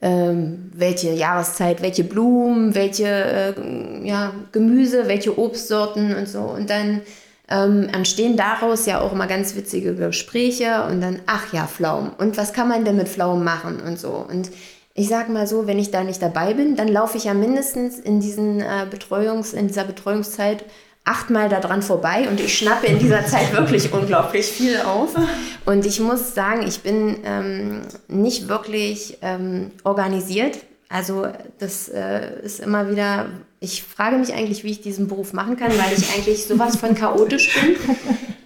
ähm, 0.01 0.71
welche 0.73 1.11
Jahreszeit, 1.11 1.81
welche 1.81 2.03
Blumen, 2.03 2.73
welche 2.73 3.05
äh, 3.05 4.07
ja, 4.07 4.33
Gemüse, 4.51 5.07
welche 5.07 5.37
Obstsorten 5.37 6.15
und 6.15 6.27
so. 6.27 6.39
Und 6.39 6.69
dann 6.69 7.01
ähm, 7.49 7.87
entstehen 7.93 8.37
daraus 8.37 8.85
ja 8.85 9.01
auch 9.01 9.11
immer 9.11 9.27
ganz 9.27 9.55
witzige 9.55 9.93
Gespräche 9.93 10.85
und 10.89 11.01
dann, 11.01 11.19
ach 11.27 11.53
ja, 11.53 11.67
Pflaumen. 11.67 12.11
Und 12.17 12.37
was 12.37 12.53
kann 12.53 12.67
man 12.67 12.85
denn 12.85 12.97
mit 12.97 13.09
Pflaumen 13.09 13.43
machen 13.43 13.79
und 13.79 13.99
so. 13.99 14.25
Und 14.27 14.49
ich 14.93 15.07
sage 15.07 15.31
mal 15.31 15.47
so, 15.47 15.67
wenn 15.67 15.79
ich 15.79 15.91
da 15.91 16.03
nicht 16.03 16.21
dabei 16.21 16.53
bin, 16.53 16.75
dann 16.75 16.87
laufe 16.87 17.17
ich 17.17 17.25
ja 17.25 17.33
mindestens 17.33 17.99
in, 17.99 18.19
diesen, 18.19 18.59
äh, 18.59 18.87
Betreuungs-, 18.89 19.53
in 19.53 19.67
dieser 19.67 19.83
Betreuungszeit 19.83 20.65
achtmal 21.03 21.49
daran 21.49 21.81
vorbei 21.81 22.27
und 22.29 22.39
ich 22.39 22.57
schnappe 22.57 22.87
in 22.87 22.99
dieser 22.99 23.25
Zeit 23.25 23.53
wirklich 23.57 23.91
unglaublich 23.91 24.45
viel 24.45 24.79
auf. 24.81 25.15
Und 25.65 25.85
ich 25.85 25.99
muss 25.99 26.33
sagen, 26.33 26.65
ich 26.67 26.81
bin 26.81 27.19
ähm, 27.23 27.81
nicht 28.07 28.47
wirklich 28.47 29.19
ähm, 29.21 29.71
organisiert. 29.83 30.57
Also 30.89 31.27
das 31.59 31.87
äh, 31.87 32.41
ist 32.41 32.59
immer 32.59 32.89
wieder, 32.89 33.27
ich 33.59 33.83
frage 33.83 34.17
mich 34.17 34.33
eigentlich, 34.33 34.63
wie 34.63 34.71
ich 34.71 34.81
diesen 34.81 35.07
Beruf 35.07 35.33
machen 35.33 35.55
kann, 35.55 35.71
weil 35.71 35.93
ich 35.95 36.13
eigentlich 36.15 36.45
sowas 36.47 36.77
von 36.77 36.95
chaotisch 36.95 37.53
bin. 37.53 37.75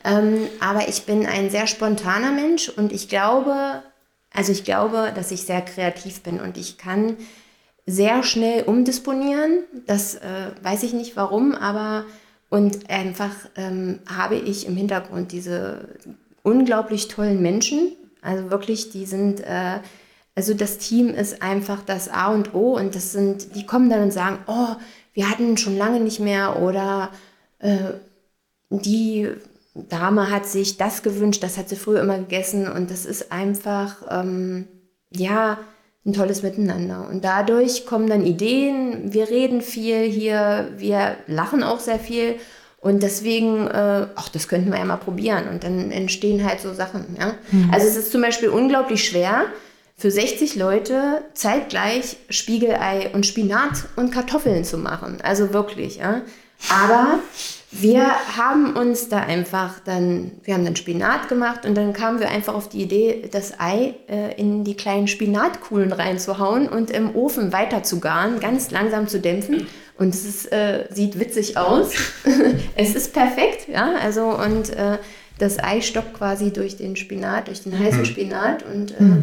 Ähm, 0.04 0.48
aber 0.60 0.88
ich 0.88 1.04
bin 1.04 1.26
ein 1.26 1.50
sehr 1.50 1.68
spontaner 1.68 2.32
Mensch 2.32 2.70
und 2.70 2.92
ich 2.92 3.10
glaube, 3.10 3.82
also 4.34 4.52
ich 4.52 4.64
glaube, 4.64 5.12
dass 5.16 5.32
ich 5.32 5.44
sehr 5.44 5.62
kreativ 5.62 6.22
bin 6.22 6.40
und 6.40 6.58
ich 6.58 6.78
kann 6.78 7.18
sehr 7.86 8.24
schnell 8.24 8.64
umdisponieren. 8.64 9.64
Das 9.88 10.16
äh, 10.16 10.52
weiß 10.62 10.84
ich 10.84 10.94
nicht 10.94 11.16
warum, 11.16 11.56
aber 11.56 12.06
und 12.56 12.90
einfach 12.90 13.36
ähm, 13.58 14.00
habe 14.08 14.36
ich 14.36 14.66
im 14.66 14.78
Hintergrund 14.78 15.34
diese 15.34 15.90
unglaublich 16.42 17.10
tollen 17.10 17.42
Menschen. 17.42 17.92
Also 18.22 18.50
wirklich, 18.50 18.92
die 18.92 19.06
sind, 19.06 19.42
äh, 19.42 19.80
also 20.36 20.54
das 20.54 20.78
Team 20.78 21.10
ist 21.10 21.42
einfach 21.42 21.82
das 21.86 22.08
A 22.08 22.28
und 22.28 22.54
O. 22.54 22.78
Und 22.78 22.96
das 22.96 23.12
sind, 23.12 23.56
die 23.56 23.66
kommen 23.66 23.90
dann 23.90 24.04
und 24.04 24.14
sagen, 24.14 24.38
oh, 24.48 24.70
wir 25.12 25.30
hatten 25.30 25.58
schon 25.58 25.78
lange 25.78 26.00
nicht 26.00 26.22
mehr. 26.22 26.62
Oder 26.62 27.10
äh, 27.60 27.96
die 28.70 29.32
Dame 29.74 30.32
hat 30.32 30.46
sich 30.46 30.78
das 30.78 31.04
gewünscht, 31.04 31.44
das 31.44 31.58
hat 31.58 31.68
sie 31.68 31.76
früher 31.76 32.00
immer 32.00 32.20
gegessen. 32.20 32.72
Und 32.72 32.90
das 32.90 33.06
ist 33.06 33.34
einfach, 33.34 33.98
ähm, 34.10 34.70
ja, 35.12 35.58
ein 36.06 36.14
tolles 36.14 36.44
Miteinander. 36.44 37.08
Und 37.10 37.24
dadurch 37.24 37.86
kommen 37.86 38.08
dann 38.08 38.26
Ideen, 38.26 39.14
wir 39.14 39.30
reden 39.30 39.62
viel 39.62 40.04
hier, 40.04 40.70
wir 40.78 41.18
lachen 41.28 41.64
auch 41.64 41.80
sehr 41.80 42.00
viel. 42.00 42.36
Und 42.80 43.02
deswegen, 43.02 43.66
äh, 43.68 44.08
ach, 44.16 44.30
das 44.30 44.48
könnten 44.48 44.72
wir 44.72 44.78
ja 44.78 44.86
mal 44.86 44.98
probieren. 44.98 45.48
Und 45.50 45.64
dann 45.64 45.90
entstehen 45.90 46.48
halt 46.48 46.60
so 46.62 46.74
Sachen. 46.74 47.18
Ja? 47.20 47.34
Also 47.72 47.88
es 47.88 47.96
ist 47.96 48.12
zum 48.12 48.22
Beispiel 48.22 48.50
unglaublich 48.50 49.04
schwer, 49.04 49.46
für 49.98 50.12
60 50.12 50.56
Leute 50.56 51.24
zeitgleich 51.34 52.18
Spiegelei 52.30 53.10
und 53.14 53.26
Spinat 53.26 53.86
und 53.96 54.12
Kartoffeln 54.12 54.64
zu 54.66 54.78
machen. 54.78 55.18
Also 55.24 55.54
wirklich, 55.54 55.98
ja. 55.98 56.22
Aber 56.70 57.20
wir 57.82 58.06
haben 58.38 58.76
uns 58.76 59.10
da 59.10 59.20
einfach 59.20 59.80
dann, 59.80 60.32
wir 60.44 60.54
haben 60.54 60.64
dann 60.64 60.76
Spinat 60.76 61.28
gemacht 61.28 61.66
und 61.66 61.76
dann 61.76 61.94
kamen 61.94 62.20
wir 62.20 62.30
einfach 62.30 62.54
auf 62.54 62.70
die 62.70 62.82
Idee, 62.82 63.28
das 63.32 63.60
Ei 63.60 63.96
äh, 64.08 64.40
in 64.40 64.64
die 64.64 64.76
kleinen 64.76 65.08
Spinatkuhlen 65.08 65.92
reinzuhauen 65.92 66.70
und 66.70 66.90
im 66.90 67.16
Ofen 67.16 67.52
weiter 67.52 67.84
zu 67.84 68.00
garen, 68.00 68.40
ganz 68.40 68.72
langsam 68.72 69.08
zu 69.08 69.20
dämpfen 69.20 69.68
Und 69.98 70.14
es 70.14 70.26
ist, 70.26 70.52
äh, 70.52 70.88
sieht 70.90 71.20
witzig 71.20 71.58
aus. 71.58 71.94
es 72.76 72.96
ist 72.96 73.14
perfekt, 73.14 73.68
ja. 73.68 73.96
Also 74.02 74.24
und 74.26 74.70
äh, 74.70 74.98
das 75.38 75.62
Ei 75.62 75.82
stoppt 75.82 76.14
quasi 76.14 76.54
durch 76.54 76.78
den 76.78 76.96
Spinat, 76.96 77.48
durch 77.48 77.64
den 77.64 77.78
heißen 77.78 78.06
Spinat 78.06 78.64
und 78.64 78.92
äh, 78.92 79.22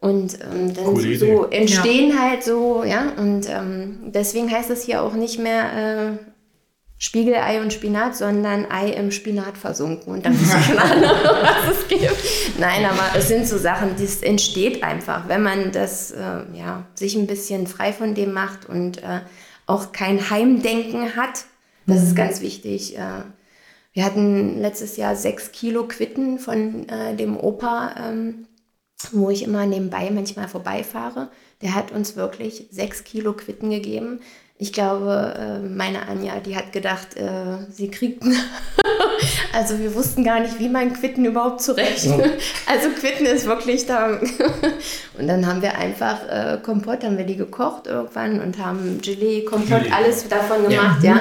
und 0.00 0.38
ähm, 0.40 0.74
dann 0.74 0.84
Coole 0.84 1.16
so 1.16 1.46
entstehen 1.46 2.20
halt 2.20 2.44
so, 2.44 2.84
ja, 2.84 3.12
und 3.16 3.48
ähm, 3.48 4.12
deswegen 4.14 4.48
heißt 4.48 4.70
es 4.70 4.84
hier 4.84 5.02
auch 5.02 5.14
nicht 5.14 5.40
mehr 5.40 6.12
äh, 6.14 6.37
Spiegelei 7.00 7.62
und 7.62 7.72
Spinat, 7.72 8.16
sondern 8.16 8.66
Ei 8.70 8.90
im 8.90 9.12
Spinat 9.12 9.56
versunken. 9.56 10.14
Und 10.14 10.26
dann 10.26 10.38
wisst 10.38 10.52
ihr 10.52 10.62
schon 10.62 10.78
alle, 10.78 11.02
was 11.02 11.78
es 11.78 11.88
gibt. 11.88 12.58
Nein, 12.58 12.84
aber 12.84 13.16
es 13.16 13.28
sind 13.28 13.46
so 13.46 13.56
Sachen, 13.56 13.90
das 13.98 14.22
entsteht 14.22 14.82
einfach, 14.82 15.28
wenn 15.28 15.42
man 15.42 15.70
das, 15.70 16.10
äh, 16.10 16.42
ja, 16.54 16.86
sich 16.94 17.14
ein 17.14 17.28
bisschen 17.28 17.68
frei 17.68 17.92
von 17.92 18.14
dem 18.14 18.32
macht 18.32 18.68
und 18.68 19.02
äh, 19.02 19.20
auch 19.66 19.92
kein 19.92 20.30
Heimdenken 20.30 21.14
hat. 21.14 21.44
Das 21.86 22.02
ist 22.02 22.16
ganz 22.16 22.40
wichtig. 22.40 22.98
Äh, 22.98 23.22
wir 23.92 24.04
hatten 24.04 24.60
letztes 24.60 24.96
Jahr 24.96 25.14
sechs 25.16 25.52
Kilo 25.52 25.86
Quitten 25.86 26.38
von 26.38 26.88
äh, 26.88 27.14
dem 27.14 27.36
Opa, 27.36 27.94
ähm, 27.98 28.46
wo 29.12 29.30
ich 29.30 29.44
immer 29.44 29.66
nebenbei 29.66 30.10
manchmal 30.10 30.48
vorbeifahre. 30.48 31.30
Der 31.62 31.74
hat 31.74 31.92
uns 31.92 32.16
wirklich 32.16 32.66
sechs 32.70 33.04
Kilo 33.04 33.32
Quitten 33.32 33.70
gegeben. 33.70 34.20
Ich 34.60 34.72
glaube, 34.72 35.34
äh, 35.38 35.60
meine 35.60 36.08
Anja, 36.08 36.40
die 36.44 36.56
hat 36.56 36.72
gedacht, 36.72 37.16
äh, 37.16 37.22
sie 37.70 37.92
kriegt. 37.92 38.24
also 39.52 39.78
wir 39.78 39.94
wussten 39.94 40.24
gar 40.24 40.40
nicht, 40.40 40.58
wie 40.58 40.68
man 40.68 40.92
Quitten 40.92 41.24
überhaupt 41.24 41.62
zurechnet. 41.62 42.32
Also 42.66 42.90
Quitten 42.90 43.24
ist 43.24 43.46
wirklich 43.46 43.86
da. 43.86 44.18
und 45.18 45.26
dann 45.26 45.46
haben 45.46 45.62
wir 45.62 45.78
einfach 45.78 46.18
äh, 46.28 46.58
Kompott, 46.62 47.02
haben 47.02 47.16
wir 47.16 47.24
die 47.24 47.36
gekocht 47.36 47.86
irgendwann 47.86 48.40
und 48.40 48.58
haben 48.58 49.00
Gelee, 49.00 49.42
Kompott, 49.44 49.84
Gelee. 49.84 49.92
alles 49.92 50.28
davon 50.28 50.68
gemacht, 50.68 51.02
ja. 51.02 51.20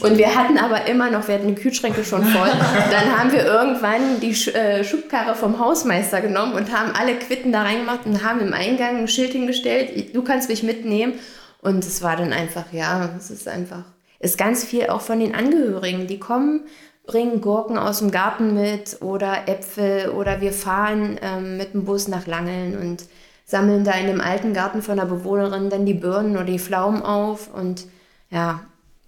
Und 0.00 0.18
wir 0.18 0.34
hatten 0.34 0.58
aber 0.58 0.86
immer 0.86 1.10
noch, 1.10 1.26
wir 1.28 1.36
hatten 1.36 1.48
die 1.48 1.54
Kühlschränke 1.54 2.04
schon 2.04 2.24
voll. 2.24 2.50
Dann 2.90 3.18
haben 3.18 3.32
wir 3.32 3.44
irgendwann 3.46 4.20
die 4.20 4.34
Sch 4.34 4.50
Schubkarre 4.82 5.34
vom 5.34 5.58
Hausmeister 5.58 6.20
genommen 6.20 6.52
und 6.54 6.70
haben 6.76 6.92
alle 6.94 7.14
Quitten 7.14 7.52
da 7.52 7.62
reingemacht 7.62 8.04
und 8.04 8.22
haben 8.22 8.40
im 8.40 8.52
Eingang 8.52 8.98
ein 8.98 9.08
Schild 9.08 9.32
hingestellt, 9.32 10.14
du 10.14 10.22
kannst 10.22 10.50
mich 10.50 10.62
mitnehmen. 10.62 11.14
Und 11.62 11.84
es 11.84 12.02
war 12.02 12.16
dann 12.16 12.32
einfach, 12.32 12.72
ja, 12.72 13.14
es 13.16 13.30
ist 13.30 13.48
einfach, 13.48 13.84
ist 14.18 14.36
ganz 14.36 14.64
viel 14.64 14.88
auch 14.88 15.00
von 15.00 15.20
den 15.20 15.34
Angehörigen, 15.34 16.08
die 16.08 16.18
kommen, 16.18 16.64
bringen 17.06 17.40
Gurken 17.40 17.78
aus 17.78 18.00
dem 18.00 18.10
Garten 18.10 18.54
mit 18.54 19.00
oder 19.00 19.48
Äpfel 19.48 20.10
oder 20.10 20.40
wir 20.40 20.52
fahren 20.52 21.18
ähm, 21.22 21.56
mit 21.56 21.72
dem 21.72 21.84
Bus 21.84 22.08
nach 22.08 22.26
Langeln 22.26 22.76
und 22.76 23.04
sammeln 23.44 23.84
da 23.84 23.92
in 23.92 24.08
dem 24.08 24.20
alten 24.20 24.54
Garten 24.54 24.82
von 24.82 24.96
der 24.96 25.04
Bewohnerin 25.04 25.70
dann 25.70 25.86
die 25.86 25.94
Birnen 25.94 26.36
oder 26.36 26.44
die 26.44 26.58
Pflaumen 26.58 27.02
auf 27.02 27.52
und 27.54 27.86
ja, 28.30 28.64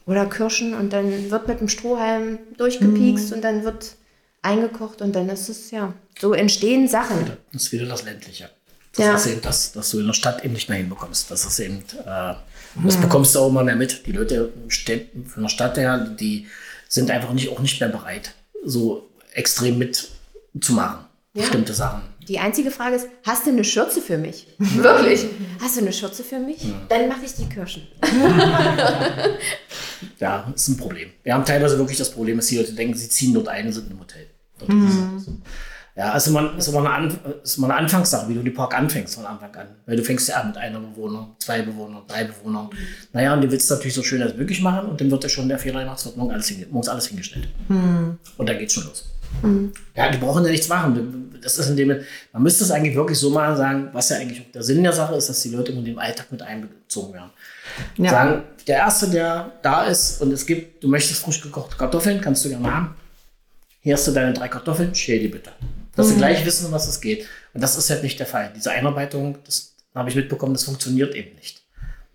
oder 0.06 0.26
Kirschen 0.26 0.74
und 0.74 0.92
dann 0.92 1.30
wird 1.30 1.48
mit 1.48 1.60
dem 1.60 1.68
Strohhalm 1.68 2.38
durchgepiekst 2.56 3.32
und 3.32 3.42
dann 3.42 3.64
wird 3.64 3.96
eingekocht 4.42 5.02
und 5.02 5.16
dann 5.16 5.28
ist 5.28 5.48
es, 5.48 5.70
ja, 5.72 5.92
so 6.18 6.34
entstehen 6.34 6.86
Sachen. 6.86 7.32
Das 7.52 7.64
ist 7.64 7.72
wieder 7.72 7.86
das 7.86 8.04
Ländliche. 8.04 8.50
Das 8.96 9.04
Ja. 9.06 9.14
ist 9.16 9.26
eben 9.26 9.40
das, 9.42 9.74
was 9.74 9.90
du 9.90 9.98
in 10.00 10.06
der 10.06 10.12
Stadt 10.14 10.44
eben 10.44 10.54
nicht 10.54 10.68
mehr 10.68 10.78
hinbekommst. 10.78 11.30
Das 11.30 11.44
ist 11.44 11.58
eben, 11.60 11.82
äh, 12.06 12.34
das 12.84 12.96
bekommst 12.96 13.34
du 13.34 13.40
auch 13.40 13.48
immer 13.48 13.64
mehr 13.64 13.76
mit. 13.76 14.06
Die 14.06 14.12
Leute 14.12 14.50
von 15.26 15.42
der 15.42 15.50
Stadt 15.50 15.76
her, 15.76 15.98
die 15.98 16.46
sind 16.88 17.10
einfach 17.10 17.32
nicht, 17.32 17.48
auch 17.50 17.58
nicht 17.58 17.80
mehr 17.80 17.88
bereit, 17.88 18.32
so 18.64 19.08
extrem 19.32 19.78
mitzumachen. 19.78 21.06
Bestimmte 21.32 21.74
Sachen. 21.74 22.02
Die 22.28 22.38
einzige 22.38 22.70
Frage 22.70 22.94
ist, 22.96 23.08
hast 23.26 23.44
du 23.46 23.50
eine 23.50 23.64
Schürze 23.64 24.00
für 24.00 24.16
mich? 24.16 24.46
Wirklich? 24.58 25.26
Hast 25.60 25.76
du 25.76 25.80
eine 25.80 25.92
Schürze 25.92 26.22
für 26.22 26.38
mich? 26.38 26.64
Dann 26.88 27.08
mache 27.08 27.24
ich 27.24 27.34
die 27.34 27.48
Kirschen. 27.48 27.86
Ja, 30.20 30.52
ist 30.54 30.68
ein 30.68 30.76
Problem. 30.76 31.10
Wir 31.22 31.34
haben 31.34 31.44
teilweise 31.44 31.78
wirklich 31.78 31.98
das 31.98 32.10
Problem, 32.10 32.36
dass 32.36 32.46
die 32.46 32.58
Leute 32.58 32.72
denken, 32.72 32.96
sie 32.96 33.08
ziehen 33.08 33.34
dort 33.34 33.48
ein 33.48 33.66
und 33.66 33.72
sind 33.72 33.90
im 33.90 33.98
Hotel. 34.00 34.26
Dort 34.58 34.70
ist 34.70 34.94
es 35.18 35.24
so. 35.24 35.32
Ja, 35.96 36.10
also 36.10 36.32
man, 36.32 36.58
ist, 36.58 36.66
immer 36.66 36.90
eine 36.90 37.14
ist 37.44 37.56
immer 37.56 37.68
eine 37.68 37.76
Anfangssache, 37.76 38.28
wie 38.28 38.34
du 38.34 38.42
die 38.42 38.50
Park 38.50 38.76
anfängst 38.76 39.14
von 39.14 39.26
Anfang 39.26 39.54
an. 39.54 39.68
Weil 39.86 39.96
du 39.96 40.02
fängst 40.02 40.28
ja 40.28 40.40
an 40.40 40.48
mit 40.48 40.56
einer 40.56 40.80
Bewohner, 40.80 41.28
zwei 41.38 41.62
Bewohnern, 41.62 42.02
drei 42.08 42.24
Bewohnern. 42.24 42.68
Naja, 43.12 43.34
und 43.34 43.42
du 43.42 43.50
willst 43.50 43.66
es 43.66 43.70
natürlich 43.70 43.94
so 43.94 44.02
schön 44.02 44.20
als 44.20 44.36
möglich 44.36 44.60
machen 44.60 44.88
und 44.88 45.00
dann 45.00 45.08
wird 45.10 45.22
ja 45.22 45.28
schon 45.28 45.48
der 45.48 45.58
morgen 46.16 46.32
alles, 46.32 46.52
morgens 46.70 46.88
alles 46.88 47.06
hingestellt. 47.06 47.48
Und 48.36 48.48
dann 48.48 48.58
geht's 48.58 48.72
schon 48.72 48.84
los. 48.84 49.08
Ja, 49.94 50.10
die 50.10 50.18
brauchen 50.18 50.44
ja 50.44 50.50
nichts 50.50 50.68
machen. 50.68 51.30
Das 51.40 51.58
ist 51.58 51.68
in 51.68 51.76
dem, 51.76 51.88
man 52.32 52.42
müsste 52.42 52.64
es 52.64 52.70
eigentlich 52.70 52.96
wirklich 52.96 53.18
so 53.18 53.30
machen, 53.30 53.56
sagen, 53.56 53.88
was 53.92 54.08
ja 54.08 54.16
eigentlich 54.16 54.40
auch 54.40 54.50
der 54.52 54.62
Sinn 54.62 54.82
der 54.82 54.92
Sache 54.92 55.14
ist, 55.14 55.28
dass 55.28 55.42
die 55.42 55.50
Leute 55.50 55.72
in 55.72 55.84
den 55.84 55.98
Alltag 55.98 56.32
mit 56.32 56.42
einbezogen 56.42 57.12
werden. 57.12 57.30
Ja. 57.98 58.10
Sagen, 58.10 58.42
der 58.66 58.78
Erste, 58.78 59.10
der 59.10 59.52
da 59.62 59.84
ist 59.84 60.20
und 60.22 60.32
es 60.32 60.46
gibt, 60.46 60.82
du 60.82 60.88
möchtest 60.88 61.22
frisch 61.22 61.40
gekochte 61.40 61.76
Kartoffeln, 61.76 62.20
kannst 62.20 62.44
du 62.44 62.48
gerne 62.48 62.72
haben. 62.72 62.94
Hier 63.80 63.94
hast 63.94 64.08
du 64.08 64.12
deine 64.12 64.32
drei 64.32 64.48
Kartoffeln, 64.48 64.94
schäl 64.94 65.20
die 65.20 65.28
bitte. 65.28 65.50
Dass 65.96 66.08
sie 66.08 66.16
gleich 66.16 66.44
wissen, 66.44 66.66
um 66.66 66.72
was 66.72 66.88
es 66.88 67.00
geht. 67.00 67.26
Und 67.52 67.62
das 67.62 67.76
ist 67.76 67.90
halt 67.90 68.02
nicht 68.02 68.18
der 68.18 68.26
Fall. 68.26 68.52
Diese 68.54 68.70
Einarbeitung, 68.70 69.38
das 69.44 69.74
habe 69.94 70.08
ich 70.08 70.16
mitbekommen, 70.16 70.54
das 70.54 70.64
funktioniert 70.64 71.14
eben 71.14 71.34
nicht. 71.36 71.62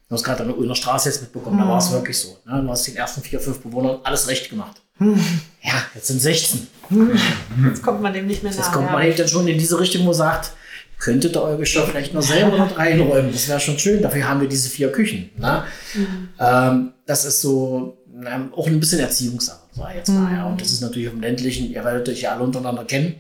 Du 0.10 0.16
hast 0.16 0.24
gerade 0.24 0.42
an 0.42 0.50
der 0.50 0.58
Ulmer 0.58 0.76
Straße 0.76 1.08
jetzt 1.08 1.22
mitbekommen, 1.22 1.60
da 1.60 1.68
war 1.68 1.78
es 1.78 1.92
wirklich 1.92 2.18
so. 2.18 2.38
Ne? 2.46 2.62
Du 2.64 2.70
hast 2.70 2.88
den 2.88 2.96
ersten 2.96 3.22
vier, 3.22 3.40
fünf 3.40 3.60
Bewohnern 3.60 4.00
alles 4.04 4.28
recht 4.28 4.50
gemacht. 4.50 4.82
Ja, 5.00 5.84
jetzt 5.96 6.08
sind 6.08 6.20
16. 6.20 6.68
Jetzt 7.66 7.84
kommt 7.84 8.02
man 8.02 8.14
dem 8.14 8.28
nicht 8.28 8.44
mehr 8.44 8.52
Jetzt 8.52 8.60
nach. 8.62 8.72
kommt 8.74 8.88
ja. 8.88 8.92
man 8.92 9.04
eben 9.06 9.16
dann 9.16 9.28
schon 9.28 9.48
in 9.48 9.58
diese 9.58 9.80
Richtung, 9.80 10.02
wo 10.02 10.08
man 10.08 10.16
sagt, 10.16 10.52
könntet 10.98 11.36
ihr 11.36 11.42
euer 11.42 11.58
Geschirr 11.58 11.88
vielleicht 11.88 12.14
noch 12.14 12.22
selber 12.22 12.58
noch 12.58 12.78
reinräumen. 12.78 13.32
Das 13.32 13.48
wäre 13.48 13.60
schon 13.60 13.80
schön. 13.80 14.02
Dafür 14.02 14.28
haben 14.28 14.42
wir 14.42 14.50
diese 14.50 14.70
vier 14.70 14.92
Küchen. 14.92 15.30
Ne? 15.38 15.64
Ähm, 16.40 16.92
das 17.06 17.24
ist 17.24 17.42
so 17.42 17.98
ähm, 18.26 18.52
auch 18.54 18.68
ein 18.68 18.80
bisschen 18.80 19.00
Erziehungssache, 19.00 19.62
sag 19.72 19.92
ich 19.92 19.96
jetzt 19.98 20.10
mal. 20.10 20.34
Ja. 20.34 20.48
Und 20.48 20.60
das 20.60 20.72
ist 20.72 20.82
natürlich 20.82 21.14
im 21.14 21.22
ländlichen, 21.22 21.72
ihr 21.72 21.86
werdet 21.86 22.10
euch 22.10 22.22
ja 22.22 22.34
alle 22.34 22.44
untereinander 22.44 22.84
kennen. 22.84 23.16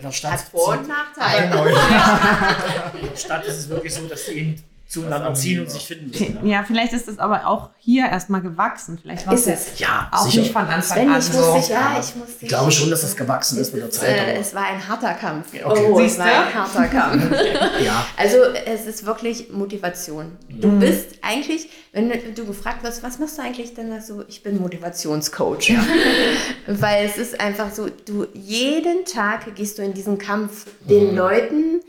In 0.00 0.06
der 0.06 0.12
Stadt, 0.12 0.44
Nachteile. 0.88 1.44
in 1.44 3.10
der 3.10 3.16
Stadt 3.16 3.44
ist 3.44 3.58
es 3.58 3.68
wirklich 3.68 3.92
so, 3.92 4.06
dass 4.06 4.24
die 4.24 4.32
eben 4.32 4.64
zueinander 4.90 5.32
ziehen 5.34 5.60
und 5.60 5.70
sich 5.70 5.86
finden 5.86 6.08
müssen. 6.08 6.38
Ja, 6.46 6.58
Ja, 6.60 6.64
vielleicht 6.66 6.92
ist 6.92 7.06
das 7.06 7.18
aber 7.20 7.46
auch 7.46 7.70
hier 7.78 8.06
erstmal 8.06 8.40
gewachsen. 8.42 8.98
Vielleicht 9.00 9.24
war 9.26 9.34
Ist 9.34 9.46
es 9.46 9.68
es. 9.72 9.78
ja 9.78 10.08
auch 10.10 10.26
sicher. 10.26 10.40
nicht 10.40 10.52
von 10.52 10.62
Anfang 10.62 10.82
Sven, 10.82 11.08
an 11.10 11.18
ich 11.20 11.24
so. 11.26 11.54
musste, 11.54 11.72
ja, 11.72 12.00
ich. 12.00 12.12
Ich 12.42 12.48
glaube 12.48 12.72
schon, 12.72 12.90
dass 12.90 13.02
das 13.02 13.14
gewachsen 13.16 13.58
ist 13.58 13.72
mit 13.72 13.82
der 13.84 13.90
Zeit. 13.90 14.08
Äh, 14.16 14.34
es 14.40 14.52
war 14.52 14.64
ein 14.64 14.88
harter 14.88 15.14
Kampf. 15.14 15.46
okay. 15.54 15.62
Oh, 15.64 16.00
es 16.00 16.14
Siehst 16.14 16.18
war 16.18 16.26
du? 16.26 16.32
ein 16.32 16.54
harter 16.54 16.86
Kampf. 16.88 17.30
ja. 17.84 18.04
Also 18.16 18.36
es 18.66 18.86
ist 18.86 19.06
wirklich 19.06 19.50
Motivation. 19.52 20.32
Du 20.48 20.68
bist 20.80 21.06
eigentlich, 21.22 21.68
wenn 21.92 22.10
du 22.34 22.44
gefragt 22.44 22.82
wirst, 22.82 23.02
was 23.04 23.18
machst 23.20 23.38
du 23.38 23.42
eigentlich, 23.42 23.74
dann 23.74 23.90
sagst 23.90 24.10
du, 24.10 24.24
ich 24.26 24.42
bin 24.42 24.60
Motivationscoach. 24.60 25.72
Weil 26.66 27.06
es 27.06 27.16
ist 27.16 27.40
einfach 27.40 27.72
so, 27.72 27.88
du 28.06 28.26
jeden 28.34 29.04
Tag 29.04 29.54
gehst 29.54 29.78
du 29.78 29.82
in 29.82 29.94
diesen 29.94 30.18
Kampf. 30.18 30.66
Den 30.88 31.14
Leuten 31.14 31.80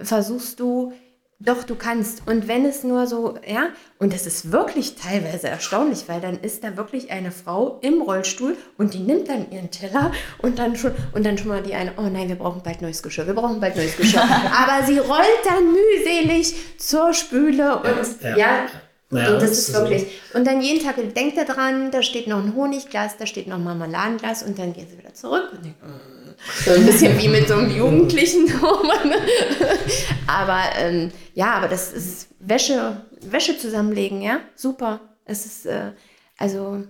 versuchst 0.00 0.58
du, 0.60 0.92
doch 1.38 1.64
du 1.64 1.74
kannst. 1.74 2.26
Und 2.26 2.48
wenn 2.48 2.64
es 2.64 2.82
nur 2.82 3.06
so, 3.06 3.38
ja, 3.46 3.68
und 3.98 4.12
das 4.12 4.26
ist 4.26 4.52
wirklich 4.52 4.96
teilweise 4.96 5.48
erstaunlich, 5.48 6.04
weil 6.08 6.20
dann 6.20 6.40
ist 6.40 6.64
da 6.64 6.76
wirklich 6.76 7.10
eine 7.10 7.30
Frau 7.30 7.78
im 7.82 8.00
Rollstuhl 8.00 8.56
und 8.78 8.94
die 8.94 9.00
nimmt 9.00 9.28
dann 9.28 9.50
ihren 9.50 9.70
Teller 9.70 10.12
und 10.38 10.58
dann 10.58 10.76
schon, 10.76 10.92
und 11.12 11.26
dann 11.26 11.36
schon 11.36 11.48
mal 11.48 11.62
die 11.62 11.74
eine, 11.74 11.92
oh 11.98 12.08
nein, 12.08 12.28
wir 12.28 12.36
brauchen 12.36 12.62
bald 12.62 12.80
neues 12.80 13.02
Geschirr, 13.02 13.26
wir 13.26 13.34
brauchen 13.34 13.60
bald 13.60 13.76
neues 13.76 13.96
Geschirr. 13.96 14.22
Aber 14.22 14.86
sie 14.86 14.98
rollt 14.98 15.44
dann 15.44 15.72
mühselig 15.72 16.54
zur 16.78 17.12
Spüle 17.12 17.76
und 17.76 18.22
Ja. 18.22 18.36
ja. 18.36 18.66
Ja, 19.12 19.28
und 19.28 19.34
das 19.34 19.50
das 19.50 19.58
ist 19.58 19.74
wirklich. 19.74 20.06
Und 20.34 20.48
dann 20.48 20.60
jeden 20.60 20.84
Tag 20.84 20.96
denkt 21.14 21.38
er 21.38 21.44
dran, 21.44 21.92
da 21.92 22.02
steht 22.02 22.26
noch 22.26 22.38
ein 22.38 22.56
Honigglas, 22.56 23.16
da 23.16 23.24
steht 23.24 23.46
noch 23.46 23.54
ein 23.56 23.62
Marmeladenglas 23.62 24.42
und 24.42 24.58
dann 24.58 24.72
gehen 24.72 24.88
sie 24.90 24.98
wieder 24.98 25.14
zurück 25.14 25.50
und 25.52 25.64
denken, 25.64 25.78
äh, 25.84 26.15
so 26.64 26.72
ein 26.72 26.86
bisschen 26.86 27.18
wie 27.18 27.28
mit 27.28 27.48
so 27.48 27.54
einem 27.54 27.70
Jugendlichen. 27.70 28.52
aber 30.26 30.60
ähm, 30.78 31.10
ja, 31.34 31.54
aber 31.54 31.68
das 31.68 31.92
ist 31.92 32.28
Wäsche, 32.38 33.02
Wäsche 33.20 33.58
zusammenlegen, 33.58 34.22
ja, 34.22 34.40
super. 34.54 35.00
Es 35.24 35.44
ist 35.46 35.66
äh, 35.66 35.92
also 36.38 36.84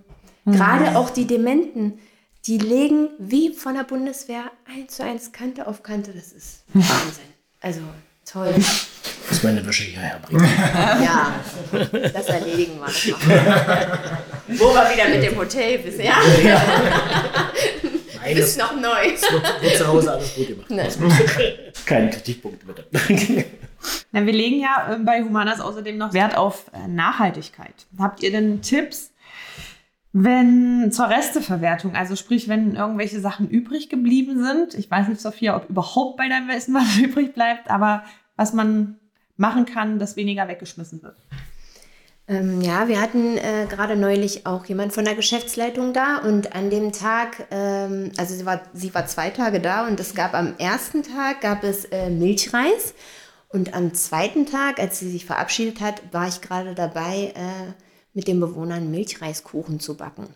gerade 0.45 0.97
auch 0.97 1.11
die 1.11 1.27
Dementen, 1.27 1.99
die 2.47 2.59
legen 2.59 3.09
wie 3.19 3.53
von 3.53 3.75
der 3.75 3.85
Bundeswehr 3.85 4.51
eins 4.67 4.97
zu 4.97 5.05
eins 5.05 5.33
Kante 5.33 5.67
auf 5.67 5.83
Kante. 5.83 6.13
Das 6.13 6.33
ist 6.33 6.65
Wahnsinn. 6.73 7.25
Also 7.61 7.81
toll. 8.25 8.55
Ich 8.57 9.31
muss 9.31 9.43
meine 9.43 9.67
Wäsche 9.67 9.85
hierher 9.85 10.21
bringen. 10.21 10.45
Ja, 11.03 11.35
das 12.13 12.27
erledigen 12.27 12.79
wir. 12.79 12.87
Das. 12.87 13.13
Wo 14.61 14.73
wir 14.73 14.93
wieder 14.93 15.09
mit 15.09 15.23
dem 15.25 15.37
Hotel 15.37 15.85
wissen, 15.85 16.03
ja? 16.03 16.15
Nein, 18.27 18.37
Ist 18.37 18.59
das 18.59 18.71
noch 18.71 18.81
neu. 18.81 19.05
wird, 19.05 19.63
wird 19.63 19.77
zu 19.77 19.87
Hause 19.87 20.13
alles 20.13 20.35
gut 20.35 20.49
gemacht. 20.49 20.71
Ne. 20.71 20.89
Keine 21.87 22.11
Kritikpunkte 22.11 22.67
bitte. 22.67 22.87
Na, 24.13 24.27
wir 24.27 24.33
legen 24.33 24.61
ja 24.61 24.95
äh, 24.95 24.99
bei 24.99 25.23
Humanas 25.23 25.61
außerdem 25.61 25.97
noch 25.97 26.13
Wert 26.13 26.37
auf 26.37 26.67
äh, 26.73 26.89
Nachhaltigkeit. 26.89 27.87
Habt 27.99 28.23
ihr 28.23 28.33
denn 28.33 28.63
Tipps, 28.63 29.13
wenn 30.13 30.91
zur 30.93 31.09
Resteverwertung, 31.09 31.95
also 31.95 32.17
sprich, 32.17 32.49
wenn 32.49 32.75
irgendwelche 32.75 33.21
Sachen 33.21 33.49
übrig 33.49 33.89
geblieben 33.89 34.43
sind? 34.43 34.75
Ich 34.75 34.91
weiß 34.91 35.09
nicht, 35.09 35.21
Sophia, 35.21 35.57
ob 35.57 35.69
überhaupt 35.69 36.17
bei 36.17 36.29
deinem 36.29 36.51
Essen 36.51 36.75
was 36.75 36.97
übrig 37.03 37.33
bleibt, 37.35 37.71
aber 37.71 38.03
was 38.37 38.53
man 38.53 38.97
machen 39.37 39.67
kann, 39.67 39.99
dass 39.99 40.17
weniger 40.17 40.49
weggeschmissen 40.49 41.03
wird. 41.03 41.17
Ähm, 42.29 42.61
ja, 42.61 42.89
wir 42.89 43.01
hatten 43.01 43.39
äh, 43.39 43.67
gerade 43.69 43.95
neulich 43.95 44.47
auch 44.47 44.65
jemand 44.67 44.93
von 44.93 45.05
der 45.05 45.15
Geschäftsleitung 45.15 45.93
da 45.93 46.19
und 46.19 46.57
an 46.57 46.71
dem 46.71 46.91
Tag, 46.93 47.47
ähm, 47.53 48.11
also 48.17 48.35
sie 48.35 48.45
war, 48.45 48.63
sie 48.73 48.93
war 48.95 49.07
zwei 49.07 49.31
Tage 49.31 49.61
da 49.61 49.87
und 49.87 50.01
es 50.01 50.15
gab 50.15 50.35
am 50.35 50.57
ersten 50.59 51.05
Tag 51.05 51.41
gab 51.41 51.63
es 51.63 51.85
äh, 51.87 52.11
Milchreis 52.11 52.95
und 53.49 53.75
am 53.75 53.95
zweiten 53.95 54.45
Tag, 54.47 54.81
als 54.81 54.99
sie 54.99 55.09
sich 55.09 55.25
verabschiedet 55.25 55.81
hat, 55.81 56.03
war 56.13 56.27
ich 56.27 56.41
gerade 56.41 56.75
dabei, 56.75 57.33
äh, 57.37 57.73
mit 58.13 58.27
den 58.27 58.41
Bewohnern 58.41 58.91
Milchreiskuchen 58.91 59.79
zu 59.79 59.97
backen. 59.97 60.27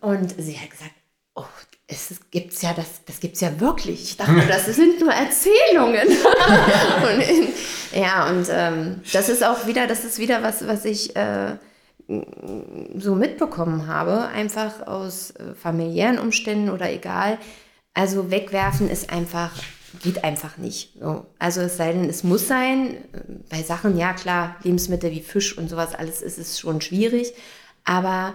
Und 0.00 0.34
sie 0.38 0.58
hat 0.58 0.70
gesagt, 0.70 0.94
oh, 1.34 1.44
es 1.90 2.20
gibt's 2.30 2.62
ja, 2.62 2.72
das, 2.72 2.86
das 3.06 3.20
gibt's 3.20 3.40
ja 3.40 3.58
wirklich. 3.60 4.02
Ich 4.02 4.16
dachte, 4.16 4.46
das 4.48 4.66
sind 4.76 5.00
nur 5.00 5.12
Erzählungen. 5.12 6.06
und, 7.02 7.20
in- 7.20 8.00
ja, 8.00 8.28
und 8.28 8.46
ähm, 8.50 9.00
das 9.12 9.28
ist 9.28 9.44
auch 9.44 9.66
wieder, 9.66 9.86
das 9.86 10.04
ist 10.04 10.18
wieder 10.18 10.42
was, 10.42 10.66
was 10.66 10.84
ich 10.84 11.16
äh, 11.16 11.56
so 12.96 13.14
mitbekommen 13.14 13.86
habe, 13.86 14.28
einfach 14.28 14.86
aus 14.86 15.30
äh, 15.32 15.54
familiären 15.54 16.18
Umständen 16.18 16.70
oder 16.70 16.90
egal. 16.90 17.38
Also 17.94 18.30
wegwerfen 18.30 18.88
ist 18.88 19.10
einfach, 19.12 19.50
geht 20.02 20.22
einfach 20.24 20.56
nicht. 20.56 20.94
So. 21.00 21.26
Also 21.38 21.60
es 21.62 21.76
sei 21.76 21.92
denn, 21.92 22.08
es 22.08 22.22
muss 22.24 22.46
sein. 22.48 22.96
Bei 23.48 23.62
Sachen, 23.62 23.96
ja 23.96 24.12
klar, 24.12 24.56
Lebensmittel 24.62 25.10
wie 25.10 25.20
Fisch 25.22 25.56
und 25.58 25.68
sowas, 25.68 25.94
alles 25.94 26.22
ist 26.22 26.38
es 26.38 26.58
schon 26.60 26.80
schwierig. 26.80 27.32
Aber 27.84 28.34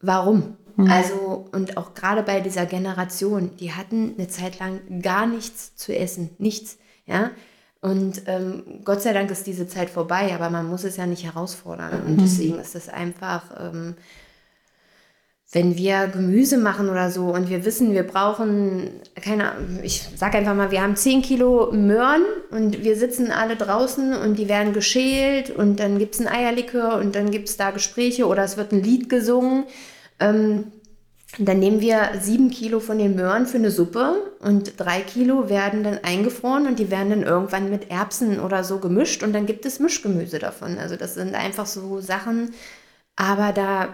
warum? 0.00 0.56
Also, 0.86 1.48
und 1.50 1.76
auch 1.76 1.94
gerade 1.94 2.22
bei 2.22 2.38
dieser 2.38 2.64
Generation, 2.64 3.56
die 3.56 3.72
hatten 3.72 4.14
eine 4.16 4.28
Zeit 4.28 4.60
lang 4.60 5.02
gar 5.02 5.26
nichts 5.26 5.74
zu 5.74 5.92
essen, 5.96 6.30
nichts, 6.38 6.78
ja. 7.04 7.32
Und 7.80 8.22
ähm, 8.26 8.62
Gott 8.84 9.02
sei 9.02 9.12
Dank 9.12 9.30
ist 9.30 9.46
diese 9.46 9.66
Zeit 9.66 9.90
vorbei, 9.90 10.32
aber 10.34 10.50
man 10.50 10.68
muss 10.68 10.84
es 10.84 10.96
ja 10.96 11.06
nicht 11.06 11.24
herausfordern. 11.24 12.02
Und 12.04 12.20
deswegen 12.20 12.58
ist 12.60 12.76
es 12.76 12.88
einfach, 12.88 13.42
ähm, 13.58 13.96
wenn 15.50 15.78
wir 15.78 16.08
Gemüse 16.08 16.58
machen 16.58 16.90
oder 16.90 17.10
so 17.10 17.26
und 17.26 17.48
wir 17.48 17.64
wissen, 17.64 17.94
wir 17.94 18.02
brauchen, 18.02 18.90
keine 19.14 19.52
Ahnung, 19.52 19.80
ich 19.82 20.06
sag 20.14 20.34
einfach 20.34 20.54
mal, 20.54 20.70
wir 20.70 20.82
haben 20.82 20.94
10 20.94 21.22
Kilo 21.22 21.72
Möhren 21.72 22.22
und 22.50 22.84
wir 22.84 22.96
sitzen 22.96 23.30
alle 23.30 23.56
draußen 23.56 24.12
und 24.12 24.38
die 24.38 24.48
werden 24.48 24.74
geschält 24.74 25.48
und 25.48 25.80
dann 25.80 25.98
gibt 25.98 26.14
es 26.14 26.20
ein 26.20 26.28
Eierlikör 26.28 26.98
und 26.98 27.14
dann 27.14 27.30
gibt 27.30 27.48
es 27.48 27.56
da 27.56 27.70
Gespräche 27.70 28.26
oder 28.26 28.44
es 28.44 28.58
wird 28.58 28.72
ein 28.72 28.82
Lied 28.82 29.08
gesungen. 29.08 29.64
Ähm, 30.20 30.64
dann 31.38 31.60
nehmen 31.60 31.80
wir 31.80 32.10
sieben 32.20 32.50
Kilo 32.50 32.80
von 32.80 32.98
den 32.98 33.14
Möhren 33.14 33.46
für 33.46 33.58
eine 33.58 33.70
Suppe 33.70 34.32
und 34.40 34.78
drei 34.78 35.00
Kilo 35.00 35.48
werden 35.48 35.82
dann 35.82 35.98
eingefroren 36.02 36.66
und 36.66 36.78
die 36.78 36.90
werden 36.90 37.10
dann 37.10 37.22
irgendwann 37.22 37.70
mit 37.70 37.90
Erbsen 37.90 38.40
oder 38.40 38.64
so 38.64 38.78
gemischt 38.80 39.22
und 39.22 39.32
dann 39.32 39.46
gibt 39.46 39.64
es 39.64 39.78
Mischgemüse 39.78 40.38
davon. 40.38 40.78
Also 40.78 40.96
das 40.96 41.14
sind 41.14 41.34
einfach 41.34 41.66
so 41.66 42.00
Sachen, 42.00 42.54
aber 43.16 43.52
da, 43.52 43.88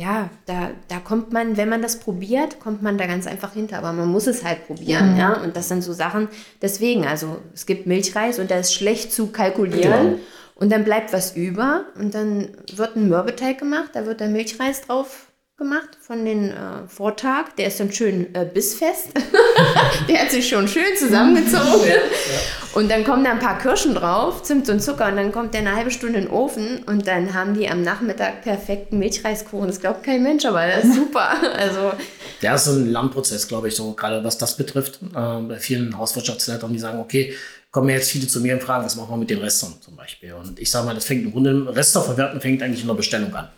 ja, 0.00 0.30
da, 0.46 0.70
da 0.88 0.98
kommt 0.98 1.30
man, 1.30 1.58
wenn 1.58 1.68
man 1.68 1.82
das 1.82 1.98
probiert, 1.98 2.58
kommt 2.58 2.82
man 2.82 2.96
da 2.96 3.06
ganz 3.06 3.26
einfach 3.26 3.52
hinter. 3.52 3.76
Aber 3.76 3.92
man 3.92 4.08
muss 4.08 4.26
es 4.26 4.42
halt 4.42 4.66
probieren, 4.66 5.16
ja. 5.18 5.34
Und 5.34 5.56
das 5.56 5.68
sind 5.68 5.82
so 5.82 5.92
Sachen, 5.92 6.28
deswegen, 6.62 7.06
also 7.06 7.36
es 7.52 7.66
gibt 7.66 7.86
Milchreis 7.86 8.38
und 8.38 8.50
der 8.50 8.60
ist 8.60 8.72
schlecht 8.72 9.12
zu 9.12 9.26
kalkulieren. 9.26 10.12
Genau. 10.12 10.20
Und 10.54 10.72
dann 10.72 10.84
bleibt 10.84 11.12
was 11.12 11.36
über 11.36 11.84
und 11.98 12.14
dann 12.14 12.48
wird 12.74 12.96
ein 12.96 13.08
Mürbeteig 13.08 13.58
gemacht, 13.58 13.90
da 13.92 14.06
wird 14.06 14.20
der 14.20 14.28
Milchreis 14.28 14.82
drauf 14.82 15.29
gemacht 15.60 15.90
von 16.00 16.24
den 16.24 16.50
äh, 16.50 16.88
Vortag. 16.88 17.54
Der 17.58 17.66
ist 17.66 17.78
dann 17.78 17.92
schön 17.92 18.34
äh, 18.34 18.46
bissfest. 18.46 19.10
der 20.08 20.22
hat 20.22 20.30
sich 20.30 20.48
schon 20.48 20.66
schön 20.66 20.96
zusammengezogen. 20.98 21.92
Und 22.72 22.90
dann 22.90 23.04
kommen 23.04 23.24
da 23.24 23.32
ein 23.32 23.38
paar 23.38 23.58
Kirschen 23.58 23.94
drauf, 23.94 24.42
Zimt 24.42 24.68
und 24.70 24.80
Zucker 24.80 25.08
und 25.08 25.16
dann 25.16 25.32
kommt 25.32 25.52
der 25.52 25.60
eine 25.60 25.76
halbe 25.76 25.90
Stunde 25.90 26.18
in 26.18 26.24
den 26.24 26.32
Ofen 26.32 26.82
und 26.86 27.06
dann 27.06 27.34
haben 27.34 27.54
die 27.54 27.68
am 27.68 27.82
Nachmittag 27.82 28.42
perfekten 28.42 28.98
Milchreiskuchen. 28.98 29.66
Das 29.66 29.80
glaubt 29.80 30.02
kein 30.02 30.22
Mensch, 30.22 30.46
aber 30.46 30.66
das 30.66 30.84
ist 30.84 30.94
super. 30.94 31.34
Also 31.56 31.92
Ja, 32.40 32.54
ist 32.54 32.64
so 32.64 32.72
ein 32.72 32.90
Lernprozess, 32.90 33.46
glaube 33.46 33.68
ich, 33.68 33.76
so 33.76 33.92
gerade 33.92 34.24
was 34.24 34.38
das 34.38 34.56
betrifft. 34.56 35.00
Äh, 35.14 35.40
bei 35.42 35.58
vielen 35.58 35.96
Hauswirtschaftsleitern, 35.96 36.72
die 36.72 36.78
sagen, 36.78 37.00
okay, 37.00 37.34
kommen 37.70 37.90
jetzt 37.90 38.10
viele 38.10 38.26
zu 38.26 38.40
mir 38.40 38.54
und 38.54 38.62
fragen, 38.62 38.84
was 38.84 38.96
machen 38.96 39.10
wir 39.10 39.16
mit 39.18 39.30
den 39.30 39.38
Restern 39.38 39.74
zum 39.80 39.94
Beispiel. 39.94 40.32
Und 40.32 40.58
ich 40.58 40.70
sage 40.70 40.86
mal, 40.86 40.94
das 40.94 41.04
fängt 41.04 41.24
im 41.24 41.32
Grunde, 41.32 41.74
Rester 41.74 42.00
verwerten 42.00 42.40
fängt 42.40 42.62
eigentlich 42.62 42.80
in 42.80 42.88
der 42.88 42.94
Bestellung 42.94 43.34
an. 43.34 43.48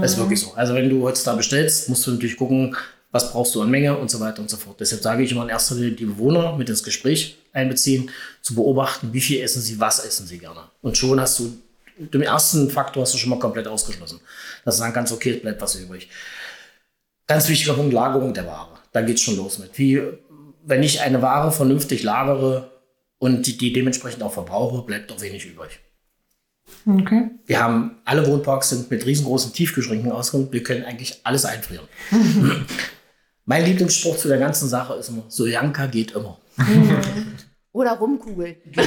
Das 0.00 0.12
ist 0.12 0.18
wirklich 0.18 0.40
so. 0.40 0.52
Also 0.54 0.74
wenn 0.74 0.88
du 0.88 1.10
da 1.24 1.34
bestellst, 1.34 1.88
musst 1.88 2.06
du 2.06 2.12
natürlich 2.12 2.36
gucken, 2.36 2.76
was 3.10 3.32
brauchst 3.32 3.54
du 3.54 3.62
an 3.62 3.70
Menge 3.70 3.96
und 3.96 4.10
so 4.10 4.20
weiter 4.20 4.40
und 4.40 4.50
so 4.50 4.56
fort. 4.56 4.78
Deshalb 4.80 5.02
sage 5.02 5.22
ich 5.22 5.32
immer 5.32 5.42
in 5.42 5.48
erster 5.48 5.74
Linie 5.74 5.92
die 5.92 6.04
Bewohner 6.04 6.56
mit 6.56 6.68
ins 6.68 6.82
Gespräch 6.82 7.38
einbeziehen, 7.52 8.10
zu 8.42 8.54
beobachten, 8.54 9.12
wie 9.12 9.20
viel 9.20 9.40
essen 9.40 9.62
sie, 9.62 9.80
was 9.80 10.04
essen 10.04 10.26
sie 10.26 10.38
gerne. 10.38 10.60
Und 10.82 10.98
schon 10.98 11.20
hast 11.20 11.38
du, 11.38 11.56
den 11.98 12.22
ersten 12.22 12.70
Faktor 12.70 13.02
hast 13.02 13.14
du 13.14 13.18
schon 13.18 13.30
mal 13.30 13.38
komplett 13.38 13.68
ausgeschlossen. 13.68 14.20
Dass 14.64 14.76
du 14.76 14.80
sagen 14.80 14.92
kannst, 14.92 15.12
okay, 15.12 15.30
es 15.30 15.40
bleibt 15.40 15.62
was 15.62 15.76
übrig. 15.76 16.08
Ganz 17.26 17.48
wichtiger 17.48 17.74
Punkt, 17.74 17.92
Lagerung 17.92 18.34
der 18.34 18.46
Ware. 18.46 18.78
Da 18.92 19.00
geht's 19.02 19.22
schon 19.22 19.36
los 19.36 19.58
mit. 19.58 19.78
Wie, 19.78 20.02
wenn 20.64 20.82
ich 20.82 21.00
eine 21.00 21.22
Ware 21.22 21.52
vernünftig 21.52 22.02
lagere 22.02 22.70
und 23.18 23.46
die, 23.46 23.56
die 23.56 23.72
dementsprechend 23.72 24.22
auch 24.22 24.32
verbrauche, 24.32 24.82
bleibt 24.82 25.10
doch 25.10 25.20
wenig 25.20 25.46
übrig. 25.46 25.80
Okay. 26.86 27.30
Wir 27.46 27.60
haben, 27.62 27.96
alle 28.04 28.26
Wohnparks 28.26 28.70
sind 28.70 28.90
mit 28.90 29.04
riesengroßen 29.04 29.52
Tiefkühlschränken 29.52 30.12
ausgerüstet. 30.12 30.52
Wir 30.52 30.62
können 30.62 30.84
eigentlich 30.84 31.20
alles 31.24 31.44
einfrieren. 31.44 31.86
mein 33.44 33.64
Lieblingsspruch 33.64 34.16
zu 34.16 34.28
der 34.28 34.38
ganzen 34.38 34.68
Sache 34.68 34.94
ist 34.94 35.08
immer, 35.08 35.24
Sojanka 35.28 35.86
geht 35.86 36.12
immer. 36.12 36.38
Oder 37.76 37.92
Rumkugel. 37.92 38.56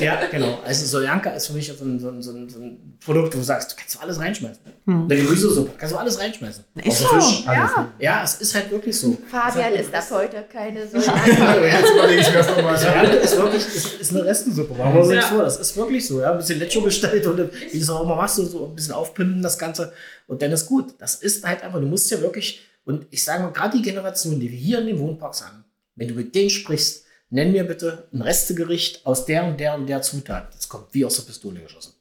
Ja, 0.00 0.26
genau. 0.30 0.58
Also 0.64 0.86
Soljanka 0.86 1.30
ist 1.30 1.48
für 1.48 1.52
mich 1.52 1.66
so 1.66 1.84
ein, 1.84 1.98
so, 1.98 2.08
ein, 2.08 2.22
so, 2.22 2.30
ein, 2.32 2.98
Produkt, 3.04 3.34
wo 3.34 3.38
du 3.38 3.44
sagst, 3.44 3.72
du 3.72 3.76
kannst 3.76 3.94
du 3.94 4.00
alles 4.00 4.18
reinschmeißen. 4.18 4.62
Eine 4.86 5.16
Gemüsesuppe, 5.16 5.72
kannst 5.76 5.94
du 5.94 5.98
alles 5.98 6.18
reinschmeißen. 6.18 6.64
Ist 6.82 6.98
so, 6.98 7.06
Fisch. 7.08 7.44
ja. 7.44 7.88
Ja, 7.98 8.22
es 8.22 8.36
ist 8.36 8.54
halt 8.54 8.70
wirklich 8.70 8.98
so. 8.98 9.16
Fabian 9.30 9.74
ist 9.74 9.92
ab 9.92 10.04
heute 10.10 10.44
keine 10.50 10.86
so. 10.88 10.96
Jetzt 10.96 11.92
überlege 11.92 12.20
ich 12.20 12.28
mir 12.28 12.38
das 12.38 12.48
nochmal. 12.48 12.78
Soljanka 12.78 13.12
ist 13.12 13.36
wirklich 13.36 13.66
ist, 13.66 14.00
ist 14.00 14.10
eine 14.12 14.24
Restensuppe. 14.24 14.74
Machen 14.74 14.94
wir 14.94 15.00
uns 15.00 15.10
nicht 15.10 15.24
vor. 15.24 15.42
Das 15.42 15.58
ist 15.58 15.76
wirklich 15.76 16.06
so. 16.06 16.20
Ja, 16.20 16.32
ein 16.32 16.38
bisschen 16.38 16.58
Lecho 16.58 16.80
bestellt 16.80 17.26
und 17.26 17.38
wie 17.38 17.78
du 17.78 17.82
es 17.82 17.90
auch 17.90 18.02
immer 18.02 18.16
machst, 18.16 18.36
so, 18.36 18.44
so 18.44 18.66
ein 18.66 18.74
bisschen 18.74 18.94
aufpimpen 18.94 19.42
das 19.42 19.58
Ganze 19.58 19.92
und 20.26 20.40
dann 20.40 20.52
ist 20.52 20.66
gut. 20.66 20.94
Das 20.98 21.16
ist 21.16 21.44
halt 21.44 21.62
einfach, 21.62 21.80
du 21.80 21.86
musst 21.86 22.10
ja 22.10 22.20
wirklich, 22.20 22.62
und 22.84 23.06
ich 23.10 23.22
sage 23.22 23.42
mal, 23.42 23.52
gerade 23.52 23.76
die 23.76 23.82
Generation, 23.82 24.40
die 24.40 24.50
wir 24.50 24.58
hier 24.58 24.78
in 24.78 24.86
den 24.86 24.98
Wohnparks 24.98 25.44
haben, 25.44 25.64
wenn 25.96 26.08
du 26.08 26.14
mit 26.14 26.34
denen 26.34 26.50
sprichst, 26.50 27.04
nenn 27.30 27.52
mir 27.52 27.64
bitte 27.64 28.08
ein 28.12 28.22
Restegericht 28.22 29.04
aus 29.06 29.24
der 29.24 29.44
und 29.44 29.58
der 29.58 29.74
und 29.74 29.86
der 29.86 30.02
Zutat. 30.02 30.54
Das 30.54 30.68
kommt 30.68 30.86
wie 30.92 31.04
aus 31.04 31.16
der 31.16 31.22
Pistole 31.22 31.60
geschossen. 31.60 31.94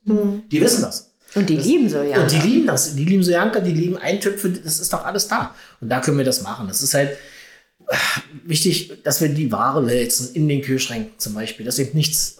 Die 0.52 0.62
wissen 0.62 0.82
das. 0.82 1.12
Und 1.34 1.50
die 1.50 1.56
lieben 1.56 1.90
so, 1.90 2.02
ja. 2.02 2.22
Und 2.22 2.32
die 2.32 2.40
lieben 2.40 2.68
das. 2.68 2.94
Die 2.96 3.06
lieben 3.06 3.24
Sojanka, 3.24 3.62
die 3.62 3.72
lieben 3.72 3.98
Eintöpfe, 3.98 4.50
das 4.50 4.80
ist 4.80 4.92
doch 4.92 5.06
alles 5.06 5.28
da. 5.28 5.56
Und 5.80 5.88
da 5.90 6.02
können 6.02 6.18
wir 6.18 6.26
das 6.26 6.42
machen. 6.42 6.68
Das 6.68 6.82
ist 6.82 6.94
halt 6.94 7.12
äh, 7.88 7.96
wichtig, 8.46 9.02
dass 9.04 9.22
wir 9.22 9.30
die 9.30 9.50
Ware 9.50 9.86
wälzen 9.86 10.34
in 10.36 10.50
den 10.50 10.62
Kühlschränken 10.62 11.18
zum 11.18 11.34
Beispiel. 11.34 11.66
Dass 11.66 11.80
eben 11.80 11.96
nichts, 11.96 12.38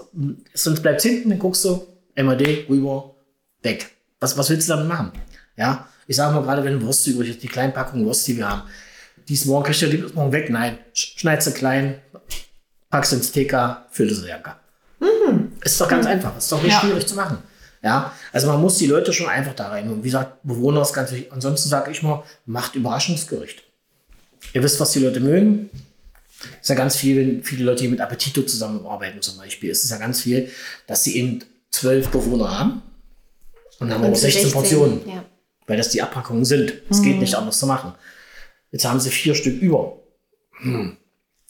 sonst 0.54 0.82
bleibt 0.82 1.02
hinten, 1.02 1.30
dann 1.30 1.40
guckst 1.40 1.64
du, 1.64 1.88
MAD, 2.18 2.68
rüber, 2.68 3.16
weg. 3.64 3.90
Was, 4.20 4.38
was 4.38 4.50
willst 4.50 4.68
du 4.68 4.74
damit 4.74 4.90
machen? 4.90 5.14
Ja, 5.56 5.88
ich 6.08 6.18
sage 6.18 6.36
mal 6.36 6.44
gerade, 6.44 6.64
wenn 6.66 6.82
Wurst 6.82 7.08
übrig 7.08 7.30
ist, 7.30 7.44
die 7.44 7.48
kleinen 7.48 7.72
Packungen 7.72 8.06
Wurst, 8.06 8.28
die 8.28 8.36
wir 8.36 8.50
haben, 8.50 8.64
die 9.32 9.36
ist 9.36 9.46
morgen, 9.46 9.64
kriegst 9.64 9.82
du 9.82 9.88
die 9.88 9.96
ist 9.96 10.14
morgen 10.14 10.34
weg? 10.34 10.50
Nein. 10.50 10.78
Sch- 10.94 11.18
Schneid 11.18 11.42
sie 11.42 11.54
klein, 11.54 12.02
packst 12.90 13.14
ins 13.14 13.32
TK, 13.32 13.86
fülle 13.90 14.14
sie 14.14 14.28
Jacke. 14.28 14.56
Ist 15.64 15.80
doch 15.80 15.88
ganz 15.88 16.06
einfach. 16.06 16.38
Ist 16.38 16.52
doch 16.52 16.62
nicht 16.62 16.74
Ja. 16.74 16.82
schwierig 16.82 17.08
zu 17.08 17.16
machen. 17.16 17.38
Ja, 17.82 18.12
also 18.34 18.48
man 18.48 18.60
muss 18.60 18.78
die 18.78 18.88
Leute 18.88 19.14
schon 19.14 19.30
einfach 19.30 19.54
da 19.56 19.70
rein. 19.70 19.90
Und 19.90 20.00
wie 20.04 20.10
gesagt, 20.10 20.44
Bewohner 20.44 20.82
ist 20.82 20.92
ganz 20.92 21.12
wichtig. 21.14 21.32
Ansonsten 21.32 21.70
sage 21.70 21.92
ich 21.92 22.04
mal, 22.04 22.24
macht 22.46 22.76
Überraschungsgericht. 22.76 23.64
Ihr 24.52 24.62
wisst, 24.64 24.82
was 24.82 24.92
die 24.92 25.00
Leute 25.00 25.22
mögen. 25.22 25.70
ist 26.62 26.68
ja 26.70 26.76
ganz 26.76 26.98
viel, 26.98 27.42
viele 27.42 27.64
Leute, 27.64 27.84
die 27.84 27.88
mit 27.88 28.02
Appetito 28.02 28.42
zusammenarbeiten 28.42 29.22
zum 29.22 29.38
Beispiel, 29.38 29.70
ist 29.70 29.86
es 29.86 29.92
ja 29.92 29.98
ganz 29.98 30.20
viel, 30.22 30.50
dass 30.88 31.06
sie 31.06 31.16
eben 31.18 31.40
zwölf 31.70 32.10
Bewohner 32.10 32.60
haben 32.60 32.82
und 33.80 33.88
dann 33.88 33.94
haben 33.94 34.02
wir 34.02 34.08
Und 34.10 34.16
auch 34.16 34.20
16 34.20 34.52
Portionen, 34.52 35.08
Ja. 35.08 35.24
weil 35.68 35.78
das 35.78 35.90
die 35.90 36.02
Abpackungen 36.02 36.44
sind. 36.44 36.74
Es 36.90 37.02
geht 37.02 37.20
nicht 37.20 37.36
anders 37.36 37.60
zu 37.60 37.66
machen. 37.68 37.94
Jetzt 38.72 38.86
haben 38.86 39.00
sie 39.00 39.10
vier 39.10 39.36
Stück 39.36 39.62
über. 39.62 39.98
Hm. 40.62 40.98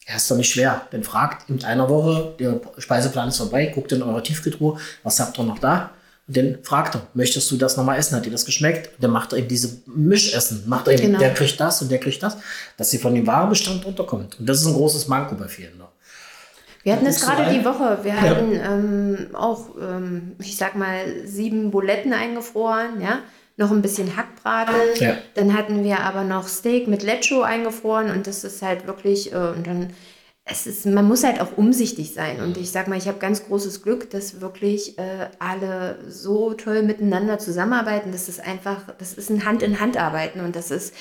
Ja, 0.07 0.15
ist 0.15 0.29
doch 0.31 0.35
nicht 0.37 0.51
schwer. 0.51 0.87
Dann 0.91 1.03
fragt 1.03 1.49
in 1.49 1.63
einer 1.63 1.87
Woche, 1.89 2.33
der 2.39 2.59
Speiseplan 2.77 3.29
ist 3.29 3.37
vorbei, 3.37 3.67
guckt 3.67 3.91
in 3.91 4.01
eure 4.01 4.23
Tiefkühltruhe, 4.23 4.79
was 5.03 5.19
habt 5.19 5.37
ihr 5.37 5.43
noch 5.43 5.59
da? 5.59 5.91
Und 6.27 6.37
dann 6.37 6.57
fragt 6.63 6.95
er, 6.95 7.07
möchtest 7.13 7.51
du 7.51 7.57
das 7.57 7.77
nochmal 7.77 7.99
essen? 7.99 8.15
Hat 8.15 8.25
dir 8.25 8.31
das 8.31 8.45
geschmeckt? 8.45 8.87
Und 8.95 9.03
dann 9.03 9.11
macht 9.11 9.33
er 9.33 9.39
eben 9.39 9.47
diese 9.47 9.81
Mischessen. 9.85 10.63
Macht 10.67 10.87
er 10.87 10.93
eben, 10.93 11.03
Genau. 11.03 11.19
der 11.19 11.33
kriegt 11.33 11.59
das 11.59 11.81
und 11.81 11.91
der 11.91 11.99
kriegt 11.99 12.23
das, 12.23 12.37
dass 12.77 12.89
sie 12.89 12.97
von 12.97 13.13
dem 13.13 13.27
Warenbestand 13.27 13.85
runterkommt. 13.85 14.39
Und 14.39 14.47
das 14.47 14.61
ist 14.61 14.67
ein 14.67 14.73
großes 14.73 15.07
Manko 15.07 15.35
bei 15.35 15.47
vielen. 15.47 15.77
Ne? 15.77 15.85
Wir 16.83 16.93
hatten 16.93 17.05
es 17.05 17.21
gerade 17.21 17.53
die 17.53 17.63
Woche. 17.63 17.99
Wir 18.01 18.19
hatten 18.19 18.53
ähm, 18.53 19.35
auch, 19.35 19.75
ähm, 19.79 20.35
ich 20.39 20.57
sag 20.57 20.75
mal, 20.75 21.25
sieben 21.25 21.69
Buletten 21.69 22.13
eingefroren, 22.13 23.01
ja. 23.01 23.19
Noch 23.61 23.69
ein 23.69 23.83
bisschen 23.83 24.17
Hackbraten. 24.17 24.73
Ja. 24.95 25.17
Dann 25.35 25.55
hatten 25.55 25.83
wir 25.83 25.99
aber 25.99 26.23
noch 26.23 26.47
Steak 26.47 26.87
mit 26.87 27.03
Lecho 27.03 27.43
eingefroren 27.43 28.09
und 28.09 28.25
das 28.25 28.43
ist 28.43 28.63
halt 28.63 28.87
wirklich, 28.87 29.31
äh, 29.33 29.35
und 29.35 29.67
dann 29.67 29.93
es 30.45 30.65
ist, 30.65 30.87
man 30.87 31.07
muss 31.07 31.23
halt 31.23 31.39
auch 31.39 31.55
umsichtig 31.57 32.13
sein. 32.15 32.41
Und 32.41 32.57
ich 32.57 32.71
sag 32.71 32.87
mal, 32.87 32.97
ich 32.97 33.07
habe 33.07 33.19
ganz 33.19 33.45
großes 33.45 33.83
Glück, 33.83 34.09
dass 34.09 34.41
wirklich 34.41 34.97
äh, 34.97 35.29
alle 35.37 35.99
so 36.09 36.53
toll 36.53 36.81
miteinander 36.81 37.37
zusammenarbeiten. 37.37 38.11
Das 38.11 38.27
ist 38.27 38.39
einfach, 38.39 38.95
das 38.97 39.13
ist 39.13 39.29
ein 39.29 39.45
Hand-in-Hand-Arbeiten. 39.45 40.39
Und 40.39 40.55
das 40.55 40.71
ist, 40.71 40.95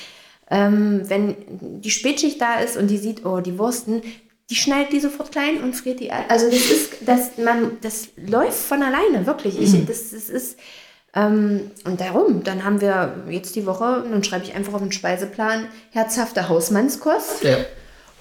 ähm, 0.51 1.01
wenn 1.09 1.35
die 1.81 1.89
Spätschicht 1.89 2.39
da 2.39 2.59
ist 2.59 2.77
und 2.77 2.87
die 2.87 2.99
sieht, 2.99 3.25
oh, 3.25 3.39
die 3.39 3.57
Wursten, 3.57 4.03
die 4.51 4.55
schneidet 4.55 4.93
die 4.93 4.99
sofort 4.99 5.31
klein 5.31 5.63
und 5.63 5.75
friert 5.75 5.99
die. 5.99 6.11
Also 6.11 6.45
das 6.45 6.69
ist, 6.69 6.93
das, 7.05 7.37
man, 7.37 7.77
das 7.81 8.09
läuft 8.17 8.59
von 8.59 8.83
alleine, 8.83 9.25
wirklich. 9.25 9.59
Ich, 9.59 9.71
das, 9.85 10.11
das 10.11 10.29
ist, 10.29 10.59
ähm, 11.13 11.71
und 11.85 11.99
darum, 11.99 12.43
dann 12.43 12.63
haben 12.63 12.79
wir 12.79 13.13
jetzt 13.29 13.55
die 13.55 13.65
Woche, 13.65 14.03
dann 14.09 14.23
schreibe 14.23 14.45
ich 14.45 14.55
einfach 14.55 14.73
auf 14.73 14.81
den 14.81 14.91
Speiseplan, 14.91 15.65
herzhafte 15.91 16.47
Hausmannskost. 16.47 17.43
Ja. 17.43 17.57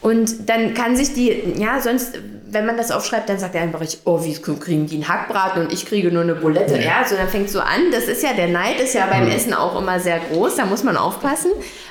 Und 0.03 0.49
dann 0.49 0.73
kann 0.75 0.97
sich 0.97 1.13
die, 1.13 1.55
ja, 1.57 1.79
sonst, 1.81 2.19
wenn 2.47 2.65
man 2.65 2.77
das 2.77 2.91
aufschreibt, 2.91 3.29
dann 3.29 3.39
sagt 3.39 3.55
er 3.55 3.63
einfach, 3.63 3.83
ich, 3.83 3.99
oh, 4.05 4.25
wie 4.25 4.35
kriegen 4.35 4.87
die 4.87 4.97
einen 4.97 5.09
Hackbraten 5.09 5.63
und 5.63 5.73
ich 5.73 5.85
kriege 5.85 6.11
nur 6.11 6.23
eine 6.23 6.35
Bulette. 6.35 6.81
Ja, 6.81 7.05
so 7.07 7.17
dann 7.17 7.29
fängt 7.29 7.51
so 7.51 7.61
an. 7.61 7.91
Das 7.93 8.05
ist 8.05 8.23
ja, 8.23 8.33
der 8.33 8.49
Neid 8.49 8.81
ist 8.81 8.95
ja 8.95 9.07
beim 9.07 9.29
Essen 9.29 9.53
auch 9.53 9.79
immer 9.79 10.01
sehr 10.01 10.19
groß, 10.19 10.57
da 10.57 10.65
muss 10.65 10.85
man 10.85 10.97
aufpassen. 10.97 11.51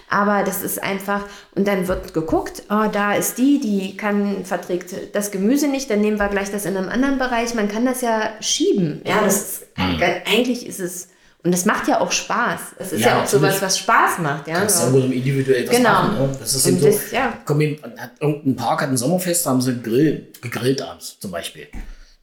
Aber 0.09 0.43
das 0.43 0.63
ist 0.63 0.81
einfach, 0.81 1.25
und 1.53 1.67
dann 1.67 1.87
wird 1.87 2.15
geguckt, 2.15 2.63
oh, 2.71 2.85
da 2.91 3.13
ist 3.13 3.37
die, 3.37 3.59
die 3.59 3.95
kann, 3.95 4.43
verträgt 4.43 5.15
das 5.15 5.29
Gemüse 5.29 5.67
nicht, 5.67 5.89
dann 5.91 6.01
nehmen 6.01 6.17
wir 6.17 6.29
gleich 6.29 6.51
das 6.51 6.65
in 6.65 6.75
einem 6.75 6.89
anderen 6.89 7.19
Bereich. 7.19 7.53
Man 7.53 7.67
kann 7.67 7.85
das 7.85 8.01
ja 8.01 8.31
schieben. 8.41 9.03
Ja, 9.05 9.21
das 9.23 9.35
ist, 9.35 9.67
eigentlich 9.75 10.65
ist 10.65 10.79
es, 10.79 11.09
und 11.43 11.51
das 11.53 11.65
macht 11.65 11.87
ja 11.87 11.99
auch 12.01 12.11
Spaß. 12.11 12.59
Es 12.79 12.91
ist 12.91 13.01
ja, 13.01 13.07
Ja, 13.09 13.21
auch 13.23 13.27
sowas, 13.27 13.41
natürlich. 13.53 13.61
was 13.61 13.77
Spaß 13.79 14.17
macht. 14.19 14.47
Ja, 14.47 14.55
Kannst 14.59 14.77
so. 14.79 14.87
ja 14.87 14.93
wohl 14.93 15.11
individuell 15.13 15.67
was 15.67 15.75
Genau. 15.75 15.89
machen. 15.89 16.17
Ne? 16.31 16.37
Das 16.39 16.53
ist 16.55 16.65
eben 16.67 16.79
so, 16.79 16.85
das- 16.87 17.11
ja. 17.11 17.33
komm, 17.45 17.61
hat 17.97 18.11
irgendein 18.19 18.55
Park 18.55 18.81
hat 18.81 18.89
ein 18.89 18.97
Sommerfest, 18.97 19.45
da 19.45 19.51
haben 19.51 19.61
sie 19.61 19.79
Grill, 19.81 20.27
gegrillt 20.41 20.81
abends 20.81 21.17
zum 21.19 21.31
Beispiel. 21.31 21.67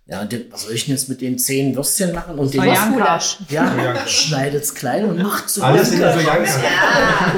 Ja, 0.09 0.25
die, 0.25 0.47
was 0.53 0.63
soll 0.63 0.73
ich 0.75 0.85
denn 0.85 0.95
jetzt 0.95 1.09
mit 1.09 1.21
den 1.21 1.37
zehn 1.37 1.75
Würstchen 1.75 2.13
machen 2.15 2.39
und 2.39 2.55
den 2.55 2.61
Soljanka. 2.61 3.19
Ja, 3.49 4.07
schneidet's 4.07 4.73
klein 4.73 5.05
und 5.05 5.21
macht 5.21 5.51
so. 5.51 5.61
Alles 5.63 5.91
in 5.91 5.99
der 5.99 6.13
Soljanka. 6.15 6.49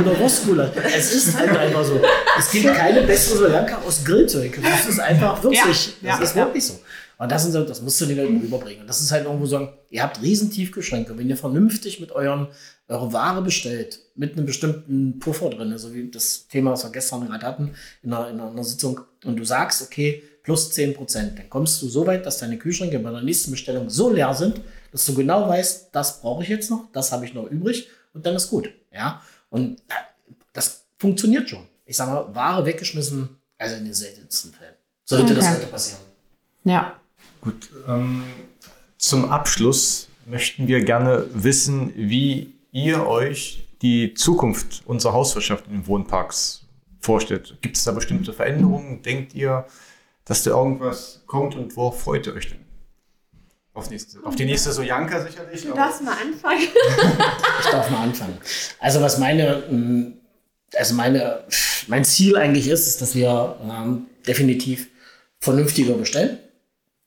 Oder 0.01 0.19
Wurstgulasch. 0.19 0.71
Es 0.95 1.15
ist 1.15 1.39
halt 1.39 1.57
einfach 1.57 1.83
so. 1.83 1.99
Es 2.39 2.51
gibt 2.51 2.75
keine 2.75 3.01
bessere 3.05 3.39
Soljanka 3.39 3.79
aus 3.87 4.05
Grillzeug. 4.05 4.59
Das 4.63 4.87
ist 4.87 5.01
einfach 5.01 5.43
würzig. 5.43 5.95
Ja, 6.03 6.19
Das 6.19 6.29
ist 6.29 6.37
ja. 6.37 6.45
wirklich 6.45 6.67
so. 6.67 6.79
Und 7.19 7.33
das, 7.33 7.43
sind 7.43 7.53
so, 7.53 7.65
das 7.65 7.83
musst 7.83 8.01
du 8.01 8.07
den 8.07 8.17
Leuten 8.17 8.41
rüberbringen. 8.41 8.83
Und 8.83 8.87
das 8.87 9.01
ist 9.01 9.11
halt 9.11 9.25
irgendwo 9.25 9.47
so, 9.47 9.69
ihr 9.91 10.03
habt 10.05 10.23
riesen 10.23 10.51
Tiefkühlschränke. 10.51 11.19
Wenn 11.19 11.29
ihr 11.29 11.37
vernünftig 11.37 11.99
mit 12.01 12.13
euren, 12.13 12.47
eure 12.87 13.13
Ware 13.13 13.43
bestellt, 13.43 13.99
mit 14.15 14.37
einem 14.37 14.47
bestimmten 14.47 15.19
Puffer 15.19 15.51
drin, 15.51 15.77
so 15.79 15.93
wie 15.93 16.11
das 16.11 16.47
Thema, 16.47 16.71
was 16.73 16.85
wir 16.85 16.91
gestern 16.91 17.27
gerade 17.27 17.45
hatten, 17.45 17.75
in 18.03 18.13
einer, 18.13 18.31
in 18.31 18.41
einer 18.41 18.65
Sitzung, 18.65 19.01
und 19.25 19.37
du 19.37 19.45
sagst, 19.45 19.83
okay, 19.83 20.23
plus 20.45 20.71
10 20.71 20.95
Prozent, 20.95 21.39
dann 21.39 21.51
kommst 21.51 21.83
du 21.83 21.89
so 21.89 22.07
weit, 22.07 22.25
dass 22.25 22.39
deine 22.39 22.57
Kühlschränke 22.57 22.99
bei 23.01 23.11
der 23.11 23.23
nächsten 23.23 23.51
Bestellung 23.51 23.91
so 23.91 24.11
leer 24.13 24.33
sind, 24.33 24.61
dass 24.93 25.05
du 25.05 25.15
genau 25.15 25.49
weißt, 25.49 25.89
das 25.93 26.21
brauche 26.21 26.45
ich 26.45 26.49
jetzt 26.49 26.71
noch, 26.71 26.85
das 26.93 27.11
habe 27.13 27.25
ich 27.25 27.35
noch 27.35 27.51
übrig 27.51 27.89
und 28.15 28.25
dann 28.25 28.37
ist 28.37 28.49
gut. 28.49 28.71
Ja, 28.93 29.21
und 29.51 29.83
das 30.53 30.85
funktioniert 30.99 31.51
schon. 31.51 31.67
Ich 31.85 31.97
sage 31.97 32.13
mal, 32.13 32.35
Ware 32.35 32.65
weggeschmissen, 32.65 33.29
also 33.59 33.75
in 33.75 33.85
den 33.85 33.95
seltensten 33.95 34.53
Fällen. 34.53 34.75
Sollte 35.05 35.35
das 35.35 35.45
Okay. 35.45 35.55
heute 35.57 35.67
passieren. 35.67 36.01
Ja. 36.65 36.99
Gut, 37.49 37.71
ähm, 37.89 38.25
zum 38.99 39.31
Abschluss 39.31 40.09
möchten 40.27 40.69
wir 40.69 40.85
gerne 40.85 41.25
wissen, 41.33 41.95
wie 41.97 42.53
ihr 42.73 43.07
euch 43.07 43.67
die 43.81 44.13
Zukunft 44.13 44.83
unserer 44.85 45.15
Hauswirtschaft 45.15 45.67
in 45.67 45.73
den 45.73 45.87
Wohnparks 45.87 46.67
vorstellt. 47.01 47.57
Gibt 47.63 47.79
es 47.79 47.85
da 47.85 47.93
bestimmte 47.93 48.35
Veränderungen? 48.35 49.01
Denkt 49.01 49.35
ihr, 49.35 49.65
dass 50.27 50.43
da 50.43 50.51
irgendwas 50.51 51.23
kommt 51.27 51.55
und 51.55 51.75
worauf 51.75 52.03
freut 52.03 52.27
ihr 52.27 52.35
euch 52.35 52.51
denn? 52.51 52.59
Auf, 53.73 53.89
nächste, 53.89 54.19
auf 54.27 54.37
die 54.37 54.45
nächste 54.45 54.71
Sojanka 54.71 55.23
sicherlich. 55.23 55.63
Du 55.63 55.73
darfst 55.73 56.03
mal 56.03 56.17
anfangen. 56.21 56.61
Ich 57.61 57.71
darf 57.71 57.91
mal 57.91 58.03
anfangen. 58.03 58.37
Also 58.79 59.01
was 59.01 59.17
meine, 59.19 59.63
mh, 59.71 60.13
also 60.77 60.95
meine, 60.95 61.45
mein 61.87 62.05
Ziel 62.05 62.37
eigentlich 62.37 62.69
ist, 62.69 62.87
ist, 62.87 63.01
dass 63.01 63.15
wir 63.15 63.57
ähm, 63.63 64.07
definitiv 64.27 64.89
vernünftiger 65.41 65.95
bestellen, 65.95 66.39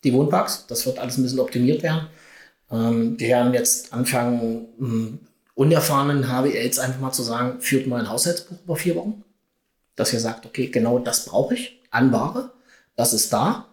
die 0.03 0.13
Wohnparks. 0.13 0.65
Das 0.67 0.85
wird 0.85 0.99
alles 0.99 1.17
ein 1.17 1.23
bisschen 1.23 1.39
optimiert 1.39 1.83
werden. 1.83 2.07
Ähm, 2.71 3.19
wir 3.19 3.27
werden 3.27 3.53
jetzt 3.53 3.93
anfangen, 3.93 4.67
mh, 4.77 5.17
unerfahrenen 5.55 6.27
HWLs 6.27 6.79
einfach 6.79 6.99
mal 6.99 7.11
zu 7.11 7.23
sagen, 7.23 7.61
führt 7.61 7.87
mal 7.87 7.99
ein 7.99 8.09
Haushaltsbuch 8.09 8.57
über 8.63 8.75
vier 8.75 8.95
Wochen. 8.95 9.23
Dass 9.95 10.13
ihr 10.13 10.19
sagt, 10.19 10.45
okay, 10.45 10.67
genau 10.67 10.99
das 10.99 11.25
brauche 11.25 11.53
ich 11.53 11.81
an 11.91 12.11
Ware, 12.11 12.51
das 12.95 13.13
ist 13.13 13.31
da. 13.33 13.67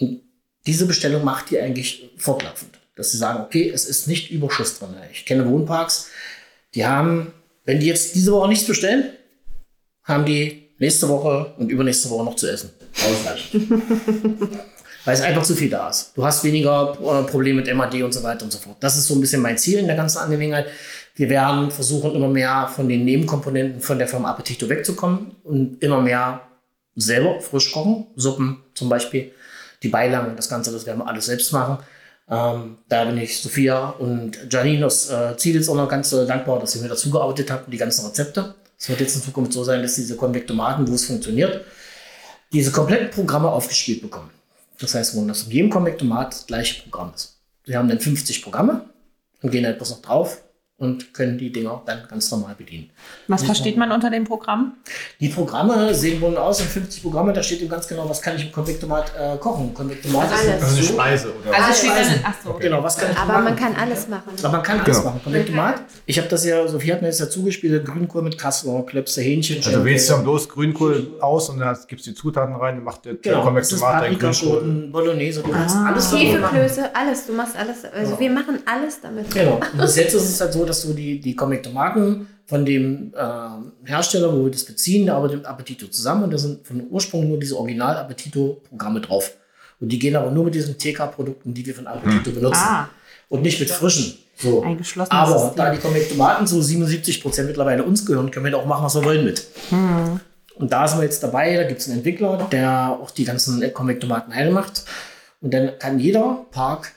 Und 0.00 0.20
diese 0.66 0.86
Bestellung 0.86 1.24
macht 1.24 1.50
ihr 1.52 1.62
eigentlich 1.62 2.10
fortlaufend. 2.16 2.78
Dass 2.96 3.12
sie 3.12 3.18
sagen, 3.18 3.44
okay, 3.44 3.70
es 3.70 3.86
ist 3.86 4.08
nicht 4.08 4.30
Überschuss 4.30 4.78
drin. 4.78 4.94
Ich 5.12 5.24
kenne 5.24 5.48
Wohnparks, 5.48 6.08
die 6.74 6.84
haben, 6.84 7.32
wenn 7.64 7.80
die 7.80 7.86
jetzt 7.86 8.14
diese 8.14 8.32
Woche 8.32 8.48
nichts 8.48 8.66
bestellen, 8.66 9.12
haben 10.04 10.26
die 10.26 10.68
nächste 10.78 11.08
Woche 11.08 11.54
und 11.58 11.70
übernächste 11.70 12.10
Woche 12.10 12.24
noch 12.24 12.36
zu 12.36 12.50
essen. 12.50 12.70
Ausreichend. 12.94 13.68
Weil 15.04 15.14
es 15.14 15.20
einfach 15.20 15.42
zu 15.42 15.54
viel 15.54 15.68
da 15.68 15.88
ist. 15.88 16.12
Du 16.14 16.24
hast 16.24 16.44
weniger 16.44 16.96
äh, 17.00 17.28
Probleme 17.28 17.62
mit 17.62 17.74
MAD 17.74 18.02
und 18.02 18.12
so 18.12 18.22
weiter 18.22 18.44
und 18.44 18.52
so 18.52 18.58
fort. 18.58 18.76
Das 18.80 18.96
ist 18.96 19.06
so 19.06 19.14
ein 19.14 19.20
bisschen 19.20 19.42
mein 19.42 19.58
Ziel 19.58 19.78
in 19.78 19.86
der 19.86 19.96
ganzen 19.96 20.18
Angelegenheit. 20.18 20.66
Wir 21.14 21.28
werden 21.28 21.70
versuchen, 21.70 22.14
immer 22.14 22.28
mehr 22.28 22.70
von 22.74 22.88
den 22.88 23.04
Nebenkomponenten 23.04 23.80
von 23.80 23.98
der 23.98 24.08
Firma 24.08 24.30
Appetito 24.30 24.68
wegzukommen 24.68 25.32
und 25.44 25.82
immer 25.82 26.00
mehr 26.00 26.42
selber 26.94 27.40
frisch 27.40 27.72
kochen. 27.72 28.06
Suppen 28.16 28.62
zum 28.74 28.88
Beispiel, 28.88 29.32
die 29.82 29.88
Beilagen, 29.88 30.36
das 30.36 30.48
Ganze, 30.48 30.72
das 30.72 30.86
werden 30.86 30.98
wir 30.98 31.08
alles 31.08 31.26
selbst 31.26 31.52
machen. 31.52 31.78
Ähm, 32.30 32.78
da 32.88 33.04
bin 33.04 33.18
ich 33.18 33.42
Sophia 33.42 33.90
und 33.90 34.38
Janine 34.50 34.86
aus 34.86 35.10
äh, 35.10 35.36
Zielitz 35.36 35.68
auch 35.68 35.74
noch 35.74 35.88
ganz 35.88 36.12
äh, 36.12 36.24
dankbar, 36.24 36.60
dass 36.60 36.76
ihr 36.76 36.82
mir 36.82 36.88
dazu 36.88 37.10
gearbeitet 37.10 37.50
habt 37.50 37.66
und 37.66 37.72
die 37.72 37.78
ganzen 37.78 38.06
Rezepte. 38.06 38.54
Es 38.78 38.88
wird 38.88 39.00
jetzt 39.00 39.16
in 39.16 39.22
Zukunft 39.22 39.52
so 39.52 39.64
sein, 39.64 39.82
dass 39.82 39.96
diese 39.96 40.16
Konvektomaten, 40.16 40.88
wo 40.88 40.94
es 40.94 41.04
funktioniert, 41.04 41.64
diese 42.52 42.70
kompletten 42.70 43.10
Programme 43.10 43.48
aufgespielt 43.48 44.02
bekommen. 44.02 44.30
Das 44.82 44.96
heißt, 44.96 45.16
wo 45.16 45.24
das 45.26 45.44
in 45.44 45.52
jedem 45.52 45.70
Konvektomat 45.70 46.34
das 46.34 46.46
gleiche 46.46 46.82
Programm 46.82 47.12
ist. 47.14 47.40
Wir 47.64 47.78
haben 47.78 47.88
dann 47.88 48.00
50 48.00 48.42
Programme 48.42 48.90
und 49.40 49.50
gehen 49.50 49.64
etwas 49.64 49.90
noch 49.90 50.02
drauf 50.02 50.42
und 50.82 51.14
können 51.14 51.38
die 51.38 51.52
Dinger 51.52 51.80
dann 51.86 52.00
ganz 52.10 52.28
normal 52.32 52.56
bedienen. 52.58 52.90
Was 53.28 53.44
versteht 53.44 53.76
man 53.76 53.92
unter 53.92 54.10
dem 54.10 54.24
Programm? 54.24 54.72
Die 55.20 55.28
Programme 55.28 55.94
sehen 55.94 56.20
wohl 56.20 56.36
aus, 56.36 56.58
sind 56.58 56.68
50 56.70 57.02
Programme, 57.02 57.32
da 57.32 57.40
steht 57.42 57.60
eben 57.60 57.70
ganz 57.70 57.86
genau, 57.86 58.08
was 58.10 58.20
kann 58.20 58.34
ich 58.36 58.46
im 58.46 58.52
Konvektomat 58.52 59.12
äh, 59.18 59.36
kochen. 59.38 59.72
Konvektomat 59.72 60.26
ist 60.26 60.32
Alles. 60.40 60.62
Also 60.62 60.76
eine 60.76 60.82
Speise 60.86 61.28
oder 61.40 61.54
Also 61.56 61.66
Alles 61.68 62.08
dann, 62.08 62.20
ach 62.24 62.34
so. 62.44 62.52
Genau, 62.54 62.82
was 62.82 62.96
kann 62.98 63.12
ich 63.12 63.16
Aber 63.16 63.32
machen? 63.34 63.44
man 63.44 63.56
kann 63.56 63.76
alles 63.76 64.08
machen. 64.08 64.32
Aber 64.42 64.52
man 64.52 64.62
kann 64.64 64.80
alles 64.80 64.96
Genau. 64.98 65.08
machen. 65.10 65.20
Konvektomat. 65.22 65.82
Ich 66.06 66.18
habe 66.18 66.28
das 66.28 66.44
ja, 66.44 66.66
Sophie 66.66 66.92
hat 66.92 67.00
mir 67.02 67.08
das 67.08 67.20
ja 67.20 67.28
zugespielt, 67.30 67.84
Grünkohl 67.86 68.22
mit 68.22 68.36
Kassler, 68.36 68.82
Klöpse, 68.82 69.20
Hähnchen. 69.22 69.58
Also 69.64 69.84
wählst 69.84 70.08
du 70.10 70.14
dann 70.14 70.24
bloß 70.24 70.48
Grünkohl 70.48 71.12
aus 71.20 71.48
und 71.48 71.60
dann 71.60 71.76
gibst 71.86 72.06
du 72.06 72.10
die 72.10 72.16
Zutaten 72.16 72.56
rein 72.56 72.78
und 72.78 72.84
macht 72.84 73.04
der 73.04 73.14
Genau, 73.14 73.38
ist 73.38 73.44
Konvektomat 73.44 74.02
dein 74.02 74.18
Grünkohl. 74.18 74.88
Bolognese, 74.90 75.42
du 75.42 75.52
Ah. 75.52 75.86
alles. 75.92 76.12
Hefeklöße, 76.12 76.90
alles. 76.94 77.26
Du 77.26 77.32
machst 77.34 77.56
alles. 77.56 77.84
Also 77.84 78.18
wir 78.18 78.30
machen 78.30 78.58
alles 78.66 79.00
damit. 79.00 79.30
Genau. 79.32 79.60
Und 79.72 79.78
bis 79.80 79.96
jetzt 79.96 80.14
ist 80.14 80.24
es 80.28 80.40
halt 80.40 80.52
so, 80.52 80.64
dass 80.72 80.82
du 80.82 80.94
die, 80.94 81.20
die 81.20 81.36
Konvektomaten 81.36 82.26
von 82.46 82.64
dem 82.64 83.12
äh, 83.14 83.88
Hersteller, 83.88 84.32
wo 84.32 84.44
wir 84.44 84.50
das 84.50 84.64
beziehen, 84.64 85.06
da 85.06 85.16
arbeitet 85.16 85.38
mit 85.38 85.46
Appetito 85.46 85.86
zusammen 85.86 86.24
und 86.24 86.32
da 86.32 86.38
sind 86.38 86.66
von 86.66 86.86
Ursprung 86.90 87.28
nur 87.28 87.38
diese 87.38 87.58
Original-Appetito-Programme 87.58 89.00
drauf. 89.00 89.32
Und 89.80 89.88
die 89.90 89.98
gehen 89.98 90.16
aber 90.16 90.30
nur 90.30 90.44
mit 90.44 90.54
diesen 90.54 90.78
TK-Produkten, 90.78 91.52
die 91.54 91.66
wir 91.66 91.74
von 91.74 91.86
Appetito 91.86 92.30
benutzen. 92.30 92.60
Ah, 92.62 92.88
Und 93.28 93.42
nicht 93.42 93.60
mit 93.60 93.70
frischen. 93.70 94.14
So. 94.36 94.62
ein 94.62 94.78
geschlossenes 94.78 95.10
Aber 95.16 95.38
System. 95.38 95.56
da 95.56 95.72
die 95.72 95.78
Konvektomaten 95.78 96.46
zu 96.46 96.60
77 96.62 97.22
Prozent 97.22 97.48
mittlerweile 97.48 97.82
uns 97.84 98.04
gehören, 98.06 98.30
können 98.30 98.46
wir 98.46 98.52
da 98.52 98.58
auch 98.58 98.66
machen, 98.66 98.84
was 98.84 98.94
wir 98.94 99.04
wollen 99.04 99.24
mit. 99.24 99.46
Und 100.54 100.72
da 100.72 100.88
sind 100.88 100.98
wir 100.98 101.04
jetzt 101.04 101.22
dabei, 101.22 101.54
da 101.56 101.64
gibt 101.64 101.80
es 101.80 101.88
einen 101.88 101.98
Entwickler, 101.98 102.48
der 102.50 102.98
auch 103.00 103.10
die 103.10 103.24
ganzen 103.24 103.72
Konvektomaten 103.72 104.34
heil 104.34 104.50
macht. 104.50 104.84
Und 105.40 105.52
dann 105.52 105.78
kann 105.78 105.98
jeder 105.98 106.46
Park, 106.50 106.92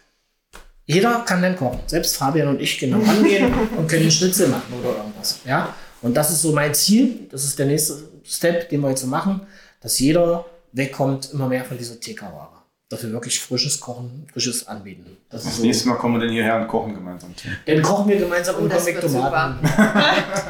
jeder 0.86 1.24
kann 1.26 1.42
dann 1.42 1.56
kochen. 1.56 1.80
Selbst 1.88 2.18
Fabian 2.18 2.48
und 2.48 2.62
ich 2.62 2.78
können 2.80 2.94
dann 2.94 3.02
rangehen 3.10 3.54
und 3.78 3.88
können 3.88 4.04
einen 4.04 4.12
Schnitzel 4.12 4.48
machen 4.50 4.74
oder 4.82 4.98
irgendwas. 4.98 5.40
Ja? 5.46 5.74
Und 6.02 6.16
das 6.16 6.32
ist 6.32 6.42
so 6.42 6.52
mein 6.52 6.74
Ziel, 6.74 7.28
das 7.32 7.44
ist 7.46 7.58
der 7.58 7.66
nächste 7.66 7.96
Step, 8.24 8.70
den 8.70 8.82
wir 8.82 8.90
jetzt 8.90 9.02
so 9.02 9.08
machen, 9.08 9.42
dass 9.82 9.98
jeder 10.00 10.46
wegkommt 10.74 11.32
immer 11.34 11.48
mehr 11.48 11.64
von 11.66 11.78
dieser 11.78 12.00
TK-Ware. 12.00 12.50
Dass 12.88 13.02
wir 13.02 13.12
wirklich 13.12 13.40
frisches 13.40 13.80
Kochen, 13.80 14.28
frisches 14.32 14.68
anbieten. 14.68 15.18
Das 15.32 15.42
ist 15.42 15.48
Das 15.48 15.58
so. 15.58 15.64
nächste 15.64 15.88
Mal 15.90 15.96
kommen 15.96 16.16
wir 16.16 16.26
dann 16.28 16.30
hierher 16.30 16.56
und 16.62 16.68
kochen 16.68 16.94
gemeinsam. 16.94 17.34
Dann 17.66 17.82
kochen 17.82 18.08
wir 18.10 18.18
gemeinsam 18.18 18.56
Oh, 18.60 18.68
Konvektomaten. 18.70 19.58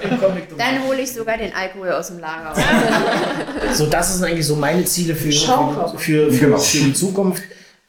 Im 0.02 0.10
Konvektomaten. 0.20 0.58
Dann 0.58 0.84
hole 0.86 1.02
ich 1.02 1.14
sogar 1.14 1.38
den 1.38 1.54
Alkohol 1.56 1.92
aus 1.94 2.08
dem 2.08 2.20
Lager. 2.20 2.54
So, 3.74 3.86
das 3.86 4.16
sind 4.18 4.26
eigentlich 4.26 4.46
so 4.46 4.58
meine 4.58 4.84
Ziele 4.84 5.16
für, 5.16 5.32
für, 5.32 5.98
für, 5.98 6.30
für, 6.32 6.40
Genau. 6.40 6.58
für 6.58 6.78
die 6.80 6.94
Zukunft, 6.94 7.44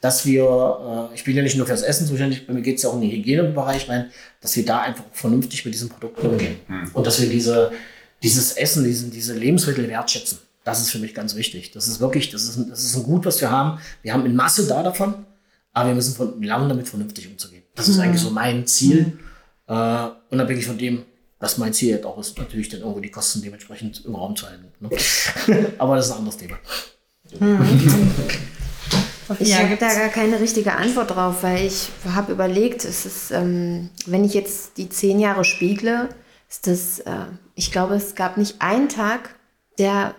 dass 0.07 0.25
wir, 0.25 1.09
äh, 1.11 1.15
ich 1.15 1.25
bin 1.25 1.35
ja 1.35 1.43
nicht 1.43 1.57
nur 1.57 1.67
fürs 1.67 1.81
Essen 1.81 2.07
zuständig, 2.07 2.47
bei 2.47 2.53
mir 2.53 2.61
geht 2.61 2.77
es 2.77 2.83
ja 2.83 2.89
auch 2.89 2.95
in 2.95 3.01
den 3.01 3.11
Hygienebereich 3.11 3.89
rein, 3.89 4.09
dass 4.39 4.55
wir 4.55 4.65
da 4.65 4.79
einfach 4.79 5.03
vernünftig 5.11 5.65
mit 5.65 5.73
diesen 5.73 5.89
Produkten 5.89 6.27
umgehen. 6.27 6.55
Und 6.93 7.05
dass 7.05 7.21
wir 7.21 7.27
diese, 7.27 7.73
dieses 8.23 8.53
Essen, 8.53 8.85
diesen, 8.85 9.11
diese 9.11 9.33
Lebensmittel 9.33 9.85
wertschätzen. 9.89 10.39
Das 10.63 10.79
ist 10.79 10.91
für 10.91 10.99
mich 10.99 11.13
ganz 11.13 11.35
wichtig. 11.35 11.71
Das 11.71 11.89
ist 11.89 11.99
wirklich, 11.99 12.29
das 12.29 12.43
ist, 12.43 12.55
ein, 12.55 12.69
das 12.69 12.85
ist 12.85 12.95
ein 12.95 13.03
Gut, 13.03 13.25
was 13.25 13.41
wir 13.41 13.51
haben. 13.51 13.81
Wir 14.01 14.13
haben 14.13 14.25
in 14.25 14.33
Masse 14.33 14.65
da 14.65 14.81
davon, 14.81 15.25
aber 15.73 15.89
wir 15.89 15.95
müssen 15.95 16.15
von, 16.15 16.41
lernen, 16.41 16.69
damit 16.69 16.87
vernünftig 16.87 17.27
umzugehen. 17.27 17.63
Das 17.75 17.89
ist 17.89 17.99
eigentlich 17.99 18.21
so 18.21 18.29
mein 18.29 18.65
Ziel. 18.65 19.17
Mhm. 19.67 19.75
Äh, 19.75 20.07
unabhängig 20.29 20.65
von 20.65 20.77
dem, 20.77 21.03
was 21.41 21.57
mein 21.57 21.73
Ziel 21.73 21.89
jetzt 21.89 22.05
auch 22.05 22.17
ist, 22.17 22.37
natürlich 22.37 22.69
dann 22.69 22.79
irgendwo 22.79 23.01
die 23.01 23.11
Kosten 23.11 23.41
dementsprechend 23.41 24.05
im 24.05 24.15
Raum 24.15 24.37
zu 24.37 24.47
halten. 24.47 24.67
Ne? 24.79 24.89
aber 25.77 25.97
das 25.97 26.05
ist 26.05 26.11
ein 26.13 26.19
anderes 26.19 26.37
Thema. 26.37 26.57
Mhm. 27.41 27.59
Ich 29.39 29.49
ja, 29.49 29.57
habe 29.59 29.75
da 29.77 29.93
gar 29.93 30.09
keine 30.09 30.39
richtige 30.39 30.73
Antwort 30.73 31.11
drauf, 31.11 31.43
weil 31.43 31.65
ich 31.65 31.89
habe 32.13 32.31
überlegt, 32.31 32.85
es 32.85 33.05
ist, 33.05 33.31
ähm, 33.31 33.89
wenn 34.05 34.23
ich 34.23 34.33
jetzt 34.33 34.77
die 34.77 34.89
zehn 34.89 35.19
Jahre 35.19 35.43
spiegle, 35.43 36.09
ist 36.49 36.67
das, 36.67 36.99
äh, 36.99 37.25
ich 37.55 37.71
glaube, 37.71 37.95
es 37.95 38.15
gab 38.15 38.37
nicht 38.37 38.61
einen 38.61 38.89
Tag, 38.89 39.35
der 39.79 40.15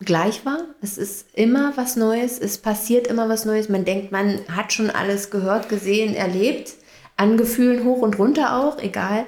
gleich 0.00 0.44
war. 0.44 0.60
Es 0.80 0.98
ist 0.98 1.26
immer 1.34 1.72
was 1.76 1.96
Neues, 1.96 2.38
es 2.38 2.58
passiert 2.58 3.06
immer 3.06 3.28
was 3.28 3.44
Neues. 3.44 3.68
Man 3.68 3.84
denkt, 3.84 4.12
man 4.12 4.40
hat 4.54 4.72
schon 4.72 4.90
alles 4.90 5.30
gehört, 5.30 5.68
gesehen, 5.68 6.14
erlebt, 6.14 6.74
an 7.16 7.36
Gefühlen 7.36 7.84
hoch 7.84 8.02
und 8.02 8.18
runter 8.18 8.56
auch, 8.58 8.78
egal. 8.78 9.26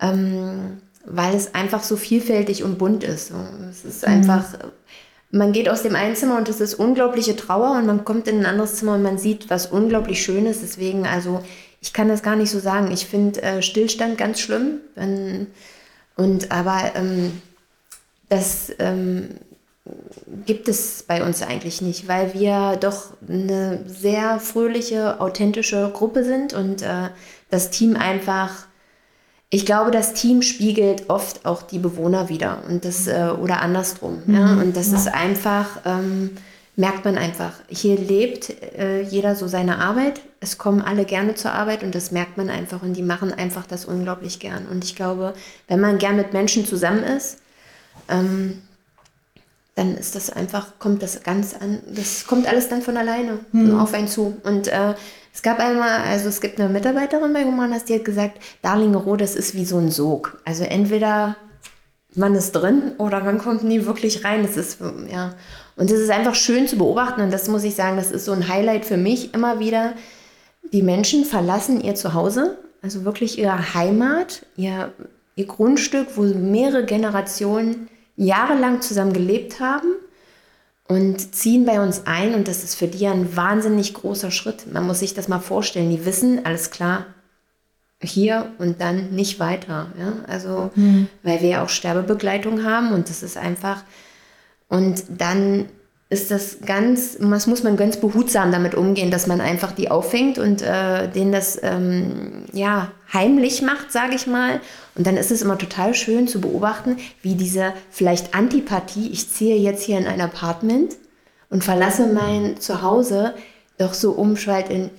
Ähm, 0.00 0.80
weil 1.04 1.34
es 1.34 1.54
einfach 1.54 1.82
so 1.82 1.96
vielfältig 1.96 2.62
und 2.62 2.78
bunt 2.78 3.04
ist. 3.04 3.32
Es 3.70 3.84
ist 3.84 4.06
mhm. 4.06 4.14
einfach 4.14 4.54
man 5.30 5.52
geht 5.52 5.68
aus 5.68 5.82
dem 5.82 5.94
einen 5.94 6.16
Zimmer 6.16 6.36
und 6.38 6.48
es 6.48 6.60
ist 6.60 6.74
unglaubliche 6.74 7.36
Trauer 7.36 7.78
und 7.78 7.86
man 7.86 8.04
kommt 8.04 8.26
in 8.26 8.40
ein 8.40 8.46
anderes 8.46 8.76
Zimmer 8.76 8.94
und 8.94 9.02
man 9.02 9.18
sieht 9.18 9.48
was 9.48 9.66
unglaublich 9.66 10.22
Schönes. 10.22 10.60
Deswegen, 10.60 11.06
also 11.06 11.42
ich 11.80 11.92
kann 11.92 12.08
das 12.08 12.22
gar 12.22 12.36
nicht 12.36 12.50
so 12.50 12.58
sagen. 12.58 12.90
Ich 12.90 13.06
finde 13.06 13.42
äh, 13.42 13.62
Stillstand 13.62 14.18
ganz 14.18 14.40
schlimm. 14.40 14.80
Wenn, 14.96 15.46
und 16.16 16.50
aber 16.50 16.92
ähm, 16.96 17.40
das 18.28 18.72
ähm, 18.78 19.28
gibt 20.46 20.68
es 20.68 21.04
bei 21.04 21.24
uns 21.24 21.42
eigentlich 21.42 21.80
nicht, 21.80 22.08
weil 22.08 22.34
wir 22.34 22.76
doch 22.76 23.12
eine 23.28 23.84
sehr 23.86 24.40
fröhliche, 24.40 25.20
authentische 25.20 25.90
Gruppe 25.94 26.24
sind 26.24 26.52
und 26.52 26.82
äh, 26.82 27.08
das 27.50 27.70
Team 27.70 27.96
einfach 27.96 28.66
ich 29.50 29.66
glaube, 29.66 29.90
das 29.90 30.14
Team 30.14 30.42
spiegelt 30.42 31.10
oft 31.10 31.44
auch 31.44 31.62
die 31.62 31.80
Bewohner 31.80 32.28
wieder 32.28 32.62
und 32.68 32.84
das 32.84 33.08
äh, 33.08 33.30
oder 33.36 33.60
andersrum. 33.60 34.22
Mhm. 34.24 34.34
Ja? 34.34 34.52
Und 34.54 34.76
das 34.76 34.92
ja. 34.92 34.96
ist 34.96 35.08
einfach, 35.08 35.80
ähm, 35.84 36.36
merkt 36.76 37.04
man 37.04 37.18
einfach. 37.18 37.54
Hier 37.68 37.98
lebt 37.98 38.50
äh, 38.78 39.02
jeder 39.02 39.34
so 39.34 39.48
seine 39.48 39.78
Arbeit. 39.78 40.20
Es 40.38 40.56
kommen 40.56 40.80
alle 40.80 41.04
gerne 41.04 41.34
zur 41.34 41.52
Arbeit 41.52 41.82
und 41.82 41.96
das 41.96 42.12
merkt 42.12 42.36
man 42.36 42.48
einfach 42.48 42.82
und 42.82 42.94
die 42.94 43.02
machen 43.02 43.32
einfach 43.32 43.66
das 43.66 43.84
unglaublich 43.84 44.38
gern. 44.38 44.66
Und 44.70 44.84
ich 44.84 44.94
glaube, 44.94 45.34
wenn 45.66 45.80
man 45.80 45.98
gern 45.98 46.16
mit 46.16 46.32
Menschen 46.32 46.64
zusammen 46.64 47.02
ist, 47.02 47.38
ähm, 48.08 48.62
dann 49.80 49.96
ist 49.96 50.14
das 50.14 50.28
einfach, 50.28 50.78
kommt 50.78 51.02
das 51.02 51.22
ganz 51.22 51.54
an, 51.58 51.80
das 51.86 52.26
kommt 52.26 52.46
alles 52.46 52.68
dann 52.68 52.82
von 52.82 52.98
alleine 52.98 53.38
mhm. 53.50 53.80
auf 53.80 53.94
einen 53.94 54.08
zu. 54.08 54.36
Und 54.44 54.68
äh, 54.68 54.94
es 55.32 55.40
gab 55.40 55.58
einmal, 55.58 56.02
also 56.02 56.28
es 56.28 56.42
gibt 56.42 56.60
eine 56.60 56.68
Mitarbeiterin 56.68 57.32
bei 57.32 57.44
Humanas, 57.44 57.86
die 57.86 57.94
hat 57.94 58.04
gesagt, 58.04 58.40
Darlingeroh, 58.60 59.16
das 59.16 59.34
ist 59.34 59.54
wie 59.54 59.64
so 59.64 59.78
ein 59.78 59.90
Sog. 59.90 60.38
Also 60.44 60.64
entweder 60.64 61.36
man 62.14 62.34
ist 62.34 62.52
drin 62.52 62.92
oder 62.98 63.24
man 63.24 63.38
kommt 63.38 63.64
nie 63.64 63.86
wirklich 63.86 64.22
rein. 64.22 64.42
Das 64.42 64.58
ist, 64.58 64.80
ja. 65.10 65.34
Und 65.76 65.90
es 65.90 65.98
ist 65.98 66.10
einfach 66.10 66.34
schön 66.34 66.68
zu 66.68 66.76
beobachten 66.76 67.22
und 67.22 67.32
das 67.32 67.48
muss 67.48 67.64
ich 67.64 67.74
sagen, 67.74 67.96
das 67.96 68.10
ist 68.10 68.26
so 68.26 68.32
ein 68.32 68.48
Highlight 68.48 68.84
für 68.84 68.98
mich 68.98 69.32
immer 69.32 69.60
wieder. 69.60 69.94
Die 70.74 70.82
Menschen 70.82 71.24
verlassen 71.24 71.80
ihr 71.80 71.94
Zuhause, 71.94 72.58
also 72.82 73.06
wirklich 73.06 73.38
ihre 73.38 73.72
Heimat, 73.72 74.44
ihr, 74.56 74.92
ihr 75.36 75.46
Grundstück, 75.46 76.08
wo 76.16 76.22
mehrere 76.22 76.84
Generationen 76.84 77.88
jahrelang 78.20 78.82
zusammen 78.82 79.14
gelebt 79.14 79.60
haben 79.60 79.94
und 80.86 81.34
ziehen 81.34 81.64
bei 81.64 81.80
uns 81.80 82.06
ein 82.06 82.34
und 82.34 82.48
das 82.48 82.62
ist 82.62 82.74
für 82.74 82.86
die 82.86 83.06
ein 83.06 83.34
wahnsinnig 83.34 83.94
großer 83.94 84.30
Schritt. 84.30 84.70
Man 84.72 84.86
muss 84.86 84.98
sich 84.98 85.14
das 85.14 85.28
mal 85.28 85.38
vorstellen. 85.38 85.88
Die 85.88 86.04
wissen, 86.04 86.44
alles 86.44 86.70
klar, 86.70 87.06
hier 88.02 88.52
und 88.58 88.80
dann 88.80 89.10
nicht 89.10 89.40
weiter. 89.40 89.86
Ja? 89.98 90.12
Also, 90.26 90.70
mhm. 90.74 91.08
weil 91.22 91.40
wir 91.40 91.48
ja 91.48 91.64
auch 91.64 91.70
Sterbebegleitung 91.70 92.62
haben 92.62 92.92
und 92.92 93.08
das 93.08 93.22
ist 93.22 93.38
einfach. 93.38 93.84
Und 94.68 95.02
dann 95.08 95.66
ist 96.10 96.30
das 96.30 96.58
ganz, 96.66 97.16
das 97.18 97.46
muss 97.46 97.62
man 97.62 97.76
ganz 97.76 97.96
behutsam 97.96 98.52
damit 98.52 98.74
umgehen, 98.74 99.10
dass 99.10 99.28
man 99.28 99.40
einfach 99.40 99.72
die 99.72 99.90
auffängt 99.90 100.38
und 100.38 100.60
äh, 100.60 101.08
denen 101.08 101.32
das 101.32 101.58
ähm, 101.62 102.46
ja 102.52 102.90
heimlich 103.12 103.62
macht, 103.62 103.92
sage 103.92 104.16
ich 104.16 104.26
mal. 104.26 104.60
Und 105.00 105.06
dann 105.06 105.16
ist 105.16 105.30
es 105.30 105.40
immer 105.40 105.56
total 105.56 105.94
schön 105.94 106.28
zu 106.28 106.42
beobachten, 106.42 106.98
wie 107.22 107.34
diese 107.34 107.72
vielleicht 107.90 108.34
Antipathie, 108.34 109.08
ich 109.10 109.30
ziehe 109.30 109.56
jetzt 109.56 109.82
hier 109.82 109.96
in 109.96 110.06
ein 110.06 110.20
Apartment 110.20 110.94
und 111.48 111.64
verlasse 111.64 112.06
mein 112.08 112.60
Zuhause, 112.60 113.32
doch 113.78 113.94
so 113.94 114.12
umschwallt 114.12 114.68
in, 114.68 114.90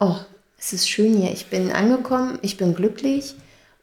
oh, 0.00 0.16
es 0.58 0.72
ist 0.72 0.88
schön 0.88 1.18
hier, 1.18 1.32
ich 1.32 1.48
bin 1.48 1.70
angekommen, 1.70 2.38
ich 2.40 2.56
bin 2.56 2.74
glücklich 2.74 3.34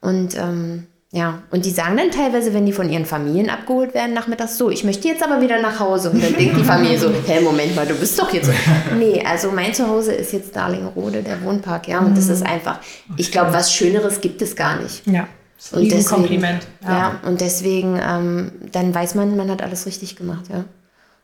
und 0.01 0.35
ähm, 0.39 0.87
ja, 1.11 1.43
und 1.51 1.65
die 1.65 1.69
sagen 1.69 1.97
dann 1.97 2.09
teilweise, 2.09 2.55
wenn 2.55 2.65
die 2.65 2.73
von 2.73 2.89
ihren 2.89 3.05
Familien 3.05 3.51
abgeholt 3.51 3.93
werden, 3.93 4.15
nachmittags 4.15 4.57
so, 4.57 4.71
ich 4.71 4.83
möchte 4.83 5.07
jetzt 5.07 5.21
aber 5.21 5.39
wieder 5.39 5.61
nach 5.61 5.79
Hause. 5.79 6.09
Und 6.09 6.23
dann 6.23 6.35
denkt 6.35 6.57
die 6.57 6.63
Familie 6.63 6.99
so, 6.99 7.11
hä, 7.25 7.41
Moment 7.41 7.75
mal, 7.75 7.85
du 7.87 7.95
bist 7.95 8.19
doch 8.19 8.31
jetzt. 8.31 8.49
Nee, 8.97 9.23
also 9.23 9.51
mein 9.51 9.73
Zuhause 9.73 10.13
ist 10.13 10.33
jetzt 10.33 10.55
Darlingrode, 10.55 11.23
der 11.23 11.43
Wohnpark, 11.43 11.87
ja. 11.87 11.99
Und 11.99 12.15
das 12.15 12.29
ist 12.29 12.45
einfach, 12.45 12.79
ich 13.17 13.31
glaube, 13.31 13.53
was 13.53 13.73
Schöneres 13.73 14.21
gibt 14.21 14.43
es 14.43 14.55
gar 14.55 14.79
nicht. 14.79 15.05
Ja. 15.07 15.27
Und 15.71 15.91
deswegen, 15.91 16.05
Kompliment. 16.05 16.67
Ja. 16.81 16.89
ja. 16.89 17.19
und 17.27 17.41
deswegen, 17.41 17.99
ähm, 18.01 18.51
dann 18.71 18.93
weiß 18.95 19.15
man, 19.15 19.35
man 19.35 19.49
hat 19.51 19.61
alles 19.61 19.85
richtig 19.85 20.15
gemacht, 20.15 20.45
ja. 20.49 20.65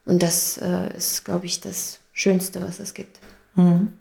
Und 0.05 0.21
das 0.21 0.57
äh, 0.57 0.95
ist, 0.95 1.25
glaube 1.25 1.45
ich, 1.45 1.61
das 1.61 1.99
Schönste, 2.11 2.61
was 2.61 2.79
es 2.79 2.93
gibt. 2.93 3.19
Mhm. 3.55 3.93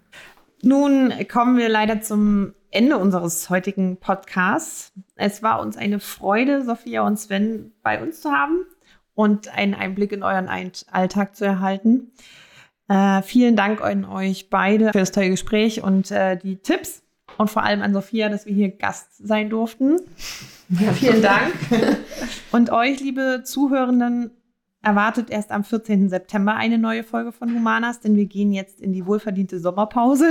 Nun 0.63 1.13
kommen 1.31 1.57
wir 1.57 1.69
leider 1.69 2.01
zum 2.01 2.55
Ende 2.71 2.99
unseres 2.99 3.49
heutigen 3.49 3.97
Podcasts. 3.99 4.93
Es 5.15 5.43
war 5.43 5.61
uns 5.61 5.77
eine 5.77 6.01
Freude, 6.01 6.65
Sophia 6.65 7.07
und 7.07 7.19
Sven 7.19 7.73
bei 7.83 8.03
uns 8.03 8.21
zu 8.21 8.33
haben 8.33 8.67
und 9.15 9.49
einen 9.57 9.75
Einblick 9.75 10.11
in 10.13 10.23
euren 10.23 10.49
Alltag 10.49 11.37
zu 11.37 11.45
erhalten. 11.45 12.13
Äh, 12.89 13.23
vielen 13.23 13.57
Dank 13.57 13.81
an 13.81 14.05
euch 14.05 14.51
beide 14.51 14.87
für 14.87 14.99
das 14.99 15.13
tolle 15.13 15.31
Gespräch 15.31 15.83
und 15.83 16.11
äh, 16.11 16.37
die 16.37 16.57
Tipps 16.57 17.04
und 17.39 17.51
vor 17.51 17.63
allem 17.63 17.83
an 17.83 17.93
Sophia, 17.93 18.29
dass 18.29 18.47
wir 18.47 18.55
hier 18.55 18.71
Gast 18.71 19.09
sein 19.19 19.51
durften. 19.51 19.97
Ja, 20.69 20.93
vielen 20.93 21.23
Dank. 21.23 21.53
und 22.53 22.71
euch, 22.71 23.01
liebe 23.01 23.43
Zuhörenden, 23.45 24.31
erwartet 24.85 25.31
erst 25.31 25.51
am 25.51 25.65
14. 25.65 26.09
September 26.09 26.55
eine 26.57 26.79
neue 26.79 27.05
Folge 27.05 27.33
von 27.33 27.55
Humanas, 27.55 28.01
denn 28.01 28.17
wir 28.17 28.27
gehen 28.27 28.53
jetzt 28.53 28.81
in 28.81 28.93
die 28.93 29.07
wohlverdiente 29.07 29.59
Sommerpause. 29.59 30.31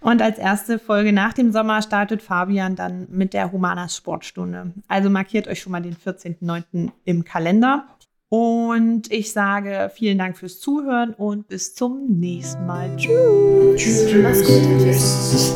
Und 0.00 0.20
als 0.20 0.38
erste 0.38 0.78
Folge 0.78 1.12
nach 1.12 1.32
dem 1.32 1.52
Sommer 1.52 1.80
startet 1.80 2.22
Fabian 2.22 2.74
dann 2.74 3.06
mit 3.10 3.34
der 3.34 3.52
Humanas 3.52 3.96
Sportstunde. 3.96 4.72
Also 4.88 5.10
markiert 5.10 5.46
euch 5.46 5.60
schon 5.60 5.72
mal 5.72 5.82
den 5.82 5.94
14.09. 5.94 6.90
im 7.04 7.24
Kalender. 7.24 7.86
Und 8.34 9.12
ich 9.12 9.30
sage 9.30 9.90
vielen 9.94 10.16
Dank 10.16 10.38
fürs 10.38 10.58
Zuhören 10.58 11.12
und 11.12 11.48
bis 11.48 11.74
zum 11.74 12.18
nächsten 12.18 12.64
Mal. 12.64 12.96
Tschüss. 12.96 13.76
Tschüss. 13.76 14.06
Tschüss. 14.06 14.42
Tschüss. 14.82 15.54